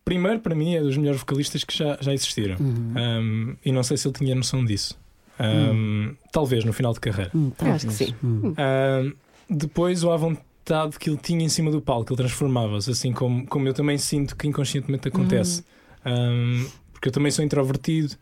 Primeiro, 0.05 0.41
para 0.41 0.55
mim, 0.55 0.75
é 0.75 0.81
dos 0.81 0.97
melhores 0.99 1.21
vocalistas 1.21 1.65
que 1.65 1.77
já, 1.77 1.97
já 2.01 2.13
existiram. 2.13 2.57
Uhum. 2.61 2.95
Um, 2.97 3.57
e 3.65 3.73
não 3.73 3.83
sei 3.83 3.97
se 3.97 4.07
ele 4.07 4.15
tinha 4.15 4.35
noção 4.35 4.65
disso. 4.65 4.99
Um, 5.41 6.15
Talvez 6.31 6.65
no 6.65 6.73
final 6.73 6.93
de 6.93 7.01
carreira. 7.01 7.31
Hum, 7.35 7.51
acho 7.59 7.87
que 7.87 7.93
sim. 7.93 8.15
Hum. 8.23 8.55
Um, 8.59 9.13
depois, 9.49 10.05
o 10.05 10.17
vontade 10.19 10.99
que 10.99 11.09
ele 11.11 11.17
tinha 11.19 11.45
em 11.45 11.49
cima 11.49 11.71
do 11.71 11.81
palco, 11.81 12.13
ele 12.13 12.17
transformava-se, 12.19 12.91
assim 12.91 13.13
como, 13.13 13.47
como 13.47 13.67
eu 13.67 13.75
também 13.75 13.99
sinto 13.99 14.37
que 14.37 14.47
inconscientemente 14.47 15.09
acontece. 15.09 15.65
Um, 16.05 16.67
porque 16.93 17.09
eu 17.09 17.13
também 17.13 17.31
sou 17.31 17.45
introvertido. 17.45 18.15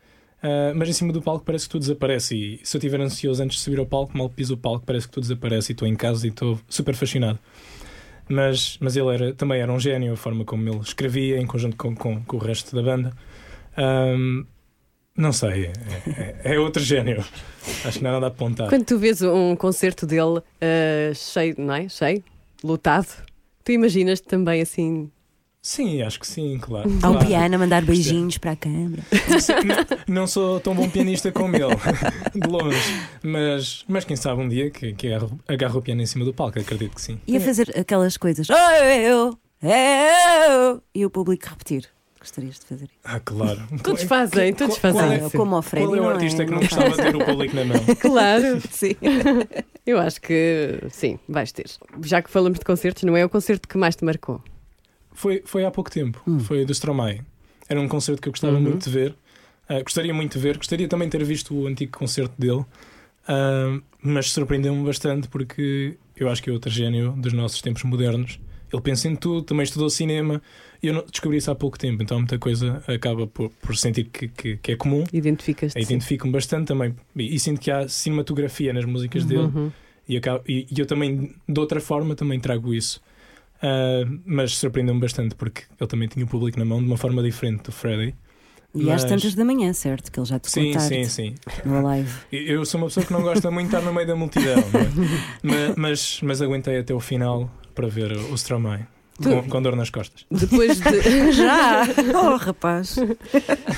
uh, 0.43 0.75
mas 0.75 0.89
em 0.89 0.93
cima 0.93 1.13
do 1.13 1.21
palco 1.23 1.45
parece 1.45 1.67
que 1.67 1.71
tudo 1.73 1.83
desaparece. 1.83 2.37
E 2.37 2.61
se 2.65 2.77
eu 2.77 2.79
estiver 2.79 3.01
ansioso 3.01 3.43
antes 3.43 3.59
de 3.59 3.63
subir 3.63 3.79
ao 3.79 3.87
palco, 3.87 4.17
mal 4.17 4.29
piso 4.29 4.55
o 4.55 4.57
palco, 4.57 4.85
parece 4.87 5.07
que 5.07 5.13
tudo 5.13 5.23
desaparece. 5.23 5.71
E 5.71 5.75
estou 5.75 5.87
em 5.89 5.95
casa 5.97 6.27
e 6.27 6.31
estou 6.31 6.59
super 6.69 6.95
fascinado. 6.95 7.39
Mas, 8.29 8.79
mas 8.81 8.97
ele 8.97 9.13
era, 9.15 9.35
também 9.35 9.61
era 9.61 9.71
um 9.73 9.79
gênio, 9.81 10.13
a 10.13 10.17
forma 10.17 10.45
como 10.45 10.69
ele 10.69 10.79
escrevia 10.81 11.39
em 11.39 11.47
conjunto 11.47 11.77
com, 11.77 11.95
com, 11.95 12.23
com 12.23 12.37
o 12.37 12.41
resto 12.41 12.75
da 12.75 12.83
banda. 12.83 13.13
Um, 13.77 14.45
não 15.17 15.33
sei, 15.33 15.67
é, 15.67 15.73
é- 16.45 16.55
é 16.55 16.59
outro 16.59 16.83
gênio. 16.83 17.23
Acho 17.85 17.99
que 17.99 18.03
não 18.05 18.11
há 18.11 18.13
nada 18.15 18.27
a 18.27 18.29
apontar. 18.29 18.69
Quando 18.69 18.85
tu 18.87 18.97
vês 18.99 19.21
um 19.23 19.55
concerto 19.57 20.07
dele 20.07 20.41
ah, 20.61 21.13
cheio, 21.15 21.55
não 21.59 21.75
é? 21.75 21.89
Cheio, 21.89 22.23
lotado, 22.65 23.09
tu 23.65 23.73
imaginas-te 23.73 24.27
também 24.27 24.63
assim. 24.63 25.11
Sim, 25.65 26.03
acho 26.03 26.19
que 26.19 26.27
sim, 26.27 26.59
claro. 26.61 26.91
Há 27.03 27.09
um 27.09 27.13
Claro. 27.13 27.27
piano 27.27 27.55
a 27.55 27.59
mandar 27.59 27.83
beijinhos 27.85 28.37
para 28.37 28.51
a 28.51 28.57
câmara. 28.57 29.03
Não- 30.09 30.15
Não 30.23 30.27
sou 30.27 30.59
tão 30.59 30.75
bom 30.75 30.89
pianista 30.91 31.31
como 31.31 31.55
ele, 31.55 31.67
de 32.35 32.49
longe. 32.49 32.79
Mas, 33.23 33.85
mas 33.87 34.05
quem 34.05 34.17
sabe 34.17 34.43
um 34.43 34.49
dia 34.49 34.71
que, 34.71 34.93
que 34.93 35.09
agarro, 35.47 35.79
o 35.79 35.83
piano 35.83 36.03
em 36.03 36.07
cima 36.07 36.25
do 36.25 36.35
palco, 36.35 36.59
acredito 36.59 36.97
que 36.97 37.01
sim. 37.01 37.21
E 37.29 37.37
a 37.37 37.41
fazer 37.41 37.73
aquelas 37.79 38.17
coisas. 38.17 38.49
Oh, 38.51 38.85
eu, 38.85 39.39
eu, 39.63 40.83
e 40.93 41.07
o 41.07 41.11
público 41.11 41.49
repetir. 41.49 41.89
Gostarias 42.19 42.59
de 42.59 42.67
fazer 42.67 42.85
isso? 42.85 42.95
Ah, 43.05 43.19
claro. 43.21 43.61
Todos 43.83 44.03
fazem, 44.05 44.53
todos 44.55 44.79
fazem. 44.79 45.01
Qual 45.01 45.13
é, 45.13 45.17
isso. 45.27 45.31
Como 45.37 45.57
o 45.57 45.63
Freddy. 45.63 45.87
qual 45.89 45.97
é 45.97 46.01
o 46.01 46.03
não 46.05 46.11
artista 46.11 46.45
que 46.45 46.51
não 46.53 46.59
Não 46.59 46.67
gostava 46.69 46.91
de 46.91 46.97
ter 46.97 47.17
o 47.17 47.25
público 47.25 47.55
na 47.57 47.65
mão? 47.65 47.77
Claro, 48.01 48.61
Sim. 48.71 48.95
eu 49.87 49.99
acho 49.99 50.21
que 50.21 50.79
sim, 50.91 51.19
vais 51.29 51.51
ter. 51.53 51.67
Já 52.05 52.21
que 52.23 52.31
falamos 52.31 52.59
de 52.61 52.65
concertos, 52.65 53.03
não 53.05 53.17
é 53.17 53.25
o 53.25 53.29
concerto 53.29 53.67
que 53.69 53.77
mais 53.77 53.97
te 53.97 54.05
marcou? 54.05 54.41
Foi, 55.15 55.43
foi 55.45 55.65
há 55.65 55.71
pouco 55.71 55.91
tempo, 55.91 56.21
Hum. 56.27 56.39
foi 56.41 56.65
do 56.65 56.73
Stromae. 56.73 57.21
Era 57.69 57.81
um 57.81 57.89
concerto 57.89 58.21
que 58.21 58.29
eu 58.29 58.33
gostava 58.33 58.55
Uhum. 58.55 58.61
muito 58.63 58.85
de 58.85 58.91
ver. 58.91 59.15
Ah, 59.69 59.81
gostaria 59.83 60.13
muito 60.13 60.33
de 60.37 60.39
ver, 60.43 60.57
gostaria 60.57 60.89
também 60.89 61.09
de 61.09 61.13
ter 61.17 61.25
visto 61.25 61.55
o 61.55 61.67
antigo 61.67 61.97
concerto 61.97 62.35
dele, 62.39 62.65
Ah, 63.27 63.79
mas 64.03 64.33
surpreendeu-me 64.33 64.85
bastante 64.85 65.29
porque 65.29 65.97
eu 66.17 66.29
acho 66.29 66.43
que 66.43 66.51
é 66.51 66.53
outro 66.53 66.71
gênio 66.71 67.13
dos 67.17 67.33
nossos 67.33 67.61
tempos 67.63 67.85
modernos. 67.85 68.41
Ele 68.73 68.83
pensa 68.83 69.07
em 69.07 69.15
tudo, 69.15 69.43
também 69.43 69.63
estudou 69.65 69.89
cinema 69.91 70.43
e 70.83 70.87
eu 70.89 71.05
descobri 71.07 71.37
isso 71.39 71.51
há 71.51 71.55
pouco 71.55 71.79
tempo, 71.79 72.03
então 72.03 72.19
muita 72.19 72.39
coisa 72.39 72.83
acaba 72.89 73.27
por, 73.27 73.51
por 73.51 73.77
sentir 73.77 74.05
que, 74.07 74.27
que, 74.29 74.57
que 74.57 74.73
é 74.73 74.77
comum. 74.77 75.05
Identificas-te? 75.13 75.79
Identifico-me 75.81 76.33
bastante 76.33 76.67
também 76.69 76.97
e, 77.15 77.35
e 77.35 77.39
sinto 77.39 77.61
que 77.61 77.71
há 77.71 77.87
cinematografia 77.87 78.73
nas 78.73 78.85
músicas 78.87 79.25
dele 79.25 79.43
Uhum. 79.43 79.71
e, 80.09 80.17
acabo- 80.17 80.43
e- 80.49 80.67
e 80.75 80.81
eu 80.81 80.87
também, 80.87 81.35
de 81.49 81.61
outra 81.61 81.81
forma, 81.81 82.15
também 82.17 82.41
trago 82.41 82.73
isso. 82.75 83.01
Ah, 83.63 84.05
mas 84.27 84.57
surpreendeu-me 84.57 85.01
bastante 85.01 85.35
porque 85.35 85.63
ele 85.81 85.89
também 85.89 86.09
tinha 86.09 86.25
o 86.25 86.29
público 86.29 86.59
na 86.59 86.65
mão 86.65 86.81
de 86.81 86.87
uma 86.87 86.97
forma 86.97 87.23
diferente 87.23 87.63
do 87.65 87.73
Freddie. 87.73 88.15
E 88.75 88.91
às 88.91 89.03
Mas- 89.03 89.05
tantas 89.05 89.35
da 89.35 89.45
manhã, 89.45 89.71
certo? 89.75 90.11
Que 90.11 90.19
ele 90.19 90.27
já 90.27 90.39
tocou 90.39 90.63
Sim, 90.63 90.79
sim, 90.79 91.05
sim. 91.05 91.35
no 91.65 91.83
live. 91.83 92.11
Eu 92.33 92.65
sou 92.65 92.81
uma 92.81 92.87
pessoa 92.87 93.05
que 93.05 93.13
não 93.13 93.21
gosta 93.23 93.51
muito 93.51 93.69
de 93.69 93.77
estar 93.77 93.87
no 93.87 93.95
meio 93.95 94.07
da 94.07 94.17
multidão, 94.17 94.59
é? 94.59 94.63
mas, 95.45 95.77
mas, 95.77 96.21
mas 96.23 96.43
aguentei 96.43 96.79
até 96.79 96.95
o 96.95 96.99
final 97.01 97.51
para 97.75 97.87
ver 97.89 98.13
o 98.13 98.35
Stromae 98.35 98.81
com, 99.23 99.49
com 99.49 99.63
dor 99.63 99.77
nas 99.77 99.91
costas. 99.91 100.25
Depois 100.31 100.81
de. 100.81 101.33
Já! 101.33 101.83
Oh, 102.15 102.37
rapaz! 102.37 102.97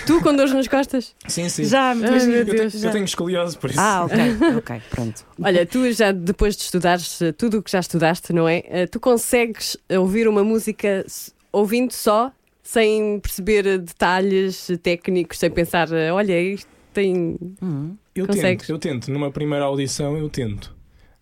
tu 0.07 0.21
com 0.21 0.35
dores 0.35 0.53
nas 0.53 0.67
costas? 0.69 1.15
Sim, 1.27 1.49
sim. 1.49 1.65
Já, 1.65 1.91
Ai, 1.91 1.95
mas... 1.95 2.27
meu 2.27 2.39
eu, 2.39 2.45
tenho, 2.45 2.59
Deus. 2.59 2.83
eu 2.83 2.91
tenho 2.91 3.05
escoliose, 3.05 3.57
por 3.57 3.71
isso. 3.71 3.81
Ah, 3.81 4.05
ok, 4.05 4.17
ok, 4.59 4.83
pronto. 4.91 5.25
Olha, 5.43 5.65
tu 5.67 5.91
já 5.93 6.13
depois 6.13 6.57
de 6.57 6.63
estudares 6.63 7.21
eh, 7.23 7.33
tudo 7.33 7.59
o 7.59 7.63
que 7.63 7.71
já 7.71 7.81
estudaste, 7.81 8.33
não 8.33 8.49
é? 8.49 8.63
Eh, 8.67 8.87
Tu 8.87 8.99
consegues 9.01 9.77
ouvir 9.91 10.27
uma 10.29 10.43
música 10.43 11.05
ouvindo 11.53 11.93
só, 11.93 12.33
sem 12.63 13.21
perceber 13.21 13.67
eh, 13.67 13.79
detalhes 13.79 14.69
técnicos, 14.83 15.39
sem 15.39 15.51
pensar, 15.51 15.89
olha, 16.13 16.41
isto 16.41 16.69
tem. 16.93 17.37
Hum. 17.63 17.95
eu 18.15 18.27
consegues? 18.27 18.67
tento, 18.67 18.71
eu 18.71 18.79
tento. 18.79 19.11
Numa 19.11 19.31
primeira 19.31 19.65
audição, 19.65 20.17
eu 20.17 20.29
tento. 20.29 20.74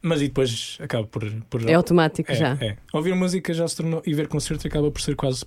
Mas 0.02 0.20
e 0.20 0.26
depois 0.28 0.76
acabo 0.80 1.06
por. 1.06 1.30
por 1.48 1.68
É 1.68 1.74
automático 1.74 2.30
É, 2.32 2.34
já. 2.34 2.58
é. 2.60 2.76
Ouvir 2.92 3.14
música 3.14 3.54
já 3.54 3.66
se 3.68 3.76
tornou. 3.76 4.02
E 4.04 4.12
ver 4.14 4.26
concertos 4.28 4.66
acaba 4.66 4.90
por 4.90 5.00
ser 5.00 5.14
quase 5.14 5.44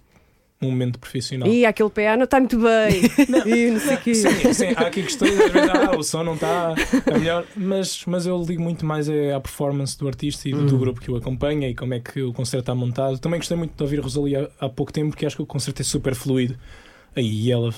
um 0.61 0.71
momento 0.71 0.97
profissional. 0.97 1.49
E 1.49 1.65
aquele 1.65 1.89
PA 1.89 2.15
não 2.15 2.23
está 2.23 2.39
muito 2.39 2.57
bem. 2.57 3.01
e 3.45 3.71
não 3.71 3.79
sei 3.81 3.95
o 3.95 3.99
quê. 3.99 4.15
Sim, 4.15 4.53
sim, 4.53 4.67
há 4.75 4.87
aqui 4.87 5.03
questões, 5.03 5.37
às 5.37 5.51
vezes, 5.51 5.69
ah, 5.69 5.97
o 5.97 6.01
som 6.01 6.23
não 6.23 6.35
está 6.35 6.73
a 7.13 7.17
melhor, 7.19 7.45
mas, 7.57 8.05
mas 8.05 8.25
eu 8.25 8.41
ligo 8.41 8.63
muito 8.63 8.85
mais 8.85 9.09
é 9.09 9.33
à 9.33 9.39
performance 9.41 9.97
do 9.99 10.07
artista 10.07 10.47
e 10.47 10.53
do, 10.53 10.59
Uhum. 10.59 10.65
do 10.67 10.77
grupo 10.77 11.01
que 11.01 11.11
o 11.11 11.17
acompanha 11.17 11.67
e 11.69 11.75
como 11.75 11.93
é 11.93 11.99
que 11.99 12.21
o 12.21 12.31
concerto 12.31 12.61
está 12.61 12.73
montado. 12.73 13.19
Também 13.19 13.37
gostei 13.39 13.57
muito 13.57 13.75
de 13.75 13.83
ouvir 13.83 13.99
Rosalia 13.99 14.49
há, 14.61 14.65
há 14.67 14.69
pouco 14.69 14.93
tempo, 14.93 15.09
porque 15.09 15.25
acho 15.25 15.35
que 15.35 15.41
o 15.41 15.45
concerto 15.45 15.81
é 15.81 15.85
super 15.85 16.15
fluido. 16.15 16.57
Aí 17.13 17.27
e 17.47 17.51
ela 17.51 17.73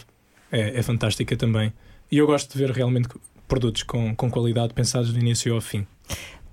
é, 0.52 0.78
é 0.78 0.84
fantástica 0.84 1.36
também. 1.36 1.74
E 2.12 2.20
eu 2.20 2.28
gosto 2.28 2.54
de 2.54 2.60
ver 2.60 2.70
realmente 2.70 3.10
produtos 3.48 3.82
com, 3.84 4.14
com 4.16 4.30
qualidade 4.30 4.74
pensados 4.76 5.12
do 5.12 5.20
início 5.20 5.54
ao 5.56 5.62
fim. 5.62 5.86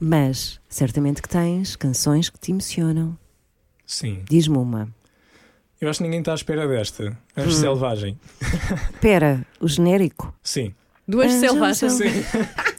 Mas 0.00 0.60
certamente 0.68 1.22
que 1.22 1.28
tens 1.28 1.76
canções 1.76 2.28
que 2.28 2.38
te 2.38 2.50
emocionam. 2.50 3.16
Sim. 3.86 4.22
Diz-me 4.28 4.56
uma. 4.58 4.88
Eu 5.80 5.90
acho 5.90 5.98
que 5.98 6.04
ninguém 6.04 6.20
está 6.20 6.32
à 6.32 6.34
espera 6.34 6.66
desta. 6.66 7.16
Anjo 7.36 7.48
Hum. 7.50 7.60
Selvagem. 7.60 8.18
Espera, 8.94 9.46
o 9.60 9.68
genérico. 9.68 10.34
Sim. 10.42 10.74
Duas 11.06 11.32
Ah, 11.34 11.40
selvagens. 11.40 11.98
já- 11.98 12.10
Sim. 12.10 12.10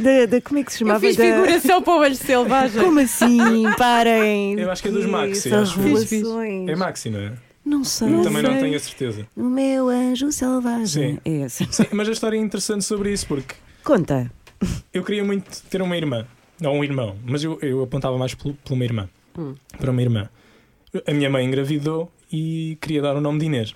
Da, 0.00 0.26
da- 0.26 0.40
como 0.40 0.58
é 0.58 0.64
que 0.64 0.72
se 0.72 0.82
Eu 0.82 0.86
chamava? 0.88 1.00
fiz 1.00 1.16
Da- 1.16 1.24
figuração 1.24 1.82
para 1.82 1.94
o 1.98 2.02
anjo 2.02 2.16
selvagem. 2.16 2.82
Como 2.82 2.98
assim? 3.00 3.38
Parem! 3.78 4.58
Eu 4.58 4.70
acho 4.70 4.82
que 4.82 4.88
é 4.88 4.90
dos 4.92 5.06
Maxi. 5.06 5.50
Fiz, 5.50 6.04
fiz. 6.08 6.26
É 6.68 6.74
Maxi, 6.76 7.10
não 7.10 7.20
é? 7.20 7.32
Não 7.64 7.84
sei. 7.84 8.08
Também 8.22 8.42
não 8.42 8.58
tenho 8.58 8.74
a 8.76 8.78
certeza. 8.80 9.26
O 9.36 9.44
meu 9.44 9.88
anjo 9.88 10.32
selvagem. 10.32 11.14
Sim. 11.14 11.18
É 11.24 11.30
esse. 11.44 11.66
Sim, 11.70 11.86
mas 11.92 12.08
a 12.08 12.12
história 12.12 12.36
é 12.36 12.40
interessante 12.40 12.84
sobre 12.84 13.12
isso 13.12 13.26
porque 13.26 13.54
Conta. 13.84 14.30
Eu 14.92 15.02
queria 15.02 15.24
muito 15.24 15.62
ter 15.64 15.82
uma 15.82 15.96
irmã, 15.96 16.26
ou 16.64 16.74
um 16.74 16.84
irmão, 16.84 17.16
mas 17.24 17.42
eu, 17.44 17.58
eu 17.60 17.82
apontava 17.82 18.16
mais 18.18 18.34
por 18.34 18.54
uma 18.70 18.84
irmã. 18.84 19.08
Hum. 19.36 19.54
Para 19.78 19.90
uma 19.90 20.02
irmã. 20.02 20.28
A 21.06 21.12
minha 21.12 21.30
mãe 21.30 21.44
engravidou 21.44 22.12
e 22.30 22.76
queria 22.80 23.00
dar 23.00 23.16
o 23.16 23.20
nome 23.20 23.38
de 23.38 23.46
Inês. 23.46 23.74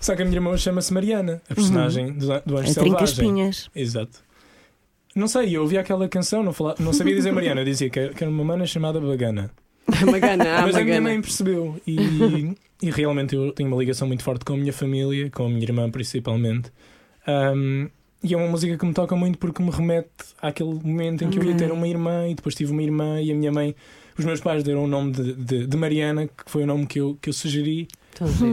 Só 0.00 0.14
que 0.14 0.22
a 0.22 0.24
minha 0.24 0.36
irmã 0.36 0.56
chama-se 0.56 0.92
Mariana, 0.92 1.42
a 1.48 1.54
personagem 1.54 2.12
do, 2.12 2.26
do 2.26 2.56
Anjo 2.56 2.74
trinca 2.74 2.74
Selvagem. 2.74 3.04
espinhas. 3.04 3.70
Exato. 3.74 4.22
Não 5.14 5.26
sei, 5.26 5.56
eu 5.56 5.62
ouvia 5.62 5.80
aquela 5.80 6.08
canção, 6.08 6.42
não, 6.42 6.52
falava, 6.52 6.76
não 6.80 6.92
sabia 6.92 7.14
dizer 7.14 7.32
Mariana, 7.32 7.62
eu 7.62 7.64
dizia 7.64 7.90
que 7.90 7.98
era 7.98 8.30
uma 8.30 8.44
mana 8.44 8.66
chamada 8.66 9.00
Bagana. 9.00 9.50
Magana, 10.10 10.58
ah, 10.58 10.62
Mas 10.62 10.76
a 10.76 10.84
minha 10.84 11.00
mãe 11.00 11.20
percebeu 11.20 11.80
e, 11.86 12.54
e 12.82 12.90
realmente 12.90 13.34
eu 13.34 13.50
tenho 13.52 13.68
uma 13.68 13.78
ligação 13.78 14.06
muito 14.06 14.22
forte 14.22 14.44
com 14.44 14.52
a 14.52 14.56
minha 14.56 14.72
família, 14.72 15.30
com 15.30 15.46
a 15.46 15.48
minha 15.48 15.62
irmã 15.62 15.90
principalmente. 15.90 16.70
Ahm, 17.26 17.88
e 18.22 18.34
é 18.34 18.36
uma 18.36 18.48
música 18.48 18.76
que 18.76 18.84
me 18.86 18.92
toca 18.92 19.14
muito 19.14 19.38
porque 19.38 19.62
me 19.62 19.70
remete 19.70 20.08
àquele 20.42 20.74
momento 20.74 21.24
em 21.24 21.30
que 21.30 21.38
eu 21.38 21.44
ia 21.44 21.54
ter 21.54 21.70
uma 21.70 21.86
irmã 21.86 22.26
e 22.28 22.34
depois 22.34 22.54
tive 22.54 22.72
uma 22.72 22.82
irmã 22.82 23.20
e 23.20 23.30
a 23.30 23.34
minha 23.34 23.52
mãe. 23.52 23.74
Os 24.18 24.24
meus 24.24 24.40
pais 24.40 24.64
deram 24.64 24.84
o 24.84 24.88
nome 24.88 25.12
de, 25.12 25.32
de, 25.34 25.66
de 25.66 25.76
Mariana, 25.76 26.26
que 26.26 26.50
foi 26.50 26.64
o 26.64 26.66
nome 26.66 26.86
que 26.86 26.98
eu, 26.98 27.16
que 27.22 27.28
eu 27.28 27.32
sugeri. 27.32 27.86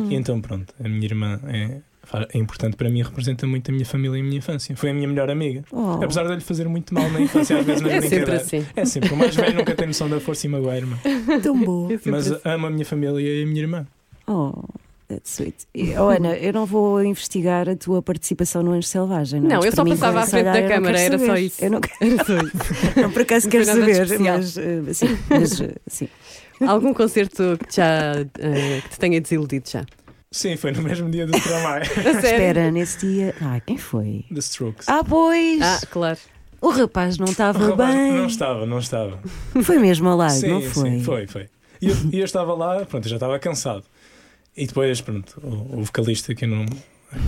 E 0.10 0.14
então, 0.14 0.40
pronto, 0.40 0.72
a 0.80 0.88
minha 0.88 1.06
irmã 1.06 1.40
é, 1.48 1.80
é 2.32 2.38
importante 2.38 2.76
para 2.78 2.88
mim, 2.88 3.02
representa 3.02 3.48
muito 3.48 3.72
a 3.72 3.74
minha 3.74 3.86
família 3.86 4.18
e 4.18 4.22
a 4.22 4.24
minha 4.24 4.38
infância. 4.38 4.76
Foi 4.76 4.92
a 4.92 4.94
minha 4.94 5.08
melhor 5.08 5.28
amiga. 5.32 5.64
Oh. 5.72 5.94
Apesar 6.04 6.28
de 6.28 6.36
lhe 6.36 6.42
fazer 6.42 6.68
muito 6.70 6.94
mal 6.94 7.10
na 7.10 7.20
infância, 7.22 7.58
às 7.58 7.66
vezes 7.66 7.82
nas 7.82 7.92
É 7.94 8.02
sempre 8.02 8.10
brincadeiras. 8.20 8.46
assim. 8.46 8.66
É 8.76 8.86
sempre. 8.86 9.12
O 9.12 9.18
mais 9.18 9.36
velho 9.36 9.56
nunca 9.56 9.74
tem 9.74 9.88
noção 9.88 10.08
da 10.08 10.20
força 10.20 10.46
e 10.46 10.50
magoa 10.52 10.74
a 10.74 10.78
irmã. 10.78 11.00
Tão 11.42 11.60
bom. 11.60 11.90
É 11.92 12.00
Mas 12.12 12.32
assim. 12.32 12.42
amo 12.46 12.68
a 12.68 12.70
minha 12.70 12.86
família 12.86 13.20
e 13.20 13.42
a 13.42 13.48
minha 13.48 13.62
irmã. 13.62 13.88
Oh, 14.28 14.54
that's 15.08 15.32
sweet. 15.32 15.66
Oh, 16.00 16.10
Ana, 16.10 16.36
eu 16.38 16.54
não 16.54 16.66
vou 16.66 17.04
investigar 17.04 17.70
a 17.70 17.76
tua 17.76 18.02
participação 18.02 18.64
no 18.64 18.72
Anjo 18.72 18.88
Selvagem. 18.88 19.42
Não, 19.42 19.50
Não, 19.50 19.56
Antes 19.58 19.68
eu 19.68 19.76
só 19.76 19.84
mim, 19.84 19.92
passava 19.92 20.22
à 20.22 20.28
frente 20.28 20.46
da 20.46 20.62
não 20.62 20.68
câmara, 20.68 20.98
quero 20.98 21.16
era 21.16 21.26
só 21.26 21.36
isso. 21.38 21.64
Eu 21.64 21.72
não, 21.72 21.82
Era 22.02 22.26
só 22.26 22.38
isso. 22.38 22.56
não 23.02 23.12
por 23.12 23.22
acaso 23.22 23.46
Não 23.46 23.52
quero 23.52 23.66
de 23.66 23.72
saber, 23.72 24.20
mas 24.20 24.58
eh, 24.58 24.94
sim, 24.94 25.18
mas 25.30 25.62
eh, 25.62 25.76
sim. 25.88 26.10
Algum 26.66 26.94
concerto 26.94 27.58
que, 27.68 27.76
já, 27.76 28.14
eh, 28.40 28.82
que 28.82 28.90
te 28.90 29.00
tenha 29.00 29.20
desiludido 29.20 29.70
já? 29.70 29.86
Sim, 30.32 30.58
foi 30.58 30.72
no 30.72 30.82
mesmo 30.82 31.10
dia 31.10 31.26
do 31.26 31.32
sério? 31.40 31.88
Espera, 32.18 32.72
nesse 32.72 33.06
dia. 33.06 33.36
Ai, 33.42 33.62
quem 33.66 33.78
foi? 33.78 34.26
The 34.34 34.40
Strokes. 34.40 34.90
Ah, 34.90 35.04
pois! 35.04 35.62
Ah, 35.62 35.80
claro. 35.90 36.18
O 36.62 36.70
rapaz 36.70 37.18
não 37.18 37.28
estava 37.28 37.76
bem. 37.76 38.14
Não 38.14 38.26
estava, 38.26 38.66
não 38.66 38.80
estava. 38.80 39.20
Foi 39.64 39.78
mesmo 39.78 40.10
ao 40.10 40.18
lado, 40.18 40.34
sim, 40.34 40.48
não 40.48 40.62
foi? 40.62 40.90
sim, 40.90 41.04
foi, 41.04 41.28
foi. 41.28 41.50
E 41.82 41.90
eu, 41.90 41.96
e 42.12 42.20
eu 42.20 42.26
estava 42.26 42.54
lá, 42.54 42.86
pronto, 42.86 43.06
eu 43.06 43.10
já 43.10 43.16
estava 43.18 43.38
cansado. 43.38 43.84
E 44.58 44.66
depois, 44.68 45.02
pronto, 45.02 45.40
o, 45.44 45.80
o 45.80 45.84
vocalista 45.84 46.34
que 46.34 46.46
eu 46.46 46.50
não. 46.50 46.66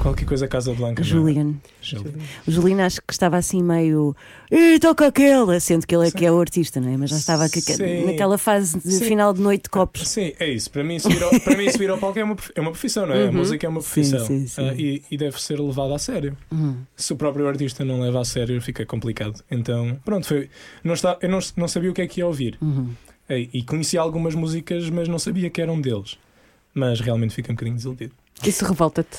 Qualquer 0.02 0.26
coisa 0.26 0.48
Casa 0.50 0.74
Blanca. 0.74 1.02
é? 1.02 1.06
Julian. 1.06 1.54
Julian. 1.82 2.12
O 2.46 2.52
Juliano 2.52 2.82
acho 2.82 2.98
que 3.08 3.14
estava 3.14 3.38
assim 3.38 3.64
meio. 3.64 4.14
Ih, 4.52 4.80
toca 4.80 5.08
aquela! 5.08 5.60
Sendo 5.62 5.88
que 5.88 5.96
ele 5.96 6.08
é 6.08 6.12
que 6.12 6.26
é 6.26 6.32
o 6.32 6.38
artista, 6.42 6.82
não 6.82 6.92
é? 6.94 6.98
Mas 6.98 7.10
já 7.12 7.16
estava 7.18 7.48
Sim. 7.48 8.06
naquela 8.06 8.38
fase 8.38 8.78
de 8.80 8.92
Sim. 8.92 9.06
final 9.06 9.34
de 9.34 9.40
noite 9.40 9.64
de 9.64 9.70
copos. 9.70 10.06
Sim, 10.10 10.34
é 10.40 10.50
isso. 10.50 10.70
Para 10.72 10.84
mim, 10.84 11.00
subir 11.00 11.24
ao, 11.24 11.30
para 11.40 11.56
mim, 11.56 11.70
subir 11.72 11.90
ao 11.90 11.98
palco 11.98 12.20
é 12.20 12.24
uma, 12.24 12.36
é 12.56 12.60
uma 12.60 12.72
profissão, 12.72 13.06
não 13.06 13.14
é? 13.16 13.24
A 13.24 13.26
Uhum. 13.28 13.34
música 13.34 13.66
é 13.66 13.70
uma 13.70 13.80
profissão. 13.80 14.20
Sim, 14.26 14.40
sim, 14.42 14.48
sim. 14.48 14.62
Ah, 14.70 14.74
e, 14.76 15.04
e 15.10 15.16
deve 15.18 15.42
ser 15.42 15.58
levada 15.58 15.96
a 15.96 16.00
sério. 16.00 16.36
Hum. 16.52 16.76
Se 16.96 17.14
o 17.14 17.16
próprio 17.16 17.48
artista 17.48 17.86
não 17.86 18.02
leva 18.02 18.20
a 18.20 18.26
sério, 18.26 18.62
fica 18.62 18.86
complicado. 18.86 19.42
Então, 19.50 19.98
pronto, 20.04 20.28
foi. 20.28 20.50
Não 20.84 20.96
está, 20.96 21.18
eu 21.22 21.30
não, 21.30 21.40
não 21.56 21.68
sabia 21.68 21.92
o 21.92 21.94
que 21.94 22.02
é 22.02 22.08
que 22.08 22.20
ia 22.20 22.28
ouvir. 22.28 22.58
Uhum. 22.62 22.90
E, 23.30 23.50
e 23.54 23.64
conhecia 23.64 24.02
algumas 24.02 24.36
músicas, 24.36 24.90
mas 24.90 25.08
não 25.08 25.20
sabia 25.20 25.50
que 25.50 25.62
eram 25.62 25.80
deles. 25.80 26.18
Mas 26.78 27.00
realmente 27.00 27.34
fiquei 27.34 27.52
um 27.52 27.56
bocadinho 27.56 27.76
desiludido. 27.76 28.14
Isso 28.46 28.64
revolta-te. 28.66 29.18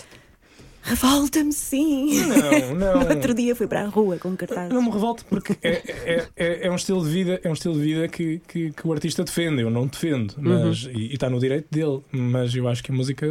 Revolta-me 0.83 1.53
sim! 1.53 2.23
Não, 2.25 2.75
não. 2.79 3.01
No 3.01 3.09
outro 3.11 3.35
dia 3.35 3.55
fui 3.55 3.67
para 3.67 3.83
a 3.83 3.87
rua 3.89 4.17
com 4.17 4.35
cartaz. 4.37 4.73
Não 4.73 4.81
me 4.81 4.91
revolto 4.91 5.25
porque 5.27 5.57
é, 5.63 5.83
é, 6.15 6.29
é, 6.37 6.67
é 6.67 6.71
um 6.71 6.77
estilo 6.77 7.03
de 7.05 7.11
vida, 7.11 7.41
é 7.43 7.49
um 7.51 7.53
estilo 7.53 7.75
de 7.75 7.81
vida 7.81 8.09
que, 8.09 8.41
que, 8.47 8.71
que 8.71 8.87
o 8.87 8.93
artista 8.93 9.25
defende, 9.25 9.61
eu 9.61 9.71
não 9.71 9.87
defendo, 9.87 10.35
mas, 10.39 10.85
Uhum. 10.85 10.93
e, 10.93 11.11
e 11.11 11.15
está 11.15 11.29
no 11.29 11.39
direito 11.41 11.67
dele, 11.71 12.01
mas 12.13 12.55
eu 12.55 12.69
acho 12.69 12.83
que 12.83 12.91
a 12.91 12.95
música 12.95 13.27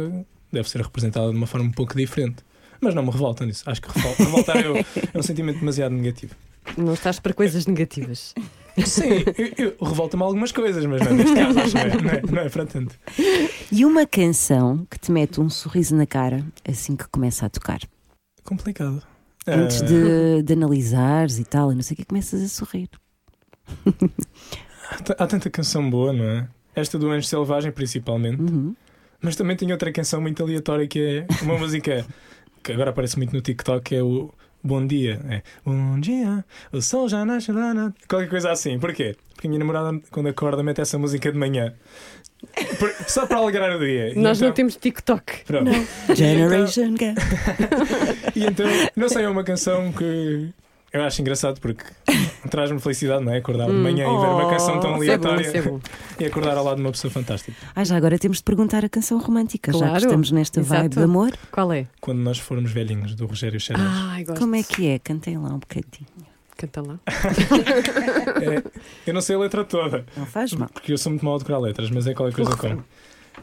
deve 0.52 0.68
ser 0.68 0.82
representada 0.82 1.30
de 1.30 1.36
uma 1.36 1.46
forma 1.46 1.66
um 1.66 1.72
pouco 1.72 1.96
diferente. 1.96 2.36
Mas 2.80 2.94
não 2.94 3.02
me 3.02 3.10
revolta 3.10 3.44
nisso. 3.44 3.64
Acho 3.66 3.82
que 3.82 3.88
revol- 3.98 4.14
revoltar 4.18 4.56
é, 4.58 4.62
é 5.14 5.18
um 5.18 5.22
sentimento 5.22 5.58
demasiado 5.58 5.92
negativo. 5.94 6.34
Não 6.76 6.92
estás 6.94 7.18
para 7.18 7.32
coisas 7.32 7.66
negativas. 7.66 8.34
Sim, 8.86 9.24
eu, 9.56 9.74
eu 9.80 9.84
revolta-me 9.84 10.22
algumas 10.22 10.52
coisas, 10.52 10.84
mas 10.86 11.00
não, 11.02 11.14
neste 11.14 11.34
caso 11.34 11.58
acho 11.60 11.72
que 11.72 11.78
não 11.78 11.82
é, 11.82 12.02
não 12.02 12.10
é, 12.10 12.22
não 12.32 12.42
é 12.42 12.48
para 12.48 12.66
tanto. 12.66 12.98
E 13.72 13.84
uma 13.84 14.06
canção 14.06 14.86
que 14.90 14.98
te 14.98 15.10
mete 15.12 15.40
um 15.40 15.48
sorriso 15.50 15.94
na 15.96 16.06
cara 16.06 16.44
assim 16.68 16.96
que 16.96 17.06
começa 17.08 17.46
a 17.46 17.48
tocar. 17.48 17.80
Complicado. 18.44 19.02
Antes 19.46 19.82
Ah, 19.82 19.86
de, 19.86 20.42
de 20.42 20.52
analisares 20.52 21.38
e 21.38 21.44
tal, 21.44 21.72
e 21.72 21.74
não 21.74 21.82
sei 21.82 21.94
o 21.94 21.96
que, 21.96 22.04
começas 22.04 22.42
a 22.42 22.48
sorrir. 22.48 22.88
há 25.16 25.24
há 25.24 25.26
tanta 25.26 25.50
canção 25.50 25.88
boa, 25.88 26.12
não 26.12 26.24
é? 26.24 26.48
Esta 26.74 26.98
do 26.98 27.10
Anjo 27.10 27.26
Selvagem, 27.26 27.72
principalmente. 27.72 28.40
Uhum. 28.40 28.74
Mas 29.20 29.34
também 29.36 29.56
tem 29.56 29.70
outra 29.72 29.90
canção 29.92 30.20
muito 30.20 30.42
aleatória 30.42 30.86
que 30.86 31.26
é 31.28 31.44
uma 31.44 31.56
música 31.58 32.06
que 32.62 32.72
agora 32.72 32.90
aparece 32.90 33.16
muito 33.16 33.32
no 33.34 33.40
TikTok, 33.40 33.82
que 33.84 33.96
é 33.96 34.02
o 34.02 34.32
Bom 34.62 34.86
Dia. 34.86 35.20
É 35.28 35.42
Bom 35.64 35.98
dia, 36.00 36.44
o 36.72 36.80
sol 36.82 37.08
já 37.08 37.24
nasce 37.24 37.52
lá 37.52 37.72
na... 37.72 37.92
Qualquer 38.08 38.28
coisa 38.28 38.50
assim. 38.50 38.78
Porquê? 38.78 39.16
Porque 39.34 39.46
a 39.46 39.50
minha 39.50 39.58
namorada, 39.60 39.98
quando 40.10 40.28
acorda, 40.28 40.62
mete 40.62 40.80
essa 40.80 40.98
música 40.98 41.30
de 41.30 41.38
manhã. 41.38 41.74
Por- 42.78 42.92
Só 43.08 43.26
para 43.26 43.38
alegrar 43.38 43.76
o 43.76 43.78
dia. 43.78 44.10
E 44.10 44.14
Nós 44.18 44.40
não 44.40 44.48
então- 44.48 44.54
temos 44.56 44.76
TikTok. 44.76 45.44
Pronto. 45.44 45.70
Generation 46.14 46.94
Gap. 46.94 47.16
E 48.36 48.44
então, 48.44 48.66
não 48.94 49.08
sei, 49.08 49.24
é 49.24 49.28
uma 49.28 49.42
canção 49.42 49.92
que 49.92 50.48
eu 50.92 51.02
acho 51.02 51.20
engraçado 51.20 51.60
porque 51.60 51.84
traz-me 52.50 52.78
felicidade, 52.80 53.24
não 53.24 53.32
é? 53.32 53.38
Acordar 53.38 53.66
de 53.66 53.72
Hum. 53.72 53.82
manhã 53.82 54.04
e 54.06 54.08
ver 54.20 54.26
uma 54.26 54.48
canção 54.50 54.80
tão 54.80 54.94
Oh, 54.98 55.02
Isso 55.02 55.12
é 55.12 55.18
bom, 55.18 55.28
aleatória 55.28 55.58
é 56.18 56.22
e 56.22 56.26
acordar 56.26 56.56
ao 56.56 56.64
lado 56.64 56.76
de 56.76 56.82
uma 56.82 56.90
pessoa 56.92 57.10
fantástica. 57.10 57.56
Ah, 57.74 57.84
já 57.84 57.96
agora 57.96 58.18
temos 58.18 58.38
de 58.38 58.44
perguntar 58.44 58.84
a 58.84 58.88
canção 58.88 59.18
romântica, 59.18 59.72
já 59.72 59.78
Claro. 59.78 59.92
que 59.94 59.98
estamos 60.06 60.30
nesta 60.30 60.60
Exato. 60.60 60.80
vibe 60.82 60.94
de 60.96 61.02
amor. 61.02 61.32
Qual 61.52 61.72
é? 61.72 61.86
Quando 62.00 62.18
nós 62.18 62.38
formos 62.38 62.70
velhinhos, 62.72 63.14
do 63.14 63.26
Rogério. 63.26 63.58
Ai, 63.76 64.24
gosto. 64.24 64.40
Como 64.40 64.54
é 64.56 64.62
que 64.62 64.88
é? 64.88 64.98
Cantem 64.98 65.36
lá 65.38 65.50
um 65.50 65.58
bocadinho. 65.58 66.06
Canta 66.56 66.82
lá. 66.82 66.98
É, 68.40 68.62
eu 69.06 69.14
não 69.14 69.20
sei 69.20 69.36
a 69.36 69.38
letra 69.38 69.64
toda, 69.64 70.04
Não 70.16 70.26
faz 70.26 70.52
mal. 70.52 70.68
porque 70.72 70.92
eu 70.92 70.98
sou 70.98 71.10
muito 71.10 71.24
mal 71.24 71.34
a 71.36 71.38
decorar 71.38 71.58
letras, 71.58 71.90
mas 71.90 72.06
é 72.06 72.14
qualquer 72.14 72.34
coisa 72.34 72.56
como. 72.56 72.84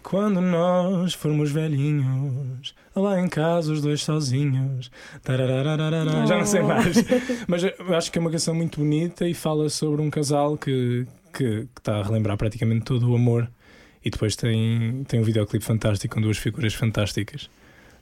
Quando 0.03 0.41
nós 0.41 1.13
formos 1.13 1.51
velhinhos, 1.51 2.75
lá 3.01 3.19
em 3.19 3.27
casa 3.27 3.71
os 3.71 3.81
dois 3.81 4.03
sozinhos. 4.03 4.91
tararararara, 5.23 6.25
Já 6.25 6.37
não 6.37 6.45
sei 6.45 6.61
mais. 6.61 6.97
Mas 7.47 7.63
acho 7.95 8.11
que 8.11 8.17
é 8.17 8.21
uma 8.21 8.31
canção 8.31 8.53
muito 8.55 8.79
bonita 8.79 9.27
e 9.27 9.33
fala 9.33 9.69
sobre 9.69 10.01
um 10.01 10.09
casal 10.09 10.57
que, 10.57 11.05
que, 11.33 11.61
que 11.61 11.67
está 11.77 11.97
a 11.97 12.03
relembrar 12.03 12.37
praticamente 12.37 12.85
todo 12.85 13.11
o 13.11 13.15
amor. 13.15 13.49
E 14.03 14.09
depois 14.09 14.35
tem, 14.35 15.03
tem 15.07 15.19
um 15.19 15.23
videoclipe 15.23 15.65
fantástico 15.65 16.15
com 16.15 16.21
duas 16.21 16.37
figuras 16.37 16.73
fantásticas. 16.73 17.49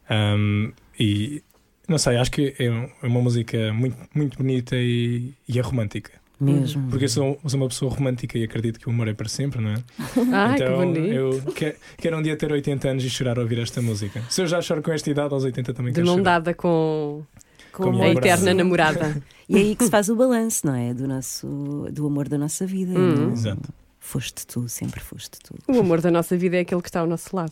Um, 0.09 0.71
e 0.99 1.41
não 1.87 1.97
sei, 1.97 2.17
acho 2.17 2.31
que 2.31 2.55
é 2.59 2.65
é 2.65 3.07
uma 3.07 3.21
música 3.21 3.73
muito, 3.73 3.97
muito 4.13 4.37
bonita 4.37 4.75
e, 4.75 5.33
e 5.47 5.59
é 5.59 5.61
romântica. 5.61 6.22
Mesmo. 6.39 6.89
Porque 6.89 7.05
eu 7.05 7.09
sou, 7.09 7.39
sou 7.45 7.59
uma 7.59 7.67
pessoa 7.69 7.91
romântica 7.93 8.37
e 8.37 8.43
acredito 8.43 8.79
que 8.79 8.87
o 8.87 8.91
amor 8.91 9.07
é 9.07 9.13
para 9.13 9.29
sempre, 9.29 9.61
não 9.61 9.69
é? 9.71 9.75
Ai, 10.33 10.57
que 10.57 10.63
então 10.63 10.77
bonito. 10.77 11.13
eu 11.13 11.41
que- 11.53 11.75
quero 11.97 12.17
um 12.17 12.21
dia 12.21 12.35
ter 12.35 12.51
80 12.51 12.89
anos 12.89 13.03
e 13.03 13.09
chorar 13.09 13.37
ao 13.37 13.43
ouvir 13.43 13.59
esta 13.59 13.81
música. 13.81 14.21
Se 14.29 14.41
eu 14.41 14.47
já 14.47 14.61
choro 14.61 14.81
com 14.81 14.91
esta 14.91 15.09
idade, 15.09 15.33
aos 15.33 15.43
80 15.43 15.73
também 15.73 15.91
De 15.93 15.95
quero 15.97 16.07
mão 16.07 16.17
chorar. 16.17 16.39
dada 16.39 16.53
com 16.53 17.23
Com 17.71 18.01
a 18.01 18.09
eterna 18.09 18.53
namorada. 18.53 19.21
E 19.49 19.57
é 19.57 19.59
aí 19.59 19.75
que 19.75 19.83
se 19.83 19.89
faz 19.91 20.07
o 20.07 20.15
balanço, 20.15 20.65
não 20.65 20.73
é? 20.73 20.93
Do, 20.93 21.05
nosso, 21.05 21.87
do 21.91 22.07
amor 22.07 22.29
da 22.29 22.37
nossa 22.37 22.65
vida. 22.65 22.97
Hum. 22.97 23.13
não? 23.27 23.33
Exato. 23.33 23.69
Foste 23.99 24.47
tu, 24.47 24.67
sempre 24.69 25.01
foste 25.01 25.37
tu. 25.43 25.53
O 25.67 25.79
amor 25.81 25.99
da 25.99 26.09
nossa 26.09 26.35
vida 26.37 26.55
é 26.57 26.61
aquele 26.61 26.81
que 26.81 26.87
está 26.87 27.01
ao 27.01 27.07
nosso 27.07 27.35
lado. 27.35 27.51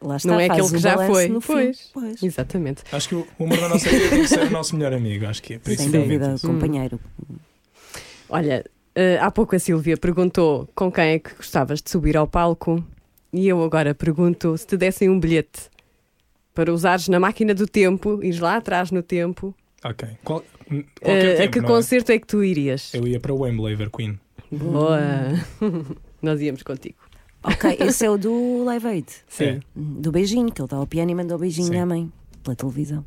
Lá 0.00 0.16
está, 0.16 0.28
Não 0.30 0.38
é 0.40 0.46
aquele 0.46 0.68
que 0.68 0.78
já 0.78 0.96
foi. 1.06 1.28
No 1.28 1.40
fim. 1.40 1.52
Pois. 1.52 1.90
Pois. 1.92 2.22
Exatamente. 2.22 2.82
Acho 2.92 3.08
que 3.08 3.14
o 3.16 3.26
o 3.38 3.44
amor 3.44 3.58
da 3.60 3.68
nossa 3.68 3.88
vida 3.88 4.08
tem 4.08 4.22
que 4.22 4.28
ser 4.28 4.40
o 4.44 4.50
nosso 4.50 4.76
melhor 4.76 4.92
amigo, 4.94 5.26
acho 5.26 5.42
que 5.42 5.54
é. 5.54 5.56
Sem 5.56 5.62
principalmente 5.76 6.02
dúvida, 6.04 6.34
isso. 6.34 6.46
companheiro. 6.46 7.00
Olha, 8.28 8.64
eh, 8.94 9.18
há 9.20 9.30
pouco 9.30 9.54
a 9.54 9.58
Silvia 9.58 9.96
perguntou 9.96 10.68
com 10.74 10.90
quem 10.90 11.04
é 11.04 11.18
que 11.18 11.34
gostavas 11.34 11.80
de 11.80 11.90
subir 11.90 12.16
ao 12.16 12.26
palco 12.26 12.84
e 13.32 13.46
eu 13.48 13.62
agora 13.62 13.94
pergunto 13.94 14.56
se 14.56 14.66
te 14.66 14.76
dessem 14.76 15.08
um 15.08 15.20
bilhete 15.20 15.70
para 16.54 16.72
usares 16.72 17.08
na 17.08 17.20
máquina 17.20 17.54
do 17.54 17.66
tempo, 17.66 18.22
ires 18.22 18.40
lá 18.40 18.56
atrás 18.56 18.90
no 18.90 19.02
tempo, 19.02 19.54
Ok. 19.84 20.08
Qual, 20.24 20.42
eh, 20.70 20.84
qualquer 21.00 21.34
a 21.34 21.36
tempo, 21.38 21.52
que 21.52 21.58
é? 21.58 21.62
concerto 21.62 22.12
é 22.12 22.18
que 22.18 22.26
tu 22.26 22.42
irias? 22.42 22.92
Eu 22.94 23.06
ia 23.06 23.20
para 23.20 23.32
o 23.32 23.40
Wembley 23.40 23.74
ver 23.76 23.90
Queen. 23.90 24.18
Boa! 24.50 24.98
Nós 26.22 26.40
íamos 26.40 26.62
contigo. 26.62 26.96
Ok, 27.44 27.76
esse 27.80 28.04
é 28.04 28.10
o 28.10 28.16
do 28.16 28.64
Live 28.64 28.86
Aid. 28.86 29.06
Sim. 29.28 29.60
Do 29.74 30.10
beijinho, 30.10 30.50
que 30.50 30.60
ele 30.60 30.66
estava 30.66 30.82
ao 30.82 30.86
piano 30.86 31.10
e 31.10 31.14
mandou 31.14 31.36
o 31.36 31.40
beijinho 31.40 31.68
Sim. 31.68 31.78
à 31.78 31.86
mãe. 31.86 32.10
Pela 32.42 32.56
televisão. 32.56 33.04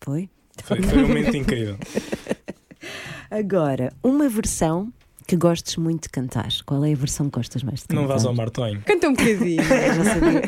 Foi? 0.00 0.28
Foi, 0.62 0.80
foi 0.82 1.02
um 1.02 1.08
momento 1.08 1.36
incrível. 1.36 1.76
Agora, 3.30 3.92
uma 4.02 4.28
versão 4.28 4.92
que 5.26 5.36
gostes 5.36 5.76
muito 5.76 6.02
de 6.04 6.08
cantar. 6.08 6.48
Qual 6.66 6.84
é 6.84 6.92
a 6.92 6.96
versão 6.96 7.30
que 7.30 7.36
gostas 7.38 7.62
mais 7.62 7.80
de 7.80 7.86
cantar? 7.86 8.00
Não 8.02 8.08
vás 8.08 8.24
ao 8.24 8.34
Martonho. 8.34 8.82
Canta 8.84 9.08
um 9.08 9.12
bocadinho. 9.12 9.62
Já 9.62 10.04
sabia. 10.04 10.42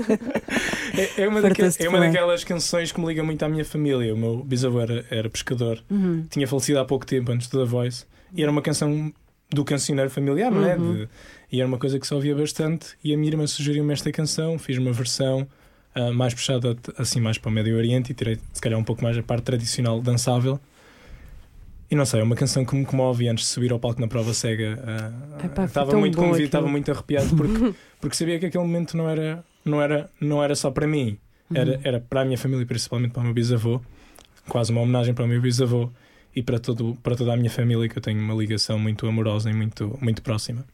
É, 0.95 1.23
é 1.23 1.29
uma, 1.29 1.39
é 1.79 1.89
uma 1.89 2.01
daquelas 2.01 2.43
canções 2.43 2.91
que 2.91 3.01
me 3.01 3.07
liga 3.07 3.23
muito 3.23 3.43
à 3.45 3.49
minha 3.49 3.65
família. 3.65 4.13
O 4.13 4.19
meu 4.19 4.43
bisavô 4.43 4.81
era, 4.81 5.07
era 5.11 5.31
pescador, 5.31 5.83
Uhum. 5.89 6.27
tinha 6.29 6.49
falecido 6.49 6.81
há 6.81 6.85
pouco 6.85 7.07
tempo 7.07 7.31
antes 7.31 7.47
do 7.49 7.61
The 7.61 7.65
Voice, 7.65 8.05
e 8.35 8.43
era 8.43 8.51
uma 8.51 8.61
canção 8.63 9.13
do 9.51 9.65
cancioneiro 9.65 10.11
familiar, 10.11 10.51
não 10.51 10.65
é? 10.69 10.77
Uhum. 10.77 10.95
De- 10.95 11.09
e 11.53 11.61
era 11.61 11.69
uma 11.69 11.79
coisa 11.79 12.01
que 12.01 12.07
se 12.07 12.13
ouvia 12.15 12.35
bastante. 12.35 12.89
E 13.05 13.15
a 13.15 13.17
minha 13.17 13.31
irmã 13.31 13.47
sugeriu-me 13.47 13.93
esta 13.93 14.11
canção, 14.11 14.59
fiz 14.59 14.79
uma 14.79 14.93
versão 14.93 15.47
ah, 15.95 16.11
mais 16.11 16.35
puxada 16.35 16.77
assim 16.99 17.21
mais 17.21 17.39
para 17.39 17.51
o 17.51 17.53
Médio 17.53 17.77
Oriente 17.77 18.11
e 18.11 18.15
tirei 18.15 18.39
se 18.53 18.61
calhar 18.61 18.79
um 18.79 18.85
pouco 18.85 19.03
mais 19.05 19.17
a 19.17 19.23
parte 19.23 19.45
tradicional 19.45 20.01
dançável. 20.01 20.59
E 21.93 21.95
não 21.95 22.07
sei, 22.07 22.21
é 22.21 22.23
uma 22.23 22.35
canção 22.35 22.65
que 22.65 22.75
me 22.75 22.87
comove 22.87 23.27
e 23.27 23.29
antes 23.29 23.45
de 23.45 23.51
subir 23.51 23.71
ao 23.71 23.79
palco 23.79 24.01
na 24.01 24.09
prova 24.09 24.33
cega. 24.33 24.83
ah, 24.83 25.45
Epá, 25.45 25.55
foi 25.57 25.65
estava 25.67 25.99
muito 25.99 26.19
aquilo. 26.19 26.41
estava 26.41 26.67
muito 26.67 26.91
arrepiado 26.91 27.37
porque, 27.37 27.75
porque 28.01 28.17
sabia 28.17 28.39
que 28.39 28.47
aquele 28.47 28.65
momento 28.65 28.97
não 28.97 29.11
era, 29.11 29.45
não 29.63 29.83
era, 29.83 30.09
não 30.19 30.43
era 30.43 30.55
só 30.55 30.71
para 30.71 30.87
mim, 30.87 31.19
era, 31.55 31.79
era 31.85 32.01
para 32.01 32.23
a 32.23 32.25
minha 32.25 32.39
família, 32.39 32.65
principalmente 32.65 33.13
para 33.13 33.21
o 33.21 33.25
meu 33.25 33.35
bisavô, 33.35 33.79
quase 34.49 34.73
uma 34.73 34.81
homenagem 34.81 35.13
para 35.13 35.27
o 35.27 35.29
meu 35.29 35.39
bisavô 35.39 35.91
e 36.35 36.43
para, 36.43 36.59
todo, 36.59 36.97
para 37.03 37.15
toda 37.15 37.35
a 37.35 37.37
minha 37.37 37.51
família, 37.51 37.87
que 37.87 37.99
eu 37.99 38.01
tenho 38.01 38.19
uma 38.21 38.33
ligação 38.33 38.79
muito 38.79 39.07
amorosa 39.07 39.51
e 39.51 39.53
muito, 39.53 39.99
muito 40.01 40.23
próxima. 40.23 40.65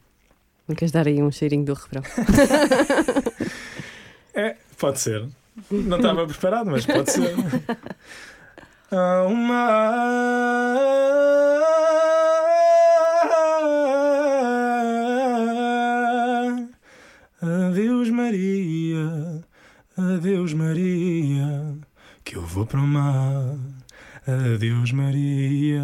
Não 0.69 0.73
queres 0.73 0.93
dar 0.93 1.05
aí 1.05 1.21
um 1.21 1.29
cheirinho 1.29 1.65
do 1.65 1.73
refrão? 1.73 2.01
É, 4.33 4.55
pode 4.77 4.99
ser. 5.01 5.27
Não 5.69 5.97
estava 5.97 6.25
preparado, 6.25 6.69
mas 6.71 6.85
pode 6.85 7.11
ser. 7.11 7.33
Uma. 8.91 10.79
Adeus, 17.41 18.09
Maria. 18.09 19.43
Adeus, 19.95 20.53
Maria. 20.53 21.77
Que 22.23 22.35
eu 22.35 22.41
vou 22.41 22.65
para 22.65 22.79
o 22.79 22.87
mar. 22.87 23.55
Adeus, 24.27 24.91
Maria. 24.91 25.83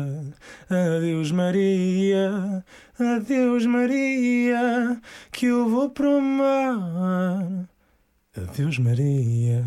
Adeus, 0.70 1.32
Maria. 1.32 2.64
Adeus, 3.00 3.66
Maria. 3.66 5.00
Que 5.32 5.46
eu 5.48 5.70
vou 5.70 5.90
para 5.90 6.10
o 6.10 6.22
mar. 6.22 7.68
Adeus, 8.36 8.80
Maria. 8.80 9.64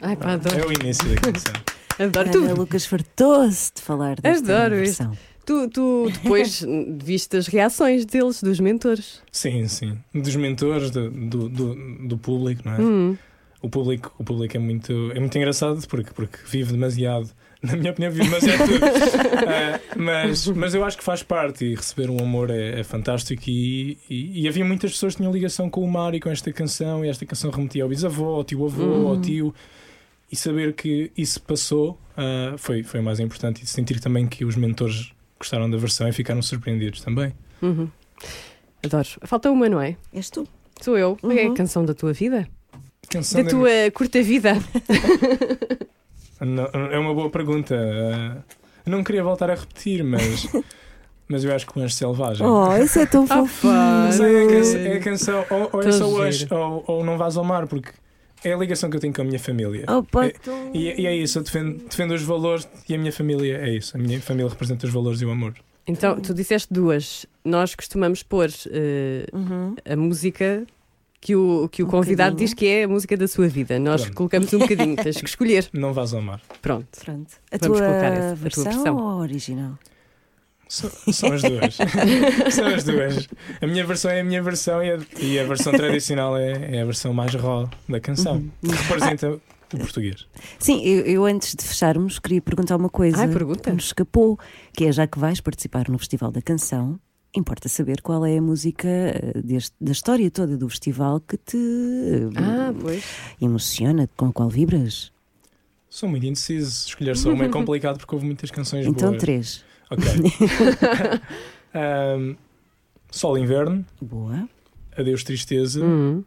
Ai, 0.00 0.16
pá, 0.16 0.32
É 0.32 0.66
o 0.66 0.72
início 0.72 1.08
da 1.14 1.20
canção. 1.20 1.71
Adoro. 1.98 2.28
Ana 2.38 2.48
Tu, 2.54 2.54
Lucas 2.60 2.86
fartou-se 2.86 3.72
de 3.74 3.82
falar 3.82 4.20
desta 4.20 4.56
Adoro 4.64 4.76
versão. 4.76 5.12
tu, 5.44 5.68
tu 5.68 6.10
depois 6.12 6.64
viste 7.02 7.36
as 7.36 7.46
reações 7.46 8.04
deles, 8.04 8.42
dos 8.42 8.60
mentores. 8.60 9.20
Sim, 9.30 9.66
sim. 9.68 9.98
Dos 10.14 10.36
mentores, 10.36 10.90
do, 10.90 11.10
do, 11.10 11.48
do, 11.48 11.74
do 12.08 12.18
público, 12.18 12.62
não 12.64 12.74
é? 12.74 12.80
Hum. 12.80 13.16
O 13.60 13.68
público, 13.68 14.12
o 14.18 14.24
público 14.24 14.56
é, 14.56 14.60
muito, 14.60 15.12
é 15.14 15.20
muito 15.20 15.38
engraçado 15.38 15.86
porque, 15.86 16.10
porque 16.12 16.36
vive 16.46 16.72
demasiado. 16.72 17.30
Na 17.62 17.76
minha 17.76 17.92
opinião, 17.92 18.10
vive 18.10 18.24
demasiado 18.24 18.66
tudo. 18.66 18.80
Ah, 19.44 19.80
mas, 19.96 20.46
mas 20.48 20.74
eu 20.74 20.84
acho 20.84 20.96
que 20.98 21.04
faz 21.04 21.22
parte 21.22 21.64
e 21.64 21.74
receber 21.74 22.08
um 22.10 22.18
amor 22.18 22.50
é, 22.50 22.80
é 22.80 22.84
fantástico. 22.84 23.42
E, 23.46 23.98
e, 24.10 24.42
e 24.42 24.48
havia 24.48 24.64
muitas 24.64 24.92
pessoas 24.92 25.14
que 25.14 25.18
tinham 25.18 25.32
ligação 25.32 25.68
com 25.70 25.82
o 25.84 25.88
mar 25.90 26.12
e 26.14 26.18
com 26.20 26.28
esta 26.30 26.52
canção. 26.52 27.04
E 27.04 27.08
esta 27.08 27.24
canção 27.24 27.50
remetia 27.52 27.82
ao 27.84 27.88
bisavô, 27.88 28.34
ao 28.34 28.42
tio-avô, 28.44 28.82
Uhum. 28.82 29.08
ao 29.08 29.20
tio. 29.20 29.54
E 30.32 30.36
saber 30.36 30.72
que 30.72 31.12
isso 31.16 31.40
passou 31.42 31.98
ah, 32.16 32.54
foi, 32.56 32.82
foi 32.82 33.00
o 33.00 33.02
mais 33.02 33.20
importante. 33.20 33.62
E 33.62 33.66
sentir 33.66 34.00
também 34.00 34.26
que 34.26 34.44
os 34.44 34.56
mentores 34.56 35.12
gostaram 35.38 35.70
da 35.70 35.76
versão 35.76 36.08
e 36.08 36.12
ficaram 36.12 36.40
surpreendidos 36.40 37.02
também. 37.02 37.34
Uhum. 37.60 37.88
Adoro. 38.84 39.08
Falta 39.24 39.50
uma, 39.50 39.68
não 39.68 39.80
é? 39.80 39.96
És 40.12 40.30
tu. 40.30 40.46
Sou 40.80 40.96
eu. 40.98 41.16
Qual 41.20 41.32
é 41.32 41.44
a 41.44 41.48
Uhum. 41.48 41.54
canção 41.54 41.84
da 41.84 41.94
tua 41.94 42.12
vida? 42.12 42.48
Canção 43.10 43.42
Da 43.44 43.50
tua 43.50 43.68
curta 43.94 44.22
vida. 44.22 44.54
Não, 46.40 46.64
é 46.90 46.98
uma 46.98 47.14
boa 47.14 47.30
pergunta. 47.30 47.74
Uh, 47.76 48.42
não 48.90 49.04
queria 49.04 49.22
voltar 49.22 49.48
a 49.50 49.54
repetir, 49.54 50.02
mas, 50.02 50.48
mas 51.28 51.44
eu 51.44 51.54
acho 51.54 51.66
que 51.66 51.78
o 51.78 51.82
Anjo 51.82 51.94
Selvagem. 51.94 52.44
Oh, 52.46 52.76
isso 52.76 52.98
é 52.98 53.06
tão 53.06 53.24
Ah, 53.24 53.46
fofinho. 53.46 53.72
pá. 53.72 54.04
Não 54.06 54.12
sei, 54.12 54.36
é 54.36 54.42
a 54.44 54.48
canção, 54.50 54.80
é 54.80 54.96
a 54.96 55.00
canção 55.00 55.46
ou, 55.50 55.70
ou 55.72 55.82
é 55.82 55.92
só 55.92 56.08
o. 56.08 56.20
Anjo 56.22 56.46
ou, 56.50 56.84
ou 56.88 57.04
Não 57.04 57.16
Vás 57.16 57.36
ao 57.36 57.44
Mar, 57.44 57.66
porque 57.68 57.90
é 58.44 58.52
a 58.52 58.56
ligação 58.56 58.88
que 58.90 58.96
eu 58.96 59.00
tenho 59.00 59.12
com 59.14 59.22
a 59.22 59.24
minha 59.24 59.38
família. 59.38 59.84
Opa, 59.88 60.26
É- 60.26 60.32
E, 60.74 61.02
e 61.02 61.06
é 61.06 61.14
isso, 61.16 61.38
eu 61.38 61.42
defendo, 61.42 61.82
defendo 61.88 62.14
os 62.14 62.22
valores 62.22 62.68
e 62.88 62.94
a 62.94 62.98
minha 62.98 63.12
família 63.12 63.58
é 63.58 63.76
isso. 63.76 63.96
A 63.96 64.00
minha 64.00 64.20
família 64.20 64.48
representa 64.50 64.86
os 64.86 64.92
valores 64.92 65.20
e 65.20 65.24
o 65.26 65.30
amor. 65.30 65.54
Então, 65.86 66.20
tu 66.20 66.32
disseste 66.32 66.72
duas. 66.72 67.26
Nós 67.44 67.74
costumamos 67.74 68.22
pôr 68.22 68.48
eh, 68.70 69.26
Uhum. 69.32 69.74
a 69.84 69.96
música 69.96 70.64
que 71.20 71.34
o, 71.36 71.68
que 71.68 71.82
o 71.82 71.86
Um 71.86 71.90
convidado 71.90 72.30
bocadinho. 72.32 72.46
diz 72.48 72.54
que 72.54 72.66
é 72.66 72.84
a 72.84 72.88
música 72.88 73.16
da 73.16 73.26
sua 73.28 73.46
vida. 73.48 73.78
Nós 73.78 74.02
Pronto. 74.02 74.16
colocamos 74.16 74.52
um 74.54 74.58
bocadinho, 74.60 74.96
tens 74.96 75.20
que 75.20 75.26
escolher. 75.28 75.68
Não 75.72 75.92
Vás 75.92 76.14
ao 76.14 76.22
Mar. 76.22 76.40
Pronto. 76.60 76.86
Pronto. 77.04 77.32
A 77.50 77.58
Vamos 77.58 77.78
tua, 77.78 77.86
colocar 77.88 78.12
essa, 78.12 78.24
a 78.24 78.26
tua 78.28 78.34
versão, 78.36 78.64
versão. 78.64 78.96
ou 78.96 79.08
a 79.08 79.16
original? 79.16 79.78
São, 80.72 80.90
são 81.12 81.32
as 81.34 81.42
duas. 81.42 81.76
são 82.54 82.66
as 82.66 82.82
duas. 82.84 83.28
A 83.60 83.66
minha 83.66 83.84
versão 83.84 84.10
é 84.10 84.20
a 84.20 84.24
minha 84.24 84.42
versão 84.42 84.82
e 84.82 84.90
a, 84.90 84.98
e 85.20 85.38
a 85.38 85.44
versão 85.44 85.70
tradicional 85.70 86.34
é, 86.36 86.76
é 86.76 86.80
a 86.80 86.84
versão 86.86 87.12
mais 87.12 87.34
raw 87.34 87.68
da 87.86 88.00
canção, 88.00 88.36
Uhum. 88.36 88.50
que 88.62 88.70
representa 88.70 89.32
o 89.74 89.78
português. 89.78 90.26
Sim, 90.58 90.82
eu, 90.82 91.00
eu 91.04 91.24
antes 91.26 91.54
de 91.54 91.62
fecharmos 91.62 92.18
queria 92.18 92.40
perguntar 92.40 92.76
uma 92.76 92.88
coisa 92.88 93.18
Ai, 93.18 93.28
pergunta. 93.28 93.64
que 93.68 93.72
nos 93.76 93.84
escapou, 93.84 94.38
que 94.72 94.86
é 94.86 94.92
já 94.92 95.06
que 95.06 95.18
vais 95.18 95.42
participar 95.42 95.90
no 95.90 95.98
Festival 95.98 96.30
da 96.32 96.40
Canção, 96.40 96.98
importa 97.36 97.68
saber 97.68 98.00
qual 98.00 98.24
é 98.24 98.38
a 98.38 98.42
música 98.42 98.88
eh, 98.88 99.32
deste- 99.44 99.74
da 99.78 99.92
história 99.92 100.30
toda 100.30 100.56
do 100.56 100.68
festival 100.70 101.20
que 101.20 101.36
te 101.36 101.58
Ah, 102.36 102.72
pois. 102.80 103.04
emociona, 103.40 104.08
com 104.16 104.26
a 104.26 104.32
qual 104.32 104.48
vibras. 104.48 105.12
Sou 105.90 106.08
muito 106.08 106.24
indeciso. 106.24 106.88
Escolher 106.88 107.14
só 107.16 107.30
uma 107.30 107.44
é 107.44 107.48
complicado 107.50 107.98
porque 107.98 108.14
houve 108.14 108.24
muitas 108.26 108.50
canções 108.50 108.86
Então 108.86 109.10
boas. 109.10 109.20
três. 109.20 109.64
Ok. 109.92 110.04
Ahm, 111.74 112.36
Sol 113.10 113.38
Inverno, 113.38 113.84
Boa. 114.00 114.48
Adeus 114.96 115.24
Tristeza. 115.24 115.82
Hum, 115.84 116.22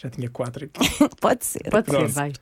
Já 0.00 0.10
tinha 0.10 0.28
quatro 0.30 0.64
aqui. 0.66 0.80
Pode 1.20 1.44
ser. 1.44 1.62
pode 1.70 1.86
ser, 1.90 1.96
Pronto. 1.96 2.12
vai. 2.12 2.32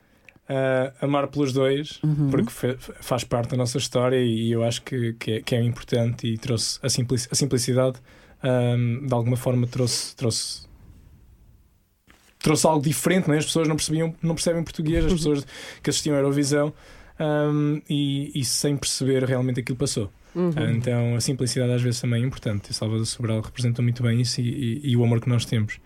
ah, 0.48 0.92
amar 1.00 1.28
pelos 1.28 1.52
dois, 1.52 2.00
Uhum. 2.02 2.30
porque 2.30 2.50
fa- 2.50 2.76
faz 3.00 3.24
parte 3.24 3.50
da 3.50 3.56
nossa 3.56 3.78
história 3.78 4.20
e 4.22 4.50
eu 4.52 4.62
acho 4.64 4.82
que, 4.82 5.12
que, 5.14 5.30
é, 5.32 5.40
que 5.42 5.54
é 5.54 5.62
importante 5.62 6.26
e 6.26 6.36
trouxe 6.38 6.78
a, 6.82 6.88
simplici- 6.88 7.28
a 7.30 7.34
simplicidade, 7.34 7.98
ahm, 8.42 9.06
de 9.06 9.14
alguma 9.14 9.36
forma, 9.36 9.66
trouxe. 9.66 10.14
trouxe 10.16 10.70
Trouxe 12.38 12.66
algo 12.66 12.82
diferente, 12.82 13.28
não 13.28 13.34
é? 13.36 13.38
as 13.38 13.44
pessoas 13.46 13.68
não, 13.68 13.76
percebiam, 13.76 14.12
não 14.20 14.34
percebem 14.34 14.64
português, 14.64 15.04
as 15.04 15.12
pessoas 15.12 15.46
que 15.80 15.88
assistiam 15.90 16.16
à 16.16 16.18
Eurovisão 16.18 16.72
ahm, 17.22 17.80
e, 17.88 18.32
e 18.34 18.44
sem 18.44 18.76
perceber 18.76 19.24
realmente 19.24 19.60
aquilo 19.60 19.78
passou. 19.78 20.10
Uhum. 20.34 20.50
Então 20.76 21.14
a 21.14 21.20
simplicidade 21.20 21.72
às 21.72 21.82
vezes 21.82 22.00
também 22.00 22.22
é 22.22 22.26
importante. 22.26 22.70
E 22.70 22.74
Salvador 22.74 23.04
Sobral 23.06 23.40
representa 23.40 23.82
muito 23.82 24.02
bem 24.02 24.20
isso 24.20 24.40
e, 24.40 24.44
e- 24.84 24.90
e 24.90 24.96
o 24.96 25.04
amor 25.04 25.20
que 25.20 25.28
nós 25.28 25.44
temos. 25.44 25.78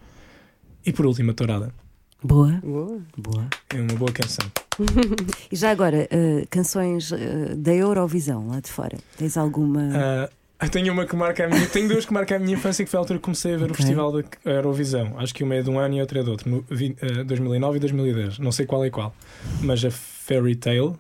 E 0.85 0.93
por 0.93 1.05
último, 1.07 1.33
a 1.33 1.35
Tourada. 1.35 1.75
Boa, 2.23 2.61
Boa. 2.63 3.01
boa. 3.17 3.47
É 3.75 3.81
uma 3.81 3.95
boa 3.95 4.13
canção. 4.13 4.47
E 5.51 5.57
já 5.57 5.71
agora, 5.71 6.07
eh, 6.11 6.47
canções 6.51 7.11
eh, 7.13 7.55
da 7.57 7.73
Eurovisão 7.75 8.47
lá 8.49 8.61
de 8.61 8.69
fora. 8.71 8.97
Tens 9.17 9.37
alguma. 9.37 10.29
Eu 10.61 10.69
tenho 10.71 10.93
uma 10.93 11.05
que 11.07 11.15
marca 11.17 11.45
a 11.45 11.49
minha. 11.49 11.67
Tenho 11.67 11.89
duas 11.89 12.05
que 12.07 12.13
marcam 12.13 12.37
a 12.37 12.41
minha 12.41 12.55
infância 12.55 12.85
que 12.85 12.91
foi 12.91 12.99
a 12.99 13.01
altura 13.01 13.19
que 13.19 13.25
comecei 13.25 13.55
a 13.55 13.57
ver 13.57 13.65
o 13.65 13.73
Ok. 13.73 13.77
Festival 13.77 14.13
da 14.13 14.25
Eurovisão. 14.53 15.15
Acho 15.19 15.35
que 15.35 15.43
uma 15.45 15.55
é 15.55 15.63
de 15.63 15.71
um 15.71 15.79
ano 15.79 15.95
e 15.97 16.01
outra 16.01 16.21
é 16.21 16.23
de 16.23 16.31
outro. 16.31 16.49
No, 16.51 16.65
vi- 16.71 16.97
ah, 17.03 17.23
2009 17.25 17.77
e 17.77 17.81
2010. 17.81 18.39
Não 18.39 18.51
sei 18.53 18.65
qual 18.67 18.85
é 18.85 18.91
qual. 18.91 19.15
Mas 19.63 19.85
a 19.85 19.91
Fairy 19.91 20.55
Tale. 20.57 20.95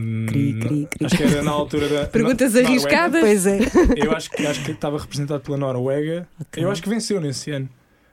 Hum, 0.00 0.26
Cri, 0.28 0.52
cri, 0.54 0.86
cri. 0.90 1.06
Acho 1.06 1.16
que 1.16 1.22
era 1.22 1.42
na 1.42 1.50
altura 1.50 1.88
da. 1.88 2.06
Perguntas 2.08 2.52
Noruega. 2.54 2.68
arriscadas? 2.70 3.20
Pois 3.20 3.46
é. 3.46 3.58
Eu 3.96 4.12
acho 4.12 4.30
que, 4.30 4.46
acho 4.46 4.64
que 4.64 4.70
estava 4.72 4.98
representado 4.98 5.40
pela 5.42 5.56
Noruega. 5.56 6.28
Ok. 6.40 6.62
Eu 6.64 6.70
acho 6.70 6.82
que 6.82 6.88
venceu 6.88 7.20
nesse 7.20 7.50
ano. 7.50 7.68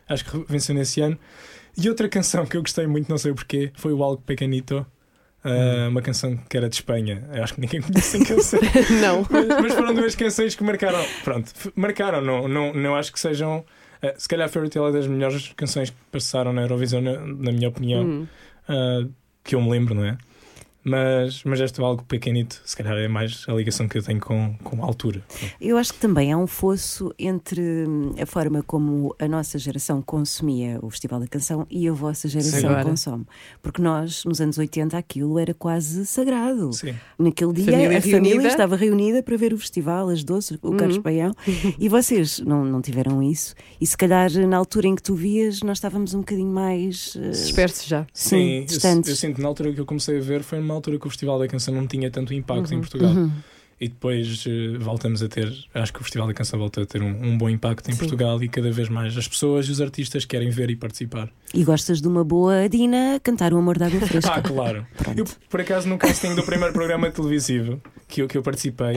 Acho 0.07 0.25
que 0.25 0.45
venceu 0.51 0.75
nesse 0.75 1.01
ano. 1.01 1.17
E 1.77 1.89
outra 1.89 2.07
canção 2.07 2.45
que 2.45 2.55
eu 2.57 2.61
gostei 2.61 2.85
muito, 2.85 3.09
não 3.09 3.17
sei 3.17 3.33
porquê, 3.33 3.71
foi 3.75 3.93
o 3.93 4.03
Algo 4.03 4.21
Pequenito. 4.21 4.85
ah, 5.43 5.87
uma 5.89 6.01
canção 6.01 6.37
que 6.49 6.55
era 6.57 6.69
de 6.69 6.75
Espanha. 6.75 7.27
Eu 7.33 7.43
acho 7.43 7.53
que 7.55 7.61
ninguém 7.61 7.81
conhece 7.81 8.17
a 8.17 8.25
canção. 8.25 8.59
Não. 9.01 9.25
mas, 9.29 9.47
mas 9.61 9.73
foram 9.73 9.93
duas 9.93 10.15
canções 10.15 10.53
que 10.55 10.63
marcaram. 10.63 11.03
Pronto, 11.23 11.51
marcaram. 11.75 12.21
Não, 12.21 12.47
não, 12.47 12.73
não 12.73 12.95
acho 12.95 13.11
que 13.11 13.19
sejam. 13.19 13.65
ah, 14.01 14.13
se 14.17 14.27
calhar 14.27 14.47
Fairy 14.49 14.69
Tale 14.69 14.89
é 14.89 14.91
das 14.91 15.07
melhores 15.07 15.51
canções 15.55 15.89
que 15.89 15.95
passaram 16.11 16.53
na 16.53 16.61
Eurovisão, 16.61 17.01
na, 17.01 17.13
na 17.19 17.51
minha 17.51 17.69
opinião, 17.69 18.03
Hum. 18.03 18.27
ah, 18.67 19.07
que 19.43 19.55
eu 19.55 19.61
me 19.61 19.69
lembro, 19.71 19.95
não 19.95 20.05
é? 20.05 20.17
Mas, 20.83 21.43
mas 21.43 21.59
este 21.61 21.79
algo 21.81 22.03
pequenito, 22.03 22.61
se 22.65 22.75
calhar 22.75 22.95
é 22.97 23.07
mais 23.07 23.45
a 23.47 23.53
ligação 23.53 23.87
que 23.87 23.97
eu 23.97 24.03
tenho 24.03 24.19
com, 24.19 24.53
com 24.63 24.83
a 24.83 24.85
altura. 24.85 25.23
Eu 25.61 25.77
acho 25.77 25.93
que 25.93 25.99
também 25.99 26.31
há 26.33 26.37
um 26.37 26.47
fosso 26.47 27.13
entre 27.17 27.61
hum, 27.87 28.13
a 28.21 28.25
forma 28.25 28.61
como 28.63 29.15
a 29.17 29.27
nossa 29.27 29.57
geração 29.57 30.01
consumia 30.01 30.79
o 30.81 30.89
Festival 30.89 31.19
da 31.21 31.27
Canção 31.27 31.65
e 31.69 31.87
a 31.87 31.93
vossa 31.93 32.27
geração 32.27 32.69
Agora. 32.69 32.83
consome. 32.83 33.25
Porque 33.61 33.81
nós, 33.81 34.25
nos 34.25 34.41
anos 34.41 34.57
80, 34.57 34.97
aquilo 34.97 35.39
era 35.39 35.53
quase 35.53 36.05
sagrado. 36.05 36.73
Sim. 36.73 36.93
Naquele 37.17 37.53
dia, 37.53 37.65
Família 37.71 37.97
a 37.97 38.01
família 38.01 38.21
reunida. 38.29 38.47
estava 38.47 38.75
reunida 38.75 39.23
para 39.23 39.37
ver 39.37 39.53
o 39.53 39.57
festival, 39.57 40.09
as 40.09 40.23
doces, 40.23 40.57
o 40.61 40.73
Carlos 40.75 40.97
Paião, 40.97 41.31
e 41.79 41.87
vocês 41.87 42.39
não, 42.39 42.65
não 42.65 42.81
tiveram 42.81 43.23
isso. 43.23 43.55
E 43.79 43.87
se 43.87 43.95
calhar, 43.95 44.29
na 44.47 44.57
altura 44.57 44.87
em 44.87 44.95
que 44.95 45.01
tu 45.03 45.15
vias, 45.15 45.61
nós 45.61 45.77
estávamos 45.77 46.13
um 46.13 46.19
bocadinho 46.19 46.51
mais. 46.51 47.15
eh, 47.21 47.29
Disperso 47.29 47.87
já. 47.87 48.05
sim, 48.13 48.59
eu, 48.59 48.65
distantes. 48.65 49.09
eu 49.09 49.15
sinto 49.15 49.35
que 49.35 49.41
na 49.41 49.47
altura 49.47 49.71
que 49.71 49.79
eu 49.79 49.85
comecei 49.85 50.17
a 50.17 50.21
ver 50.21 50.43
foi 50.43 50.59
numa 50.73 50.77
altura 50.79 50.97
que 50.99 51.07
o 51.07 51.09
Festival 51.09 51.39
da 51.39 51.47
Canção 51.47 51.73
não 51.73 51.87
tinha 51.87 52.09
tanto 52.09 52.33
impacto 52.33 52.71
Uhum. 52.71 52.77
em 52.77 52.81
Portugal. 52.81 53.11
Uhum. 53.11 53.31
E 53.81 53.87
depois 53.89 54.45
eh, 54.47 54.77
voltamos 54.77 55.21
a 55.21 55.27
ter, 55.27 55.51
acho 55.73 55.91
que 55.91 55.99
o 55.99 56.03
Festival 56.03 56.27
da 56.27 56.33
Canção 56.33 56.57
voltou 56.57 56.83
a 56.83 56.85
ter 56.85 57.01
um, 57.01 57.07
um 57.25 57.37
bom 57.37 57.49
impacto 57.49 57.89
em 57.89 57.93
Sim. 57.93 57.99
Portugal 57.99 58.41
e 58.41 58.47
cada 58.47 58.71
vez 58.71 58.87
mais 58.87 59.17
as 59.17 59.27
pessoas 59.27 59.65
e 59.67 59.71
os 59.71 59.81
artistas 59.81 60.23
querem 60.23 60.49
ver 60.51 60.69
e 60.69 60.75
participar. 60.75 61.29
E 61.53 61.63
gostas 61.65 61.99
de 61.99 62.07
uma 62.07 62.23
boa 62.23 62.69
Dina 62.69 63.19
cantar 63.21 63.51
o 63.53 63.57
amor 63.57 63.77
da 63.77 63.87
água 63.87 63.99
fresca. 64.07 64.31
Ah, 64.35 64.41
claro. 64.41 64.85
Pronto. 64.95 65.17
Eu, 65.19 65.25
por 65.49 65.59
acaso, 65.59 65.89
no 65.89 65.97
casting 65.97 66.33
do 66.33 66.43
primeiro 66.43 66.71
programa 66.71 67.11
televisivo 67.11 67.81
que 68.07 68.21
eu, 68.21 68.27
que 68.27 68.37
eu 68.37 68.43
participei, 68.43 68.95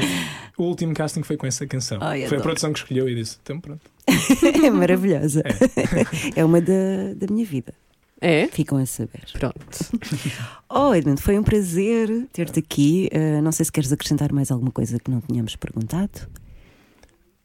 o 0.57 0.65
último 0.65 0.95
casting 0.95 1.23
foi 1.25 1.37
com 1.37 1.47
essa 1.47 1.67
canção. 1.67 1.99
Ai, 2.01 2.19
foi 2.21 2.27
adoro. 2.27 2.41
a 2.41 2.43
produção 2.45 2.73
que 2.73 2.79
escolheu 2.79 3.09
e 3.09 3.15
disse: 3.15 3.39
então 3.43 3.59
pronto. 3.59 3.81
é 4.65 4.71
maravilhosa. 4.71 5.43
É 6.37 6.45
uma 6.45 6.61
da, 6.61 7.15
da 7.17 7.27
minha 7.33 7.45
vida. 7.47 7.73
É? 8.21 8.47
Ficam 8.49 8.79
a 8.79 8.87
saber. 8.87 9.25
Pronto. 9.33 9.57
Oh, 10.69 10.93
Edmund, 10.95 11.23
foi 11.23 11.39
um 11.39 11.45
prazer 11.45 12.27
ter-te 12.33 12.59
aqui. 12.59 13.09
Uh, 13.15 13.41
não 13.41 13.53
sei 13.53 13.65
se 13.65 13.71
queres 13.73 13.93
acrescentar 13.93 14.33
mais 14.33 14.51
alguma 14.51 14.73
coisa 14.73 14.99
que 14.99 15.09
não 15.11 15.21
tínhamos 15.21 15.55
perguntado. 15.55 16.11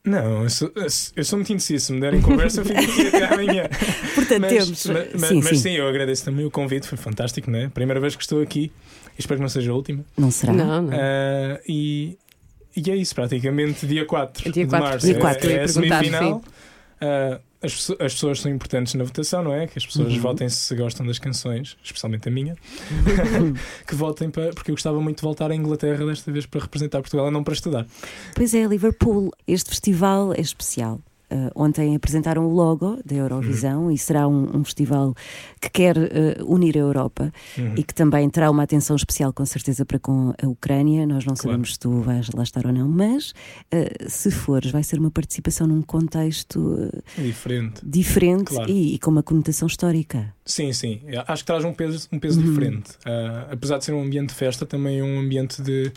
Não, 0.03 0.41
eu 0.43 0.49
sou, 0.49 0.71
eu 1.15 1.23
sou 1.23 1.37
muito 1.37 1.53
indeciso. 1.53 1.85
Se 1.85 1.93
me 1.93 1.99
derem 2.01 2.19
conversa, 2.19 2.61
eu 2.61 2.65
fico 2.65 2.79
aqui 2.79 3.07
até 3.07 3.25
amanhã. 3.25 3.69
Portanto, 4.15 4.41
Mas, 4.41 4.51
temos. 4.51 4.79
sim, 4.79 5.35
mas 5.35 5.49
sim. 5.49 5.55
sim, 5.55 5.71
eu 5.73 5.87
agradeço 5.87 6.25
também 6.25 6.43
o 6.43 6.49
convite, 6.49 6.87
foi 6.87 6.97
fantástico, 6.97 7.51
não 7.51 7.59
é? 7.59 7.69
Primeira 7.69 7.99
vez 7.99 8.15
que 8.15 8.23
estou 8.23 8.41
aqui, 8.41 8.71
espero 9.19 9.37
que 9.37 9.41
não 9.43 9.49
seja 9.49 9.71
a 9.71 9.75
última. 9.75 10.03
Não 10.17 10.31
será? 10.31 10.51
Não, 10.51 10.81
não. 10.81 10.91
Ah, 10.91 11.59
e, 11.67 12.17
e 12.75 12.89
é 12.89 12.95
isso, 12.95 13.13
praticamente 13.13 13.85
dia 13.85 14.03
4 14.05 14.51
Dia 14.51 14.63
de 14.65 14.69
4, 14.69 14.89
março. 14.89 15.05
dia 15.05 15.15
é- 15.15 15.19
4. 15.19 15.49
é, 15.49 15.53
a 15.53 15.57
perguntar, 15.67 15.97
semifinal. 16.03 16.41
Ah, 16.99 17.39
as, 17.61 17.89
as 17.99 18.13
pessoas 18.13 18.39
são 18.39 18.51
importantes 18.51 18.93
na 18.95 19.03
votação, 19.03 19.43
não 19.43 19.53
é? 19.53 19.67
Que 19.67 19.77
as 19.77 19.85
pessoas 19.85 20.13
Uhum. 20.13 20.19
votem 20.19 20.49
se 20.49 20.75
gostam 20.75 21.05
das 21.05 21.19
canções, 21.19 21.77
especialmente 21.83 22.27
a 22.27 22.31
minha. 22.31 22.55
que 23.87 23.95
votem 23.95 24.29
para. 24.29 24.49
Porque 24.51 24.71
eu 24.71 24.75
gostava 24.75 24.99
muito 25.01 25.17
de 25.17 25.23
voltar 25.23 25.51
à 25.51 25.55
Inglaterra 25.55 26.05
desta 26.05 26.31
vez 26.31 26.45
para 26.45 26.61
representar 26.61 26.99
Portugal 27.01 27.27
e 27.27 27.31
não 27.31 27.43
para 27.43 27.53
estudar. 27.53 27.85
Pois 28.35 28.53
é, 28.53 28.65
Liverpool. 28.65 29.31
Este 29.47 29.69
festival 29.69 30.33
é 30.33 30.41
especial. 30.41 30.99
Uh, 31.31 31.49
ontem 31.55 31.95
apresentaram 31.95 32.45
o 32.45 32.53
logo 32.53 32.99
da 33.05 33.15
Eurovisão 33.15 33.89
e 33.89 33.97
será 33.97 34.27
um, 34.27 34.57
um 34.57 34.63
festival 34.65 35.15
que 35.61 35.69
quer 35.69 35.95
uh, 35.97 36.01
unir 36.45 36.75
a 36.75 36.81
Europa 36.81 37.31
Uhum. 37.57 37.73
e 37.77 37.83
que 37.83 37.93
também 37.93 38.29
terá 38.29 38.51
uma 38.51 38.63
atenção 38.63 38.95
especial, 38.95 39.31
com 39.31 39.45
certeza, 39.45 39.85
para 39.85 39.97
com 39.97 40.33
a 40.41 40.47
Ucrânia. 40.47 41.05
Nós 41.07 41.23
não 41.25 41.33
Claro. 41.33 41.37
sabemos 41.51 41.73
se 41.73 41.79
tu 41.79 42.01
vais 42.01 42.29
lá 42.33 42.43
estar 42.43 42.65
ou 42.65 42.73
não, 42.73 42.87
mas 42.89 43.29
uh, 43.73 44.09
se 44.09 44.29
fores, 44.29 44.71
vai 44.71 44.83
ser 44.83 44.99
uma 44.99 45.09
participação 45.09 45.65
num 45.67 45.81
contexto 45.81 46.89
Diferente. 47.17 47.81
diferente 47.83 48.45
Claro. 48.53 48.69
e, 48.69 48.95
e 48.95 48.99
com 48.99 49.11
uma 49.11 49.23
conotação 49.23 49.67
histórica. 49.67 50.33
Sim, 50.45 50.73
sim. 50.73 50.99
Acho 51.27 51.43
que 51.43 51.47
traz 51.47 51.63
um 51.63 51.73
peso, 51.73 52.07
um 52.11 52.19
peso 52.19 52.41
Uhum. 52.41 52.45
diferente. 52.49 52.91
Apesar 53.49 53.77
de 53.77 53.85
ser 53.85 53.93
um 53.93 54.01
ambiente 54.03 54.29
de 54.29 54.35
festa, 54.35 54.65
também 54.65 54.99
é 54.99 55.03
um 55.03 55.19
ambiente 55.19 55.61
de 55.61 55.91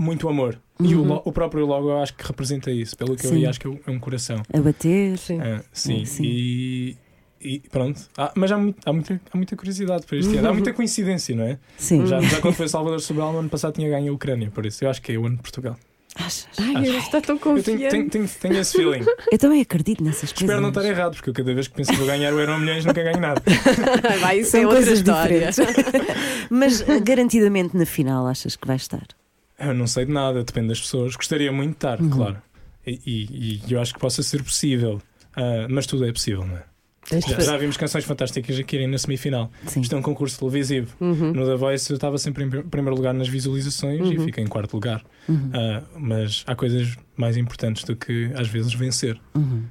muito 0.00 0.28
amor. 0.28 0.58
E 0.80 0.94
o, 0.94 1.02
Uhum. 1.02 1.20
o 1.24 1.32
próprio 1.32 1.66
logo 1.66 1.90
eu 1.90 1.98
acho 1.98 2.14
que 2.14 2.26
representa 2.26 2.70
isso. 2.70 2.96
Pelo 2.96 3.14
que 3.16 3.26
eu 3.26 3.30
Sim. 3.30 3.36
vi, 3.40 3.46
acho 3.46 3.60
que 3.60 3.66
é 3.66 3.70
um- 3.70 3.78
é 3.86 3.90
um 3.90 3.98
coração. 3.98 4.42
A 4.52 4.58
bater. 4.60 5.18
Sim. 5.18 5.38
Ah, 5.40 5.62
sim. 5.72 6.04
Sim. 6.06 6.22
E, 6.24 6.96
e 7.40 7.60
pronto. 7.70 8.00
Ah, 8.16 8.32
mas 8.34 8.50
há, 8.50 8.56
muito- 8.58 8.78
há 8.88 8.92
muita, 8.92 9.20
há 9.32 9.36
muita 9.36 9.56
curiosidade 9.56 10.06
para 10.06 10.16
este 10.16 10.36
ano. 10.36 10.48
Há 10.48 10.52
muita 10.52 10.72
coincidência, 10.72 11.36
não 11.36 11.44
é? 11.44 11.58
Sim. 11.76 12.06
Já, 12.06 12.20
já 12.20 12.40
quando 12.40 12.54
foi 12.54 12.66
Salvador 12.68 13.00
Sobral, 13.00 13.32
no 13.32 13.38
ano 13.40 13.48
passado 13.50 13.74
tinha 13.74 13.88
ganho 13.90 14.10
a 14.10 14.14
Ucrânia. 14.14 14.50
Por 14.50 14.64
isso 14.66 14.82
eu 14.84 14.90
acho 14.90 15.02
que 15.02 15.12
é 15.12 15.18
o 15.18 15.26
ano 15.26 15.36
de 15.36 15.42
Portugal. 15.42 15.76
Achas? 16.16 16.48
Ai, 16.58 16.88
está 16.98 17.20
tão 17.20 17.36
Eu 17.36 17.40
confiante. 17.40 17.78
tenho, 17.78 17.88
tenho, 17.90 18.10
tenho, 18.10 18.28
tenho 18.40 18.56
esse 18.58 18.76
feeling. 18.76 19.04
Eu 19.30 19.38
também 19.38 19.60
acredito 19.60 20.02
nessas 20.02 20.32
coisas. 20.32 20.40
Espero 20.42 20.60
não 20.60 20.70
estar 20.70 20.84
errado, 20.84 21.14
porque 21.14 21.30
eu 21.30 21.34
cada 21.34 21.54
vez 21.54 21.68
que 21.68 21.74
penso 21.74 21.92
que 21.92 21.96
vou 21.98 22.06
ganhar 22.06 22.34
o 22.34 22.40
Euro 22.40 22.58
Milhões 22.58 22.84
nunca 22.84 23.00
ganho 23.02 23.20
nada. 23.20 23.40
Vai, 24.20 24.40
isso 24.40 24.50
São 24.50 24.60
é 24.60 24.66
outra 24.66 24.80
coisas 24.82 24.98
história. 24.98 25.50
diferentes. 25.50 26.10
Mas 26.50 26.80
garantidamente 27.04 27.76
na 27.76 27.86
final 27.86 28.26
achas 28.26 28.56
que 28.56 28.66
vai 28.66 28.76
estar? 28.76 29.06
Eu 29.60 29.74
não 29.74 29.86
sei 29.86 30.06
de 30.06 30.12
nada, 30.12 30.42
depende 30.42 30.68
das 30.68 30.80
pessoas. 30.80 31.14
Gostaria 31.16 31.52
muito 31.52 31.70
de 31.70 31.76
estar, 31.76 32.00
Uhum. 32.00 32.10
claro. 32.10 32.36
E, 32.86 32.98
e- 33.06 33.60
e 33.68 33.72
eu 33.72 33.80
acho 33.80 33.92
que 33.94 34.00
possa 34.00 34.22
ser 34.22 34.42
possível. 34.42 35.00
Ah, 35.36 35.66
mas 35.68 35.86
tudo 35.86 36.06
é 36.06 36.12
possível, 36.12 36.44
não 36.46 36.56
é? 36.56 36.64
Já, 37.26 37.40
já 37.40 37.56
vimos 37.56 37.76
canções 37.76 38.04
fantásticas 38.04 38.56
aqui 38.58 38.76
irem 38.76 38.86
na 38.86 38.96
semifinal. 38.96 39.50
Sim. 39.66 39.80
Isto 39.80 39.96
é 39.96 39.98
um 39.98 40.02
concurso 40.02 40.38
televisivo. 40.38 40.94
Uhum. 41.00 41.32
No 41.32 41.44
The 41.44 41.56
Voice 41.56 41.90
eu 41.90 41.96
estava 41.96 42.16
sempre 42.18 42.44
em 42.44 42.50
pr- 42.50 42.60
primeiro 42.70 42.94
lugar 42.94 43.12
nas 43.12 43.26
visualizações 43.28 44.08
e 44.10 44.16
Uhum. 44.16 44.24
fiquei 44.26 44.44
em 44.44 44.46
quarto 44.46 44.74
lugar. 44.74 45.02
Uhum. 45.28 45.50
Ah, 45.52 45.82
mas 45.98 46.44
há 46.46 46.54
coisas 46.54 46.96
mais 47.16 47.36
importantes 47.36 47.82
do 47.84 47.96
que 47.96 48.30
às 48.36 48.46
vezes 48.48 48.72
vencer. 48.74 49.18
Uhum. 49.34 49.64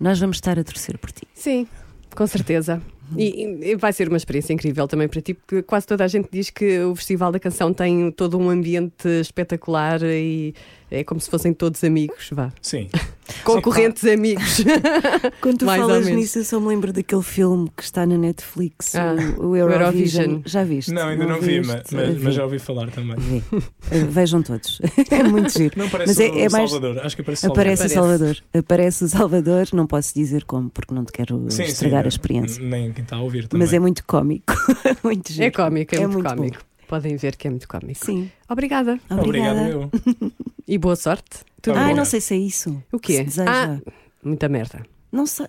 Nós 0.00 0.18
vamos 0.18 0.38
estar 0.38 0.58
a 0.58 0.64
torcer 0.64 0.98
por 0.98 1.12
ti. 1.12 1.22
Sim, 1.32 1.66
com 2.14 2.26
certeza. 2.26 2.80
E, 3.16 3.70
e 3.70 3.76
vai 3.76 3.92
ser 3.92 4.08
uma 4.08 4.16
experiência 4.16 4.52
incrível 4.52 4.86
também 4.86 5.08
para 5.08 5.20
ti, 5.20 5.34
porque 5.34 5.62
quase 5.62 5.86
toda 5.86 6.04
a 6.04 6.08
gente 6.08 6.28
diz 6.30 6.48
que 6.50 6.80
o 6.80 6.94
Festival 6.94 7.32
da 7.32 7.40
Canção 7.40 7.72
tem 7.72 8.10
todo 8.12 8.38
um 8.38 8.48
ambiente 8.48 9.08
espetacular 9.20 10.00
e 10.02 10.54
é 10.90 11.02
como 11.02 11.20
se 11.20 11.28
fossem 11.28 11.52
todos 11.52 11.82
amigos, 11.82 12.30
vá. 12.32 12.52
Sim. 12.62 12.88
Concorrentes 13.44 14.04
amigos. 14.04 14.58
Quando 15.40 15.58
tu 15.58 15.64
Mais 15.66 15.80
falas 15.80 16.06
nisso, 16.06 16.38
eu 16.38 16.44
só 16.44 16.60
me 16.60 16.68
lembro 16.68 16.92
daquele 16.92 17.22
filme 17.22 17.70
que 17.76 17.82
está 17.82 18.04
na 18.06 18.16
Netflix, 18.18 18.94
Ah, 18.94 19.14
o, 19.38 19.48
o 19.48 19.56
Eurovision. 19.56 20.22
Eurovision. 20.24 20.42
Já 20.44 20.64
viste? 20.64 20.92
Não, 20.92 21.08
ainda 21.08 21.26
não, 21.26 21.40
vi, 21.40 21.58
viste? 21.60 21.72
mas, 21.72 21.82
mas, 21.92 22.14
Vi. 22.16 22.24
mas 22.24 22.34
já 22.34 22.44
ouvi 22.44 22.58
falar 22.58 22.90
também. 22.90 23.16
Vi. 23.18 23.38
Uh, 23.48 24.06
Vejam 24.08 24.42
todos. 24.42 24.80
é 25.10 25.22
muito 25.22 25.52
giro. 25.52 25.74
Não 25.76 25.88
parece 25.88 26.08
Mas 26.10 26.20
é- 26.20 26.30
o 26.32 26.38
é 26.38 26.48
mais- 26.48 26.70
Salvador. 26.70 26.98
Acho 27.04 27.16
que 27.16 27.22
aparece 27.22 27.40
Salvador. 27.42 27.60
Aparece 27.62 27.82
o 27.82 27.84
Aparece. 27.84 27.94
Salvador. 27.94 28.36
Aparece 28.54 29.04
o 29.04 29.08
Salvador, 29.08 29.68
não 29.72 29.86
posso 29.86 30.14
dizer 30.14 30.44
como, 30.44 30.70
porque 30.70 30.94
não 30.94 31.04
te 31.04 31.12
quero 31.12 31.36
Sim, 31.50 31.64
sim, 31.64 31.70
estragar 31.70 32.00
não- 32.00 32.06
a 32.06 32.08
experiência. 32.08 32.62
Nem 32.62 32.92
quem 32.92 33.02
está 33.04 33.16
a 33.16 33.20
ouvir 33.22 33.46
também. 33.48 33.66
Mas 33.66 33.72
é 33.74 33.78
muito 33.78 34.04
cómico. 34.06 34.52
muito 35.02 35.32
giro. 35.32 35.44
É 35.44 35.50
cómico, 35.50 35.94
é, 35.94 35.98
É 35.98 36.06
muito, 36.06 36.14
muito 36.22 36.34
cómico. 36.36 36.58
Podem 36.90 37.16
ver 37.16 37.36
que 37.36 37.46
é 37.46 37.50
muito 37.50 37.68
cómico. 37.68 38.04
Sim. 38.04 38.28
Obrigada 38.48 38.98
Obrigada. 39.08 39.60
Obrigado, 39.62 39.90
eu. 40.20 40.32
e 40.66 40.76
boa 40.76 40.96
sorte. 40.96 41.38
Tudo 41.62 41.78
Ah, 41.78 41.88
bom. 41.90 41.94
não 41.94 42.04
sei 42.04 42.20
se 42.20 42.34
é 42.34 42.36
isso. 42.38 42.82
O 42.90 42.98
que 42.98 43.22
quê? 43.22 43.26
Ah, 43.46 43.78
muita 44.24 44.48
merda. 44.48 44.82
Não 45.12 45.24
sei. 45.24 45.46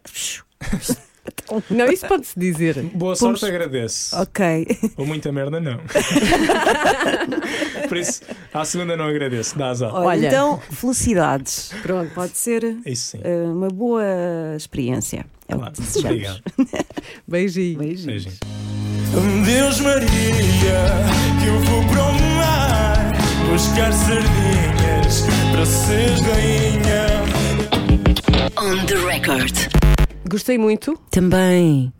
Não, 1.69 1.85
isso 1.91 2.07
pode-se 2.07 2.37
dizer. 2.39 2.81
Boa 2.95 3.15
sorte, 3.15 3.45
agradeço. 3.45 4.15
Ok. 4.19 4.65
Ou 4.97 5.05
muita 5.05 5.31
merda, 5.31 5.59
não. 5.59 5.77
Por 7.87 7.97
isso, 7.97 8.21
à 8.53 8.65
segunda 8.65 8.95
não 8.97 9.05
agradeço, 9.05 9.55
dá 9.57 9.69
azar. 9.69 9.93
Olha, 9.93 10.05
Olha. 10.07 10.27
então, 10.27 10.59
felicidades. 10.71 11.71
Pronto. 11.83 12.11
Pode 12.13 12.35
ser 12.37 12.63
Isso 12.85 13.11
sim. 13.11 13.19
eh, 13.23 13.43
uma 13.43 13.67
boa 13.67 14.03
experiência. 14.57 15.25
É 15.47 15.55
o 15.55 15.59
Claro. 15.59 15.73
que 15.73 15.81
desejamos. 15.81 16.07
Obrigado. 16.09 16.41
Beijinho. 17.27 17.79
Beijinhos. 17.79 18.05
Beijinho. 18.25 19.45
Deus 19.45 19.79
Maria, 19.81 20.07
vou 21.59 21.83
para 21.87 22.03
o 22.03 22.13
mar 22.37 23.11
buscar 23.51 23.91
sardinhas 23.93 25.25
para 25.51 25.65
ser 25.65 26.09
rainha. 26.21 27.21
On 28.57 28.85
the 28.85 28.95
record. 28.95 29.55
Gostei 30.29 30.57
muito. 30.57 30.97
Também. 31.09 31.91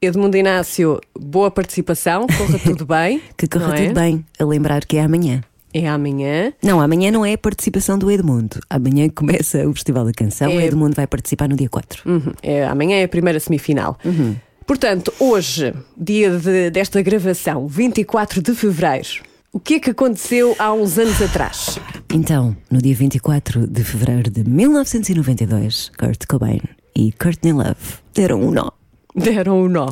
Edmundo 0.00 0.36
Inácio, 0.36 1.00
boa 1.18 1.50
participação, 1.50 2.26
corra 2.26 2.58
tudo 2.58 2.84
bem. 2.86 3.20
Que 3.36 3.46
corra 3.48 3.78
é? 3.78 3.86
tudo 3.86 3.94
bem. 3.94 4.24
A 4.38 4.44
lembrar 4.44 4.84
que 4.84 4.96
é 4.98 5.02
amanhã. 5.02 5.40
É 5.72 5.86
amanhã. 5.88 6.52
Não, 6.62 6.80
amanhã 6.80 7.10
não 7.10 7.24
é 7.24 7.32
a 7.34 7.38
participação 7.38 7.98
do 7.98 8.10
Edmundo. 8.10 8.60
Amanhã 8.70 9.08
começa 9.10 9.66
o 9.68 9.72
Festival 9.74 10.04
da 10.06 10.12
Canção. 10.12 10.54
O 10.54 10.60
É- 10.60 10.66
Edmundo 10.66 10.94
vai 10.94 11.06
participar 11.06 11.48
no 11.48 11.56
dia 11.56 11.68
4. 11.68 12.02
Uhum, 12.10 12.32
é, 12.42 12.64
amanhã 12.66 12.96
é 12.96 13.04
a 13.04 13.08
primeira 13.08 13.38
semifinal. 13.40 13.98
Uhum. 14.04 14.36
Portanto, 14.66 15.12
hoje, 15.20 15.72
dia 15.96 16.30
de- 16.38 16.70
desta 16.70 17.00
gravação, 17.00 17.66
24 17.68 18.42
de 18.42 18.54
fevereiro, 18.54 19.22
o 19.52 19.60
que 19.60 19.74
é 19.74 19.80
que 19.80 19.90
aconteceu 19.90 20.56
há 20.58 20.72
uns 20.72 20.98
anos 20.98 21.20
atrás? 21.22 21.78
Então, 22.12 22.56
no 22.70 22.80
dia 22.82 22.94
24 22.94 23.66
de 23.66 23.84
fevereiro 23.84 24.30
de 24.30 24.42
1992, 24.48 25.90
Kurt 25.96 26.26
Cobain 26.26 26.60
e 26.96 27.12
Courtney 27.12 27.52
Love 27.52 27.76
deram 28.12 28.42
um 28.42 28.50
nó. 28.50 28.70
Deram 29.14 29.62
o 29.62 29.68
nó. 29.68 29.88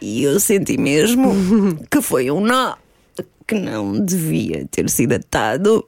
E 0.00 0.22
eu 0.24 0.38
senti 0.38 0.76
mesmo 0.76 1.32
que 1.90 2.02
foi 2.02 2.30
um 2.30 2.40
nó 2.40 2.74
que 3.46 3.54
não 3.54 4.04
devia 4.04 4.66
ter 4.70 4.88
sido 4.90 5.14
atado. 5.14 5.84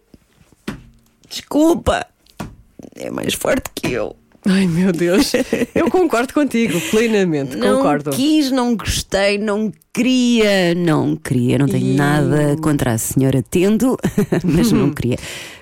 Desculpa, 1.28 2.06
é 2.96 3.10
mais 3.10 3.34
forte 3.34 3.70
que 3.74 3.92
eu. 3.92 4.16
Ai 4.46 4.66
meu 4.66 4.92
Deus, 4.92 5.32
eu 5.74 5.90
concordo 5.90 6.34
contigo, 6.34 6.78
plenamente, 6.90 7.56
Não 7.56 7.76
concordo. 7.78 8.10
quis, 8.10 8.50
não 8.50 8.76
gostei, 8.76 9.38
não 9.38 9.72
queria, 9.92 10.74
não 10.74 11.16
queria. 11.16 11.56
Não 11.58 11.66
tenho 11.66 11.92
E- 11.92 11.96
nada 11.96 12.54
contra 12.60 12.92
a 12.92 12.98
senhora 12.98 13.42
tendo, 13.48 13.96
mas 14.44 14.70
não 14.70 14.90
queria. 14.92 15.16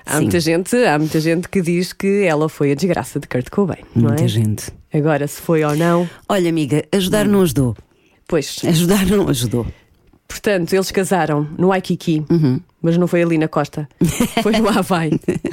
Há 0.05 0.15
Sim, 0.17 0.23
muita, 0.23 0.41
gente, 0.41 0.77
há 0.77 0.99
muita 0.99 1.21
gente 1.21 1.49
que 1.49 1.63
diz 1.63 1.93
que 1.93 2.25
ela 2.25 2.49
foi 2.49 2.73
a 2.73 2.75
desgraça 2.75 3.21
de 3.21 3.29
Kurt 3.29 3.49
Cobain, 3.51 3.79
não 3.95 4.09
muita 4.09 4.25
é? 4.25 4.29
gente. 4.29 4.65
Agora, 4.93 5.27
se 5.29 5.41
foi 5.41 5.63
ou 5.63 5.77
não, 5.77 6.11
Olha, 6.29 6.49
amiga, 6.51 6.85
ajudar 6.93 7.25
não 7.27 7.43
ajudou. 7.43 7.77
pois. 8.27 8.57
Ajudar 8.67 9.07
não 9.07 9.29
ajudou. 9.29 9.65
Portanto, 10.27 10.73
eles 10.73 10.91
casaram 10.91 11.47
no 11.57 11.69
Waikiki, 11.69 12.25
Uhum. 12.29 12.59
Mas 12.83 12.99
não 12.99 13.07
foi 13.07 13.23
ali 13.23 13.39
na 13.39 13.49
costa, 13.49 13.89
foi 14.43 14.53
no 14.59 14.69
Havaí. 14.69 15.13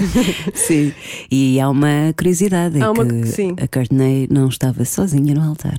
Sim. 0.54 0.92
E 1.32 1.60
há 1.60 1.70
uma 1.70 2.14
curiosidade: 2.18 2.78
é 2.80 2.82
Há 2.82 2.92
uma- 2.92 3.04
a 3.04 3.68
Courtney 3.68 4.28
não 4.32 4.48
estava 4.50 4.84
sozinha 4.86 5.34
no 5.36 5.42
altar. 5.44 5.78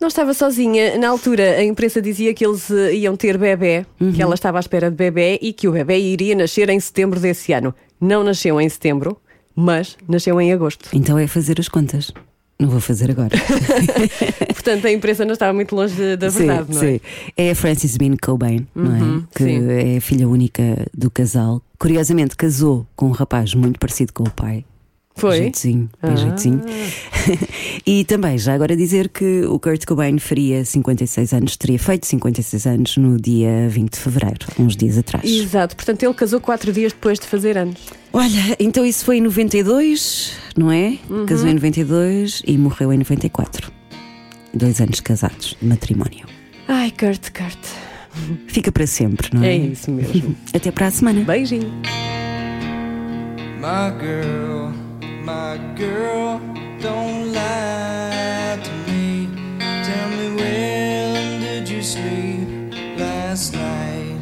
Não 0.00 0.08
estava 0.08 0.32
sozinha. 0.34 0.96
Na 0.98 1.08
altura, 1.08 1.56
a 1.56 1.64
imprensa 1.64 2.00
dizia 2.00 2.32
que 2.34 2.44
eles 2.46 2.70
eh, 2.70 2.94
iam 2.94 3.16
ter 3.16 3.36
bebê, 3.38 3.84
Uhum. 4.00 4.12
que 4.12 4.22
ela 4.22 4.34
estava 4.34 4.58
à 4.58 4.60
espera 4.60 4.90
de 4.90 4.96
bebê 4.96 5.38
e 5.42 5.52
que 5.52 5.68
o 5.68 5.72
bebê 5.72 5.98
iria 5.98 6.34
nascer 6.34 6.68
em 6.68 6.78
setembro 6.80 7.18
desse 7.20 7.52
ano. 7.52 7.74
Não 8.00 8.24
nasceu 8.24 8.60
em 8.60 8.68
setembro, 8.68 9.16
mas 9.54 9.96
nasceu 10.08 10.40
em 10.40 10.52
agosto. 10.52 10.88
Então 10.92 11.18
é 11.18 11.26
fazer 11.26 11.58
as 11.60 11.68
contas. 11.68 12.12
Não 12.62 12.68
vou 12.70 12.80
fazer 12.80 13.10
agora. 13.10 13.30
Portanto, 14.54 14.86
a 14.86 14.92
imprensa 14.92 15.24
não 15.24 15.32
estava 15.32 15.52
muito 15.52 15.74
longe 15.74 16.16
da 16.16 16.28
verdade, 16.28 16.66
sim, 16.68 16.74
não 16.74 16.82
é? 16.82 16.92
sim. 16.92 17.00
É 17.36 17.50
a 17.50 17.54
Frances 17.56 17.96
Bean 17.96 18.14
Cobain, 18.16 18.66
não 18.74 18.84
Uhum, 18.92 19.18
é? 19.18 19.36
Que 19.36 19.44
sim. 19.44 19.68
é 19.68 19.96
a 19.96 20.00
filha 20.00 20.28
única 20.28 20.86
do 20.94 21.10
casal. 21.10 21.60
Curiosamente, 21.78 22.36
casou 22.36 22.86
com 22.94 23.06
um 23.08 23.10
rapaz 23.10 23.52
muito 23.54 23.80
parecido 23.80 24.12
com 24.12 24.22
o 24.22 24.30
pai. 24.30 24.64
Foi? 25.14 25.36
Jeitozinho, 25.36 25.90
bem 26.02 26.12
Ah. 26.12 26.16
jeitozinho. 26.16 26.62
e 27.86 28.04
também, 28.04 28.38
já 28.38 28.54
agora 28.54 28.74
dizer 28.76 29.08
que 29.08 29.42
o 29.44 29.58
Kurt 29.58 29.84
Cobain 29.84 30.18
faria 30.18 30.64
56 30.64 31.32
anos, 31.34 31.56
teria 31.56 31.78
feito 31.78 32.06
56 32.06 32.66
anos 32.66 32.96
no 32.96 33.20
dia 33.20 33.68
20 33.68 33.92
de 33.92 33.98
fevereiro, 34.00 34.46
uns 34.58 34.74
dias 34.76 34.96
atrás. 34.98 35.24
Exato. 35.24 35.76
Portanto, 35.76 36.02
ele 36.02 36.14
casou 36.14 36.40
quatro 36.40 36.72
dias 36.72 36.92
depois 36.92 37.18
de 37.18 37.26
fazer 37.26 37.56
anos. 37.58 37.78
Olha, 38.12 38.56
então 38.58 38.84
isso 38.84 39.04
foi 39.04 39.18
em 39.18 39.20
92, 39.20 40.32
não 40.56 40.72
é? 40.72 40.98
Uhum. 41.08 41.26
Casou 41.26 41.48
em 41.48 41.54
92 41.54 42.42
e 42.46 42.56
morreu 42.58 42.92
em 42.92 42.98
94. 42.98 43.70
Dois 44.54 44.80
anos 44.80 45.00
casados, 45.00 45.56
de 45.60 45.66
matrimónio. 45.68 46.26
Ai, 46.68 46.90
Kurt, 46.90 47.30
Kurt. 47.32 47.58
Fica 48.46 48.70
para 48.70 48.86
sempre, 48.86 49.28
não 49.32 49.42
é? 49.42 49.52
É 49.52 49.56
isso 49.56 49.90
mesmo. 49.90 50.36
Até 50.52 50.70
para 50.70 50.86
a 50.88 50.90
semana. 50.90 51.20
Beijinho. 51.24 51.70
My 53.60 53.90
girl, 53.98 54.72
my 55.24 55.56
girl, 55.76 56.40
don't 56.80 57.32
lie 57.32 58.58
to 58.60 58.72
me. 58.90 59.28
Tell 59.58 60.08
me 60.10 60.34
when 60.34 61.40
did 61.40 61.68
you 61.68 61.80
sleep 61.80 62.74
last 62.98 63.52
night? 63.52 64.18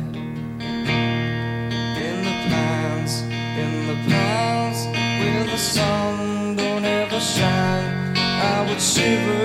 In 2.06 2.16
the 2.28 2.36
pines, 2.50 3.22
in 3.62 3.86
the 3.88 3.96
pines, 4.10 4.80
where 5.20 5.44
the 5.44 5.56
sun 5.56 6.56
don't 6.56 6.84
ever 6.84 7.20
shine. 7.20 8.14
I 8.16 8.66
would 8.68 8.80
shiver 8.80 9.39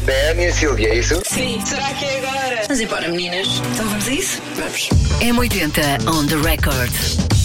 ótima. 0.00 0.12
É 0.12 0.30
a 0.30 0.34
minha 0.34 0.52
Silvia, 0.52 0.88
é 0.88 0.98
isso? 0.98 1.20
Sim. 1.24 1.60
Será 1.64 1.92
que 1.94 2.04
é 2.04 2.18
agora? 2.18 2.62
Vamos 2.62 2.80
embora, 2.80 3.08
meninas. 3.08 3.48
Então 3.72 3.86
vamos 3.88 4.08
a 4.08 4.12
isso? 4.12 4.42
Vamos. 4.56 4.88
M80 5.20 6.08
on 6.08 6.26
the 6.26 6.36
record. 6.36 7.39